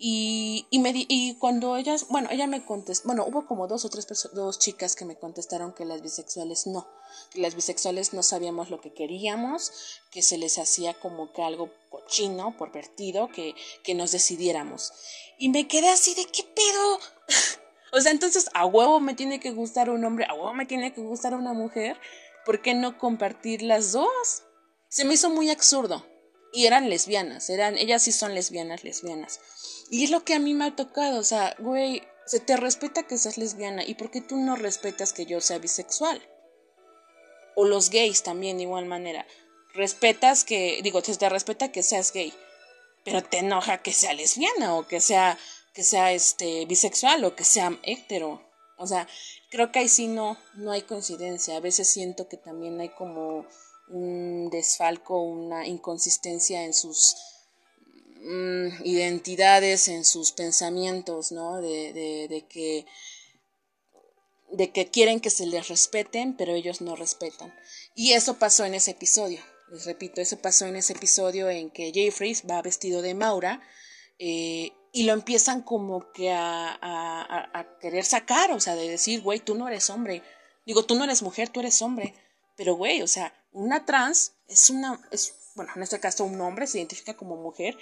Y, 0.00 0.68
y, 0.70 0.78
me 0.78 0.92
y 0.94 1.34
cuando 1.40 1.76
ellas, 1.76 2.06
bueno, 2.08 2.28
ella 2.30 2.46
me 2.46 2.64
contestó, 2.64 3.08
bueno, 3.08 3.24
hubo 3.26 3.46
como 3.46 3.66
dos 3.66 3.84
o 3.84 3.88
tres 3.88 4.06
dos 4.32 4.60
chicas 4.60 4.94
que 4.94 5.04
me 5.04 5.16
contestaron 5.16 5.72
que 5.72 5.84
las 5.84 6.02
bisexuales 6.02 6.68
no, 6.68 6.86
que 7.32 7.40
las 7.40 7.56
bisexuales 7.56 8.12
no 8.12 8.22
sabíamos 8.22 8.70
lo 8.70 8.80
que 8.80 8.94
queríamos, 8.94 9.72
que 10.12 10.22
se 10.22 10.38
les 10.38 10.56
hacía 10.58 10.94
como 11.00 11.32
que 11.32 11.42
algo 11.42 11.72
cochino, 11.90 12.56
pervertido, 12.56 13.26
que, 13.26 13.56
que 13.82 13.96
nos 13.96 14.12
decidiéramos. 14.12 14.92
Y 15.36 15.48
me 15.48 15.66
quedé 15.66 15.88
así 15.88 16.14
de, 16.14 16.26
¿qué 16.26 16.44
pedo? 16.44 17.00
o 17.92 18.00
sea, 18.00 18.12
entonces 18.12 18.50
a 18.54 18.66
huevo 18.66 19.00
me 19.00 19.14
tiene 19.14 19.40
que 19.40 19.50
gustar 19.50 19.90
un 19.90 20.04
hombre, 20.04 20.26
a 20.30 20.34
huevo 20.34 20.54
me 20.54 20.66
tiene 20.66 20.94
que 20.94 21.00
gustar 21.00 21.34
una 21.34 21.54
mujer, 21.54 21.98
¿por 22.46 22.62
qué 22.62 22.72
no 22.72 22.98
compartir 22.98 23.62
las 23.62 23.90
dos? 23.90 24.44
Se 24.88 25.04
me 25.04 25.14
hizo 25.14 25.28
muy 25.28 25.50
absurdo. 25.50 26.06
Y 26.52 26.66
eran 26.66 26.88
lesbianas, 26.88 27.50
eran, 27.50 27.76
ellas 27.76 28.02
sí 28.02 28.12
son 28.12 28.34
lesbianas, 28.34 28.84
lesbianas. 28.84 29.40
Y 29.90 30.04
es 30.04 30.10
lo 30.10 30.24
que 30.24 30.34
a 30.34 30.38
mí 30.38 30.54
me 30.54 30.66
ha 30.66 30.76
tocado, 30.76 31.18
o 31.20 31.24
sea, 31.24 31.54
güey, 31.58 32.02
se 32.28 32.40
te 32.40 32.56
respeta 32.56 33.04
que 33.04 33.18
seas 33.18 33.38
lesbiana 33.38 33.84
y 33.84 33.94
por 33.94 34.10
qué 34.10 34.20
tú 34.20 34.36
no 34.36 34.56
respetas 34.56 35.12
que 35.12 35.26
yo 35.26 35.40
sea 35.40 35.58
bisexual. 35.58 36.20
O 37.54 37.64
los 37.64 37.90
gays 37.90 38.22
también 38.22 38.58
de 38.58 38.64
igual 38.64 38.86
manera. 38.86 39.26
Respetas 39.74 40.44
que, 40.44 40.80
digo, 40.82 41.02
se 41.02 41.16
te 41.16 41.28
respeta 41.28 41.72
que 41.72 41.82
seas 41.82 42.12
gay, 42.12 42.32
pero 43.04 43.22
te 43.22 43.38
enoja 43.38 43.82
que 43.82 43.92
sea 43.92 44.12
lesbiana 44.12 44.74
o 44.74 44.86
que 44.86 45.00
sea 45.00 45.38
que 45.74 45.84
sea 45.84 46.12
este 46.12 46.66
bisexual 46.66 47.24
o 47.24 47.36
que 47.36 47.44
sea 47.44 47.78
hétero. 47.82 48.42
O 48.76 48.86
sea, 48.86 49.06
creo 49.50 49.70
que 49.70 49.80
ahí 49.80 49.88
sí 49.88 50.08
no 50.08 50.36
no 50.54 50.72
hay 50.72 50.82
coincidencia. 50.82 51.56
A 51.56 51.60
veces 51.60 51.88
siento 51.88 52.28
que 52.28 52.36
también 52.36 52.80
hay 52.80 52.90
como 52.90 53.46
un 53.90 54.50
desfalco, 54.50 55.22
una 55.22 55.66
inconsistencia 55.66 56.64
en 56.64 56.74
sus 56.74 57.16
Mm, 58.20 58.84
identidades, 58.84 59.86
en 59.88 60.04
sus 60.04 60.32
pensamientos, 60.32 61.30
¿no? 61.30 61.60
De, 61.60 62.44
que 62.48 62.84
de 64.50 64.70
que 64.70 64.90
quieren 64.90 65.20
que 65.20 65.30
se 65.30 65.46
les 65.46 65.68
respeten, 65.68 66.36
pero 66.36 66.52
ellos 66.54 66.80
no 66.80 66.96
respetan. 66.96 67.54
Y 67.94 68.12
eso 68.12 68.38
pasó 68.38 68.64
en 68.64 68.74
ese 68.74 68.92
episodio. 68.92 69.40
Les 69.70 69.84
repito, 69.84 70.20
eso 70.20 70.36
pasó 70.38 70.66
en 70.66 70.76
ese 70.76 70.94
episodio 70.94 71.48
en 71.48 71.70
que 71.70 71.92
Jeffries 71.92 72.44
va 72.50 72.62
vestido 72.62 73.02
de 73.02 73.14
Maura 73.14 73.62
eh, 74.18 74.72
y 74.92 75.04
lo 75.04 75.12
empiezan 75.12 75.62
como 75.62 76.10
que 76.12 76.32
a, 76.32 76.78
a, 76.80 77.78
querer 77.78 78.04
sacar, 78.04 78.50
o 78.52 78.60
sea, 78.60 78.74
de 78.74 78.88
decir, 78.88 79.20
güey, 79.22 79.40
tú 79.40 79.54
no 79.54 79.68
eres 79.68 79.90
hombre. 79.90 80.22
Digo, 80.66 80.84
tú 80.84 80.96
no 80.96 81.04
eres 81.04 81.22
mujer, 81.22 81.50
tú 81.50 81.60
eres 81.60 81.80
hombre. 81.82 82.14
Pero, 82.56 82.74
güey, 82.74 83.02
o 83.02 83.06
sea, 83.06 83.32
una 83.58 83.84
trans 83.84 84.34
es 84.46 84.70
una, 84.70 85.00
es, 85.10 85.34
bueno, 85.56 85.72
en 85.74 85.82
este 85.82 85.98
caso 85.98 86.24
un 86.24 86.40
hombre 86.40 86.66
se 86.66 86.78
identifica 86.78 87.14
como 87.14 87.36
mujer 87.36 87.76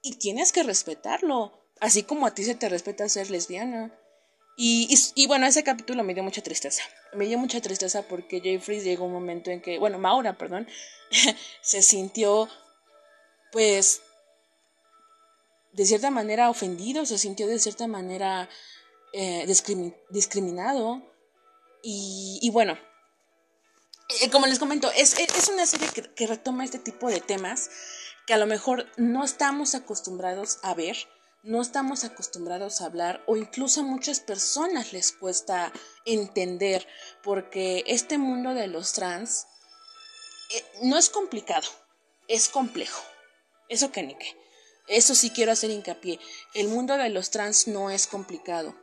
y 0.00 0.16
tienes 0.16 0.52
que 0.52 0.62
respetarlo, 0.62 1.52
así 1.80 2.02
como 2.02 2.26
a 2.26 2.34
ti 2.34 2.44
se 2.44 2.54
te 2.54 2.68
respeta 2.68 3.08
ser 3.08 3.30
lesbiana. 3.30 3.96
Y, 4.56 4.94
y, 5.14 5.26
bueno, 5.26 5.46
ese 5.46 5.64
capítulo 5.64 6.02
me 6.02 6.12
dio 6.12 6.22
mucha 6.22 6.42
tristeza. 6.42 6.82
Me 7.14 7.26
dio 7.26 7.38
mucha 7.38 7.60
tristeza 7.60 8.02
porque 8.02 8.40
Jeffrey 8.40 8.80
llegó 8.80 9.06
un 9.06 9.12
momento 9.12 9.50
en 9.50 9.62
que, 9.62 9.78
bueno, 9.78 9.98
Maura, 9.98 10.36
perdón, 10.36 10.68
se 11.62 11.82
sintió, 11.82 12.48
pues, 13.50 14.02
de 15.72 15.86
cierta 15.86 16.10
manera 16.10 16.50
ofendido, 16.50 17.06
se 17.06 17.16
sintió 17.16 17.46
de 17.46 17.58
cierta 17.58 17.86
manera 17.86 18.48
eh, 19.14 19.46
discriminado. 20.10 21.02
Y 21.82 22.50
bueno, 22.52 22.78
eh, 24.08 24.30
como 24.30 24.46
les 24.46 24.58
comento, 24.58 24.90
es, 24.92 25.18
es 25.18 25.48
una 25.48 25.66
serie 25.66 25.88
que, 25.88 26.26
retoma 26.26 26.64
este 26.64 26.78
tipo 26.78 27.08
de 27.08 27.20
temas 27.20 27.70
que 28.26 28.34
a 28.34 28.38
lo 28.38 28.46
mejor 28.46 28.86
no 28.96 29.24
estamos 29.24 29.74
acostumbrados 29.74 30.58
a 30.62 30.74
ver, 30.74 30.96
no 31.42 31.60
estamos 31.60 32.04
acostumbrados 32.04 32.80
a 32.80 32.86
hablar 32.86 33.22
o 33.26 33.36
incluso 33.36 33.80
a 33.80 33.84
muchas 33.84 34.20
personas 34.20 34.92
les 34.92 35.12
cuesta 35.12 35.72
entender 36.04 36.86
porque 37.22 37.84
este 37.86 38.18
mundo 38.18 38.54
de 38.54 38.68
los 38.68 38.92
trans 38.92 39.46
eh, 40.50 40.64
no 40.82 40.98
es 40.98 41.10
complicado, 41.10 41.68
es 42.28 42.48
complejo. 42.48 43.02
Eso 43.68 43.90
que. 43.90 44.16
Eso 44.86 45.14
sí 45.14 45.30
quiero 45.30 45.52
hacer 45.52 45.70
hincapié. 45.70 46.20
El 46.54 46.68
mundo 46.68 46.96
de 46.98 47.08
los 47.08 47.30
trans 47.30 47.68
no 47.68 47.90
es 47.90 48.06
complicado. 48.06 48.74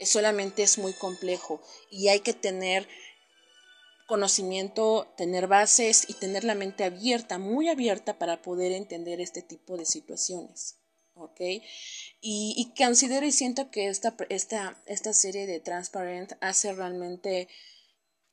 solamente 0.00 0.62
es 0.62 0.76
muy 0.76 0.92
complejo 0.92 1.62
y 1.90 2.08
hay 2.08 2.20
que 2.20 2.34
tener 2.34 2.86
conocimiento, 4.06 5.12
tener 5.16 5.46
bases 5.46 6.08
y 6.08 6.14
tener 6.14 6.44
la 6.44 6.54
mente 6.54 6.84
abierta, 6.84 7.38
muy 7.38 7.68
abierta 7.68 8.18
para 8.18 8.42
poder 8.42 8.72
entender 8.72 9.20
este 9.20 9.42
tipo 9.42 9.76
de 9.76 9.86
situaciones. 9.86 10.78
¿Ok? 11.14 11.40
Y, 12.20 12.72
considero 12.76 13.24
y 13.24 13.32
siento 13.32 13.70
que 13.70 13.88
esta, 13.88 14.16
esta, 14.30 14.82
esta 14.86 15.12
serie 15.12 15.46
de 15.46 15.60
Transparent 15.60 16.32
hace 16.40 16.72
realmente 16.72 17.48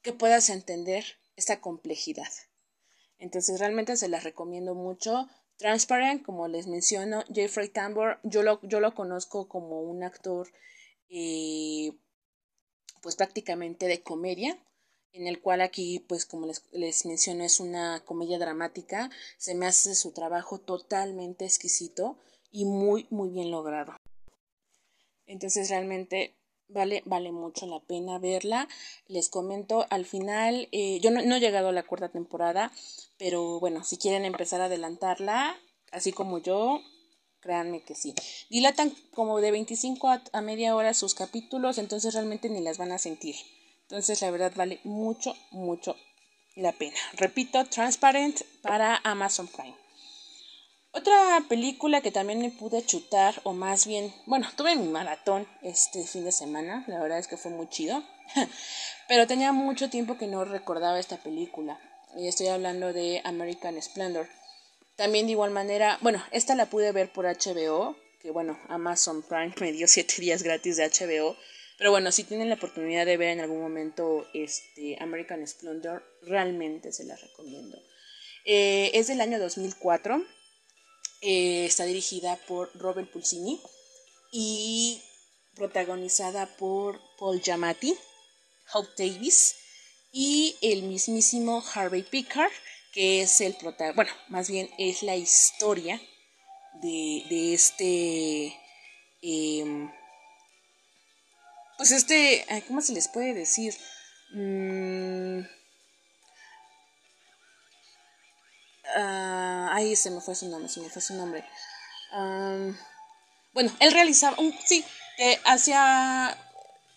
que 0.01 0.13
puedas 0.13 0.49
entender 0.49 1.05
esta 1.35 1.61
complejidad. 1.61 2.29
Entonces 3.19 3.59
realmente 3.59 3.97
se 3.97 4.09
las 4.09 4.23
recomiendo 4.23 4.73
mucho. 4.73 5.27
Transparent, 5.57 6.23
como 6.23 6.47
les 6.47 6.65
menciono, 6.65 7.23
Jeffrey 7.31 7.69
Tambor, 7.69 8.19
yo 8.23 8.41
lo, 8.41 8.59
yo 8.63 8.79
lo 8.79 8.95
conozco 8.95 9.47
como 9.47 9.81
un 9.81 10.03
actor 10.03 10.51
eh, 11.09 11.91
pues 13.01 13.15
prácticamente 13.15 13.85
de 13.87 14.01
comedia, 14.01 14.57
en 15.13 15.27
el 15.27 15.41
cual 15.41 15.61
aquí, 15.61 15.99
pues 15.99 16.25
como 16.25 16.47
les, 16.47 16.63
les 16.71 17.05
menciono, 17.05 17.43
es 17.43 17.59
una 17.59 18.01
comedia 18.05 18.39
dramática, 18.39 19.09
se 19.37 19.55
me 19.55 19.67
hace 19.67 19.95
su 19.95 20.11
trabajo 20.11 20.59
totalmente 20.59 21.45
exquisito 21.45 22.17
y 22.51 22.65
muy, 22.65 23.07
muy 23.09 23.29
bien 23.29 23.51
logrado. 23.51 23.95
Entonces 25.25 25.69
realmente 25.69 26.35
vale, 26.67 27.03
vale 27.05 27.31
mucho 27.31 27.65
la 27.67 27.79
pena 27.79 28.19
verla. 28.19 28.67
Les 29.07 29.29
comento, 29.29 29.85
al 29.89 30.05
final, 30.05 30.67
eh, 30.71 30.99
yo 31.01 31.11
no, 31.11 31.21
no, 31.21 31.35
he 31.35 31.39
llegado 31.39 31.69
a 31.69 31.73
la 31.73 31.83
cuarta 31.83 32.09
temporada, 32.09 32.71
pero 33.17 33.59
bueno, 33.59 33.83
si 33.83 33.97
quieren 33.97 34.25
empezar 34.25 34.61
a 34.61 34.65
adelantarla, 34.65 35.55
así 35.91 36.11
como 36.11 36.39
yo, 36.39 36.81
créanme 37.39 37.83
que 37.83 37.95
sí. 37.95 38.13
Dilatan 38.49 38.93
como 39.13 39.39
de 39.41 39.51
25 39.51 40.09
a, 40.09 40.23
a 40.33 40.41
media 40.41 40.75
hora 40.75 40.93
sus 40.93 41.15
capítulos, 41.15 41.77
entonces 41.77 42.13
realmente 42.13 42.49
ni 42.49 42.61
las 42.61 42.77
van 42.77 42.91
a 42.91 42.97
sentir. 42.97 43.35
Entonces, 43.91 44.21
la 44.21 44.31
verdad 44.31 44.53
vale 44.55 44.79
mucho, 44.85 45.35
mucho 45.51 45.97
la 46.55 46.71
pena. 46.71 46.95
Repito, 47.17 47.65
Transparent 47.65 48.41
para 48.61 49.01
Amazon 49.03 49.49
Prime. 49.49 49.75
Otra 50.93 51.43
película 51.49 51.99
que 51.99 52.09
también 52.09 52.39
me 52.39 52.51
pude 52.51 52.85
chutar, 52.85 53.41
o 53.43 53.51
más 53.51 53.85
bien, 53.85 54.13
bueno, 54.27 54.47
tuve 54.55 54.77
mi 54.77 54.87
maratón 54.87 55.45
este 55.61 56.07
fin 56.07 56.23
de 56.23 56.31
semana, 56.31 56.85
la 56.87 57.01
verdad 57.01 57.19
es 57.19 57.27
que 57.27 57.35
fue 57.35 57.51
muy 57.51 57.67
chido, 57.67 58.01
pero 59.09 59.27
tenía 59.27 59.51
mucho 59.51 59.89
tiempo 59.89 60.17
que 60.17 60.27
no 60.27 60.45
recordaba 60.45 60.97
esta 60.97 61.17
película, 61.17 61.77
y 62.15 62.29
estoy 62.29 62.47
hablando 62.47 62.93
de 62.93 63.21
American 63.25 63.81
Splendor. 63.81 64.29
También 64.95 65.25
de 65.25 65.33
igual 65.33 65.51
manera, 65.51 65.97
bueno, 65.99 66.23
esta 66.31 66.55
la 66.55 66.67
pude 66.67 66.93
ver 66.93 67.11
por 67.11 67.25
HBO, 67.25 67.97
que 68.21 68.31
bueno, 68.31 68.57
Amazon 68.69 69.21
Prime 69.21 69.53
me 69.59 69.73
dio 69.73 69.85
7 69.85 70.13
días 70.19 70.43
gratis 70.43 70.77
de 70.77 70.89
HBO, 70.89 71.35
pero 71.81 71.89
bueno, 71.89 72.11
si 72.11 72.25
tienen 72.25 72.49
la 72.49 72.57
oportunidad 72.57 73.07
de 73.07 73.17
ver 73.17 73.29
en 73.29 73.39
algún 73.39 73.59
momento 73.59 74.27
este 74.35 74.97
American 75.01 75.47
Splendor, 75.47 76.03
realmente 76.21 76.91
se 76.93 77.05
la 77.05 77.15
recomiendo. 77.15 77.75
Eh, 78.45 78.91
es 78.93 79.07
del 79.07 79.19
año 79.19 79.39
2004 79.39 80.23
eh, 81.21 81.65
está 81.65 81.85
dirigida 81.85 82.35
por 82.47 82.69
Robert 82.79 83.11
Pulsini 83.11 83.59
y 84.31 85.01
protagonizada 85.55 86.55
por 86.55 87.01
Paul 87.17 87.41
Giamatti, 87.41 87.95
Hope 88.73 88.91
Davis 88.95 89.55
y 90.11 90.57
el 90.61 90.83
mismísimo 90.83 91.63
Harvey 91.73 92.03
Pickard, 92.03 92.51
que 92.93 93.23
es 93.23 93.41
el 93.41 93.55
protagonista, 93.55 93.95
bueno, 93.95 94.11
más 94.29 94.51
bien 94.51 94.69
es 94.77 95.01
la 95.01 95.15
historia 95.15 95.99
de, 96.83 97.55
este, 97.55 98.55
em, 99.23 99.89
pues 101.81 101.91
este, 101.91 102.45
¿cómo 102.67 102.79
se 102.79 102.93
les 102.93 103.07
puede 103.07 103.33
decir? 103.33 103.73
Mm, 104.33 105.41
Ah, 108.95 109.69
ahí 109.73 109.95
se 109.95 110.11
me 110.11 110.21
fue 110.21 110.35
su 110.35 110.47
nombre, 110.49 110.69
se 110.69 110.79
me 110.81 110.89
fue 110.89 111.01
su 111.01 111.15
nombre. 111.15 111.43
bueno, 113.53 113.75
él 113.79 113.91
realizaba, 113.93 114.37
sí, 114.65 114.83
hacía 115.45 116.37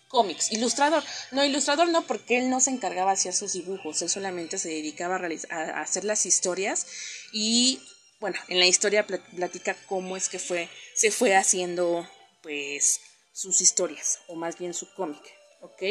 cómics, 0.07 0.51
ilustrador. 0.51 1.03
No, 1.31 1.43
ilustrador 1.43 1.87
no, 1.89 2.05
porque 2.05 2.37
él 2.37 2.49
no 2.49 2.59
se 2.59 2.71
encargaba 2.71 3.11
de 3.11 3.17
hacer 3.19 3.33
sus 3.33 3.53
dibujos, 3.53 4.01
él 4.01 4.09
solamente 4.09 4.57
se 4.57 4.69
dedicaba 4.69 5.15
a, 5.17 5.55
a 5.55 5.81
hacer 5.81 6.03
las 6.05 6.25
historias 6.25 6.85
y, 7.33 7.81
bueno, 8.19 8.37
en 8.49 8.59
la 8.59 8.65
historia 8.67 9.07
platica 9.07 9.75
cómo 9.87 10.15
es 10.17 10.29
que 10.29 10.39
fue, 10.39 10.69
se 10.93 11.09
fue 11.11 11.35
haciendo, 11.35 12.07
pues, 12.43 12.99
sus 13.35 13.59
historias, 13.59 14.21
o 14.27 14.35
más 14.35 14.57
bien 14.57 14.73
su 14.73 14.93
cómic, 14.93 15.21
¿ok? 15.59 15.83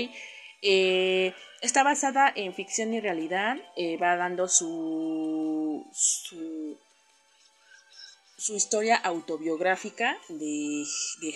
Eh, 0.62 1.34
está 1.60 1.82
basada 1.82 2.32
en 2.34 2.54
ficción 2.54 2.94
y 2.94 3.00
realidad, 3.00 3.58
eh, 3.76 3.98
va 3.98 4.16
dando 4.16 4.48
su, 4.48 5.86
su, 5.92 6.78
historia 8.56 8.96
autobiográfica 8.96 10.18
de, 10.30 10.84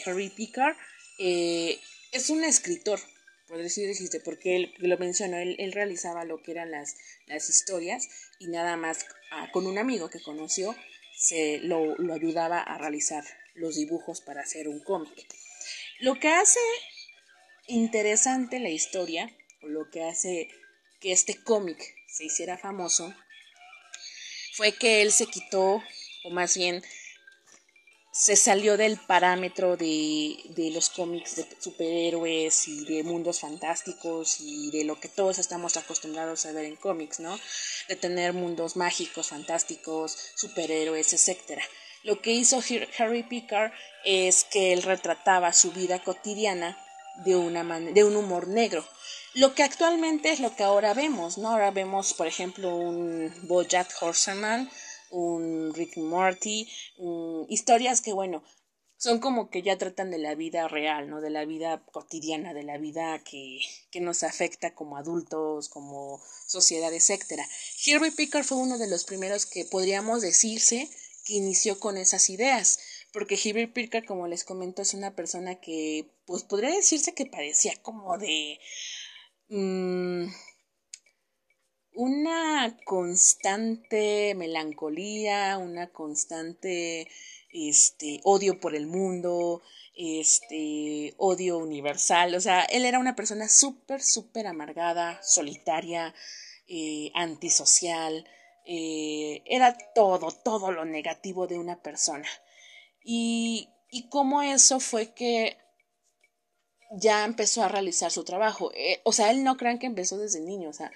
Harry 0.06 0.30
Pickard. 0.30 0.76
Eh, 1.18 1.78
es 2.12 2.30
un 2.30 2.42
escritor, 2.42 2.98
por 3.46 3.58
decir 3.58 3.94
porque 4.24 4.56
él 4.56 4.74
lo 4.78 4.96
mencionó, 4.96 5.36
él, 5.36 5.72
realizaba 5.72 6.24
lo 6.24 6.42
que 6.42 6.52
eran 6.52 6.70
las, 6.70 6.96
las 7.26 7.50
historias 7.50 8.08
y 8.38 8.46
nada 8.46 8.78
más 8.78 9.04
ah, 9.30 9.50
con 9.52 9.66
un 9.66 9.76
amigo 9.76 10.08
que 10.08 10.22
conoció 10.22 10.74
se 11.18 11.58
lo, 11.58 11.96
lo 11.96 12.14
ayudaba 12.14 12.60
a 12.60 12.78
realizar 12.78 13.24
los 13.56 13.76
dibujos 13.76 14.22
para 14.22 14.40
hacer 14.40 14.68
un 14.68 14.80
cómic. 14.80 15.26
Lo 16.00 16.14
que 16.14 16.28
hace 16.28 16.60
interesante 17.66 18.60
la 18.60 18.68
historia, 18.68 19.36
o 19.62 19.66
lo 19.66 19.90
que 19.90 20.04
hace 20.04 20.48
que 21.00 21.10
este 21.10 21.42
cómic 21.42 21.78
se 22.06 22.24
hiciera 22.24 22.56
famoso, 22.56 23.12
fue 24.54 24.72
que 24.72 25.02
él 25.02 25.10
se 25.10 25.26
quitó, 25.26 25.82
o 26.24 26.30
más 26.30 26.56
bien 26.56 26.84
se 28.12 28.36
salió 28.36 28.76
del 28.76 28.96
parámetro 28.96 29.76
de, 29.76 30.36
de, 30.50 30.70
los 30.70 30.88
cómics 30.90 31.36
de 31.36 31.46
superhéroes 31.60 32.68
y 32.68 32.84
de 32.84 33.02
mundos 33.02 33.40
fantásticos 33.40 34.40
y 34.40 34.70
de 34.70 34.84
lo 34.84 34.98
que 35.00 35.08
todos 35.08 35.38
estamos 35.38 35.76
acostumbrados 35.76 36.46
a 36.46 36.52
ver 36.52 36.64
en 36.64 36.76
cómics, 36.76 37.18
¿no? 37.20 37.38
De 37.88 37.96
tener 37.96 38.32
mundos 38.32 38.76
mágicos, 38.76 39.28
fantásticos, 39.28 40.16
superhéroes, 40.34 41.12
etc. 41.12 41.60
Lo 42.04 42.20
que 42.22 42.32
hizo 42.32 42.60
Harry 42.98 43.22
Pickard 43.22 43.72
es 44.04 44.44
que 44.44 44.72
él 44.72 44.82
retrataba 44.82 45.52
su 45.52 45.72
vida 45.72 46.02
cotidiana 46.02 46.78
de, 47.24 47.36
una 47.36 47.64
de 47.80 48.04
un 48.04 48.16
humor 48.16 48.48
negro. 48.48 48.84
Lo 49.34 49.54
que 49.54 49.62
actualmente 49.62 50.30
es 50.30 50.40
lo 50.40 50.54
que 50.54 50.64
ahora 50.64 50.94
vemos, 50.94 51.38
¿no? 51.38 51.50
Ahora 51.50 51.70
vemos, 51.70 52.14
por 52.14 52.26
ejemplo, 52.26 52.74
un 52.74 53.32
Bojack 53.42 53.90
Horseman, 54.00 54.70
un 55.10 55.72
Rick 55.74 55.96
Morty, 55.96 56.68
historias 57.48 58.00
que, 58.00 58.12
bueno, 58.12 58.42
son 58.96 59.20
como 59.20 59.48
que 59.48 59.62
ya 59.62 59.78
tratan 59.78 60.10
de 60.10 60.18
la 60.18 60.34
vida 60.34 60.66
real, 60.66 61.08
¿no? 61.08 61.20
De 61.20 61.30
la 61.30 61.44
vida 61.44 61.84
cotidiana, 61.92 62.52
de 62.52 62.64
la 62.64 62.78
vida 62.78 63.18
que, 63.20 63.60
que 63.90 64.00
nos 64.00 64.24
afecta 64.24 64.74
como 64.74 64.96
adultos, 64.96 65.68
como 65.68 66.20
sociedad, 66.46 66.92
etc. 66.92 67.42
Harry 67.86 68.10
Pickard 68.10 68.44
fue 68.44 68.58
uno 68.58 68.76
de 68.76 68.88
los 68.88 69.04
primeros 69.04 69.46
que 69.46 69.64
podríamos 69.64 70.22
decirse 70.22 70.90
que 71.28 71.34
inició 71.34 71.78
con 71.78 71.98
esas 71.98 72.30
ideas 72.30 72.78
porque 73.12 73.36
Harry 73.36 73.66
Pirka, 73.66 74.04
como 74.04 74.26
les 74.26 74.44
comento, 74.44 74.82
es 74.82 74.94
una 74.94 75.14
persona 75.14 75.56
que, 75.56 76.10
pues 76.26 76.44
podría 76.44 76.70
decirse 76.70 77.14
que 77.14 77.26
parecía 77.26 77.72
como 77.82 78.18
de 78.18 78.58
mm, 79.48 80.26
una 81.92 82.76
constante 82.84 84.34
melancolía, 84.34 85.58
una 85.58 85.90
constante 85.90 87.08
este 87.50 88.20
odio 88.24 88.60
por 88.60 88.74
el 88.74 88.86
mundo, 88.86 89.62
este 89.94 91.14
odio 91.16 91.58
universal, 91.58 92.34
o 92.34 92.40
sea, 92.40 92.62
él 92.64 92.84
era 92.84 92.98
una 92.98 93.16
persona 93.16 93.48
súper, 93.48 94.02
súper 94.02 94.46
amargada, 94.46 95.20
solitaria, 95.22 96.14
eh, 96.68 97.10
antisocial, 97.14 98.28
eh, 98.70 99.42
era 99.46 99.74
todo, 99.94 100.30
todo 100.30 100.70
lo 100.70 100.84
negativo 100.84 101.46
de 101.46 101.58
una 101.58 101.80
persona. 101.80 102.28
Y, 103.02 103.70
y 103.90 104.10
cómo 104.10 104.42
eso 104.42 104.78
fue 104.78 105.14
que 105.14 105.56
ya 106.90 107.24
empezó 107.24 107.62
a 107.62 107.68
realizar 107.68 108.10
su 108.10 108.24
trabajo. 108.24 108.70
Eh, 108.74 109.00
o 109.04 109.12
sea, 109.12 109.30
él 109.30 109.42
no 109.42 109.56
crean 109.56 109.78
que 109.78 109.86
empezó 109.86 110.18
desde 110.18 110.40
niño, 110.40 110.68
o 110.68 110.74
sea, 110.74 110.92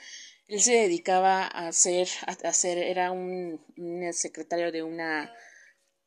él 0.48 0.60
se 0.60 0.74
dedicaba 0.74 1.44
a 1.44 1.68
hacer, 1.68 2.08
a 2.26 2.32
hacer 2.46 2.76
era 2.76 3.10
un, 3.10 3.58
secretario 4.12 4.70
de 4.70 4.82
una, 4.82 5.34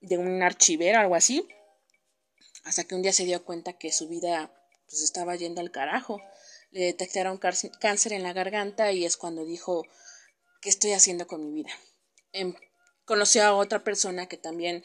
de 0.02 0.20
un 0.20 0.44
archivero, 0.44 1.00
algo 1.00 1.16
así, 1.16 1.48
hasta 2.64 2.84
que 2.84 2.94
un 2.94 3.02
día 3.02 3.14
se 3.14 3.26
dio 3.26 3.44
cuenta 3.44 3.74
que 3.74 3.92
su 3.92 4.08
vida 4.08 4.52
pues 4.88 5.02
estaba 5.02 5.36
yendo 5.36 5.62
al 5.62 5.72
carajo. 5.72 6.22
Le 6.70 6.82
detectaron 6.86 7.40
cáncer 7.40 8.14
en 8.14 8.22
la 8.22 8.34
garganta 8.34 8.92
y 8.92 9.06
es 9.06 9.18
cuando 9.18 9.46
dijo, 9.46 9.84
¿qué 10.62 10.70
estoy 10.70 10.94
haciendo 10.94 11.28
con 11.28 11.46
mi 11.46 11.54
vida? 11.54 11.72
Em, 12.32 12.56
conoció 13.06 13.44
a 13.44 13.56
otra 13.56 13.84
persona 13.84 14.28
que 14.28 14.38
también 14.38 14.84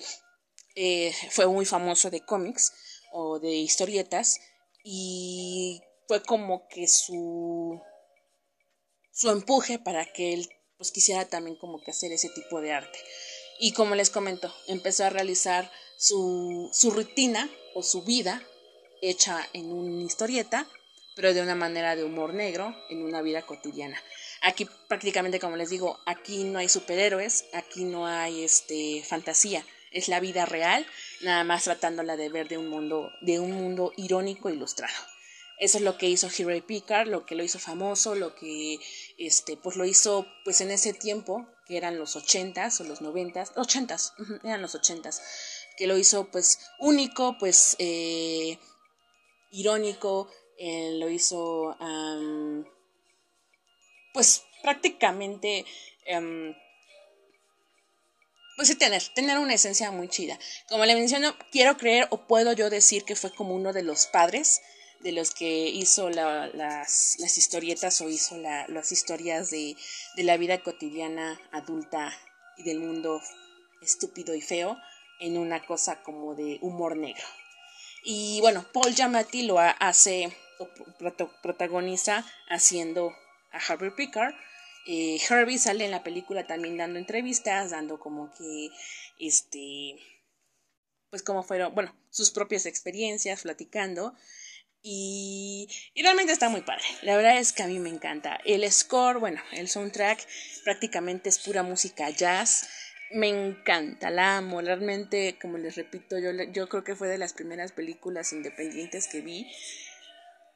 eh, 0.77 1.13
fue 1.31 1.47
muy 1.47 1.65
famoso 1.65 2.11
de 2.11 2.25
cómics 2.25 2.73
o 3.13 3.41
de 3.41 3.51
historietas 3.51 4.39
y 4.85 5.83
fue 6.07 6.23
como 6.23 6.69
que 6.69 6.87
su 6.87 7.81
su 9.13 9.31
empuje 9.31 9.79
para 9.79 10.07
que 10.07 10.33
él 10.33 10.49
pues 10.77 10.93
quisiera 10.93 11.27
también 11.27 11.57
como 11.57 11.83
que 11.83 11.91
hacer 11.91 12.13
ese 12.13 12.31
tipo 12.31 12.61
de 12.61 12.73
arte 12.73 12.99
y 13.59 13.73
como 13.73 13.95
les 13.95 14.11
comento 14.11 14.55
empezó 14.67 15.05
a 15.05 15.11
realizar 15.11 15.71
su, 15.99 16.71
su 16.73 16.91
rutina 16.91 17.51
o 17.75 17.83
su 17.83 18.03
vida 18.03 18.43
hecha 19.03 19.47
en 19.53 19.73
una 19.73 20.05
historieta 20.05 20.67
pero 21.17 21.35
de 21.35 21.43
una 21.43 21.55
manera 21.55 21.97
de 21.97 22.05
humor 22.05 22.33
negro 22.33 22.75
en 22.89 23.03
una 23.03 23.21
vida 23.23 23.43
cotidiana 23.43 24.01
aquí 24.43 24.67
prácticamente 24.89 25.41
como 25.41 25.57
les 25.57 25.71
digo 25.71 25.99
aquí 26.07 26.45
no 26.45 26.59
hay 26.59 26.69
superhéroes 26.69 27.47
aquí 27.53 27.85
no 27.85 28.07
hay 28.07 28.45
este 28.45 29.05
fantasía 29.07 29.65
es 29.91 30.09
la 30.09 30.21
vida 30.21 30.47
real, 30.47 30.87
nada 31.21 31.45
más 31.45 31.65
tratándola 31.65 32.17
de 32.17 32.29
ver 32.29 32.49
de 32.49 32.59
un 32.59 32.69
mundo, 32.69 33.11
de 33.21 33.41
un 33.41 33.53
mundo 33.53 33.93
irónico 33.97 34.51
ilustrado. 34.51 34.95
Eso 35.59 35.79
es 35.79 35.85
lo 35.85 35.99
que 35.99 36.09
hizo 36.09 36.29
Harry 36.29 36.63
Pickard, 36.63 37.09
lo 37.09 37.27
que 37.27 37.35
lo 37.35 37.45
hizo 37.45 37.59
famoso, 37.59 38.15
lo 38.15 38.35
que 38.35 38.79
este, 39.19 39.57
pues 39.57 39.77
lo 39.77 39.85
hizo 39.85 40.27
pues 40.45 40.61
en 40.63 40.71
ese 40.71 40.95
tiempo, 40.95 41.47
que 41.67 41.77
eran 41.77 41.99
los 41.99 42.17
ochentas 42.17 42.81
o 42.81 42.85
los 42.85 43.03
noventas, 43.03 43.53
ochentas, 43.57 44.15
eran 44.43 44.63
los 44.63 44.75
ochentas, 44.75 45.21
que 45.77 45.87
lo 45.87 45.99
hizo 45.99 46.31
pues 46.31 46.59
único, 46.79 47.37
pues 47.39 47.77
eh, 47.79 48.59
irónico, 49.51 50.31
eh, 50.57 50.93
lo 50.99 51.11
hizo 51.11 51.77
pues 54.13 54.45
prácticamente 54.63 55.65
em, 56.07 56.55
pues 58.57 58.69
sí 58.69 58.75
tener, 58.75 59.03
tener 59.15 59.39
una 59.39 59.55
esencia 59.55 59.91
muy 59.91 60.09
chida. 60.09 60.39
Como 60.69 60.85
le 60.85 60.95
menciono, 60.95 61.35
quiero 61.51 61.77
creer 61.77 62.09
o 62.11 62.27
puedo 62.27 62.53
yo 62.53 62.69
decir 62.69 63.05
que 63.05 63.17
fue 63.17 63.35
como 63.35 63.55
uno 63.55 63.73
de 63.73 63.83
los 63.83 64.07
padres 64.07 64.61
de 65.01 65.13
los 65.13 65.33
que 65.33 65.69
hizo 65.69 66.11
las, 66.11 67.19
historietas 67.19 68.01
o 68.03 68.09
hizo 68.09 68.37
las 68.37 68.93
historias 68.93 69.51
de, 69.51 69.77
de, 70.17 70.23
la 70.25 70.37
vida 70.37 70.63
cotidiana 70.63 71.41
adulta 71.53 72.13
y 72.59 72.65
del 72.65 72.81
mundo 72.81 73.23
estúpido 73.81 74.35
y 74.35 74.43
feo 74.43 74.77
en 75.21 75.39
una 75.39 75.65
cosa 75.65 76.03
como 76.03 76.35
de 76.35 76.59
humor 76.61 76.97
negro. 76.97 77.25
Y 78.05 78.41
bueno, 78.41 78.65
Paul 78.73 78.95
Giamatti 78.95 79.43
lo 79.43 79.59
hace, 79.59 80.37
protagoniza 81.43 82.27
haciendo 82.49 83.15
a 83.53 83.59
Harvey 83.59 83.91
Pickard. 83.91 84.35
Eh, 84.87 85.21
Herbie 85.29 85.59
sale 85.59 85.85
en 85.85 85.91
la 85.91 86.03
película 86.03 86.47
también 86.47 86.77
dando 86.77 86.99
entrevistas, 86.99 87.71
dando 87.71 88.01
como 88.01 88.33
que, 88.33 88.71
este, 89.19 89.97
pues 91.11 91.23
como 91.23 91.43
fueron, 91.43 91.75
bueno, 91.75 91.95
sus 92.11 92.31
propias 92.31 92.67
experiencias, 92.67 93.43
platicando. 93.43 94.15
Y, 94.83 95.69
y, 95.93 96.03
realmente 96.03 96.33
está 96.33 96.49
muy 96.49 96.63
padre. 96.63 96.85
La 97.03 97.15
verdad 97.17 97.39
es 97.39 97.53
que 97.53 97.63
a 97.63 97.67
mí 97.67 97.79
me 97.79 97.91
encanta. 97.91 98.41
El 98.47 98.71
score, 98.73 99.19
bueno, 99.19 99.43
el 99.53 99.69
soundtrack 99.69 100.27
prácticamente 100.65 101.29
es 101.29 101.39
pura 101.39 101.63
música 101.63 102.09
jazz 102.09 102.67
me 103.13 103.29
encanta, 103.29 104.11
la 104.11 104.39
amo. 104.39 104.61
Realmente, 104.61 105.39
como 105.41 105.59
les 105.59 105.77
repito, 105.77 106.19
yo, 106.19 106.31
yo 106.53 106.69
creo 106.69 106.85
que 106.85 106.95
fue 106.95 107.09
de 107.09 107.19
las 107.19 107.33
primeras 107.33 107.73
películas 107.73 108.33
independientes 108.33 109.09
que 109.09 109.21
vi. 109.21 109.51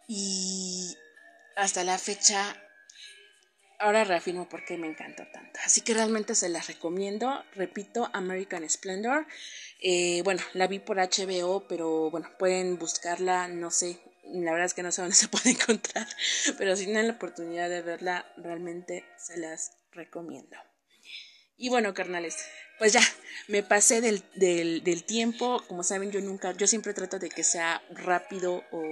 Y 0.08 0.96
hasta 1.56 1.84
la 1.84 1.98
fecha, 1.98 2.56
ahora 3.78 4.04
reafirmo 4.04 4.48
por 4.48 4.64
qué 4.64 4.76
me 4.76 4.86
encanta 4.86 5.30
tanto. 5.30 5.60
Así 5.64 5.80
que 5.80 5.94
realmente 5.94 6.34
se 6.34 6.48
las 6.48 6.66
recomiendo. 6.66 7.44
Repito, 7.54 8.10
American 8.12 8.68
Splendor. 8.68 9.26
Eh, 9.80 10.22
bueno, 10.24 10.42
la 10.54 10.66
vi 10.66 10.78
por 10.78 10.98
HBO, 10.98 11.66
pero 11.68 12.10
bueno, 12.10 12.28
pueden 12.38 12.78
buscarla, 12.78 13.48
no 13.48 13.70
sé. 13.70 13.98
La 14.24 14.52
verdad 14.52 14.66
es 14.66 14.74
que 14.74 14.82
no 14.82 14.92
sé 14.92 15.02
dónde 15.02 15.16
se 15.16 15.28
puede 15.28 15.50
encontrar, 15.50 16.06
pero 16.58 16.76
si 16.76 16.84
tienen 16.84 17.08
la 17.08 17.14
oportunidad 17.14 17.68
de 17.68 17.82
verla, 17.82 18.26
realmente 18.36 19.04
se 19.18 19.36
las 19.36 19.72
recomiendo. 19.92 20.56
Y 21.56 21.68
bueno, 21.68 21.94
carnales, 21.94 22.36
pues 22.84 22.92
ya, 22.92 23.00
me 23.48 23.62
pasé 23.62 24.02
del, 24.02 24.22
del, 24.34 25.04
tiempo. 25.04 25.64
Como 25.68 25.82
saben, 25.82 26.10
yo 26.10 26.20
nunca, 26.20 26.52
yo 26.52 26.66
siempre 26.66 26.92
trato 26.92 27.18
de 27.18 27.30
que 27.30 27.42
sea 27.42 27.82
rápido 27.88 28.62
o 28.72 28.82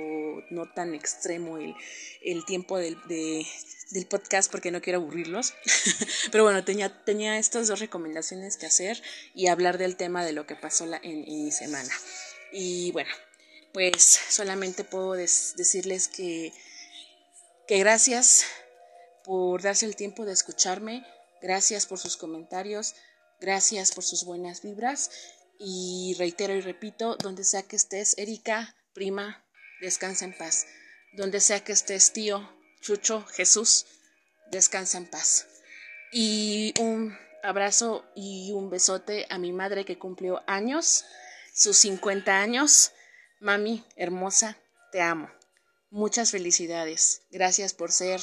no 0.49 0.73
tan 0.73 0.95
extremo 0.95 1.59
el, 1.59 1.75
el 2.23 2.43
tiempo 2.47 2.79
del, 2.79 2.97
del 3.07 4.07
podcast 4.07 4.51
porque 4.51 4.71
no 4.71 4.81
quiero 4.81 4.99
aburrirlos. 4.99 5.53
Pero 6.33 6.43
bueno, 6.43 6.65
tenía, 6.65 7.05
tenía 7.05 7.37
estas 7.37 7.69
dos 7.69 7.81
recomendaciones 7.81 8.57
que 8.57 8.65
hacer 8.65 9.03
y 9.35 9.49
hablar 9.49 9.77
del 9.77 9.97
tema 9.97 10.25
de 10.25 10.33
lo 10.33 10.47
que 10.47 10.57
pasó 10.57 10.87
en, 11.03 11.21
mi 11.27 11.53
semana. 11.53 11.93
Y 12.51 12.93
bueno, 12.93 13.11
pues 13.75 14.03
solamente 14.31 14.85
puedo 14.85 15.13
decirles 15.13 16.09
que, 16.09 16.55
que 17.69 17.79
gracias 17.79 18.47
por 19.23 19.61
darse 19.61 19.85
el 19.85 19.97
tiempo 19.97 20.25
de 20.25 20.33
escucharme 20.33 21.05
Gracias 21.43 21.87
por 21.87 21.99
sus 21.99 22.17
comentarios, 22.17 22.95
gracias 23.43 23.93
por 23.93 24.05
sus 24.05 24.25
buenas 24.25 24.63
vibras 24.63 25.11
y 25.59 26.15
reitero 26.19 26.55
y 26.55 26.61
repito, 26.61 27.17
donde 27.17 27.45
sea 27.45 27.63
que 27.63 27.77
estés, 27.77 28.17
Erika, 28.17 28.75
prima, 28.95 29.45
descansa 29.81 30.25
en 30.25 30.37
paz. 30.37 30.67
Donde 31.13 31.41
sea 31.41 31.63
que 31.63 31.73
estés, 31.73 32.13
tío, 32.13 32.49
Chucho, 32.81 33.27
Jesús, 33.27 33.87
descansa 34.51 34.97
en 34.99 35.07
paz. 35.07 35.47
Y 36.13 36.73
un 36.81 37.17
abrazo 37.43 38.05
y 38.15 38.53
un 38.53 38.71
besote 38.71 39.27
a 39.29 39.39
mi 39.39 39.53
madre 39.53 39.85
que 39.85 39.99
cumplió 39.99 40.43
años, 40.47 41.05
sus 41.55 41.77
50 41.79 42.39
años. 42.39 42.93
Mami, 43.41 43.85
hermosa, 43.97 44.57
te 44.93 45.01
amo. 45.01 45.31
Muchas 45.91 46.31
felicidades. 46.31 47.23
Gracias 47.31 47.75
por 47.75 47.93
ser 47.93 48.21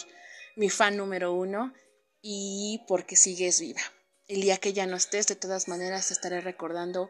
mi 0.55 0.69
fan 0.69 0.97
número 0.97 1.33
uno 1.33 1.73
y 2.21 2.83
porque 2.87 3.15
sigues 3.15 3.59
viva. 3.59 3.81
El 4.29 4.41
día 4.41 4.57
que 4.57 4.73
ya 4.73 4.85
no 4.85 4.95
estés, 4.95 5.25
de 5.25 5.35
todas 5.35 5.67
maneras, 5.67 6.07
te 6.07 6.13
estaré 6.13 6.39
recordando 6.39 7.09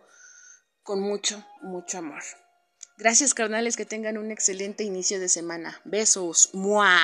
con 0.84 1.02
mucho, 1.02 1.46
mucho 1.62 1.98
amor. 1.98 2.24
Gracias, 2.98 3.34
carnales, 3.34 3.76
que 3.76 3.86
tengan 3.86 4.18
un 4.18 4.32
excelente 4.32 4.86
inicio 4.86 5.20
de 5.20 5.28
semana. 5.28 5.82
Besos. 5.84 6.50
¡Mua! 6.54 7.04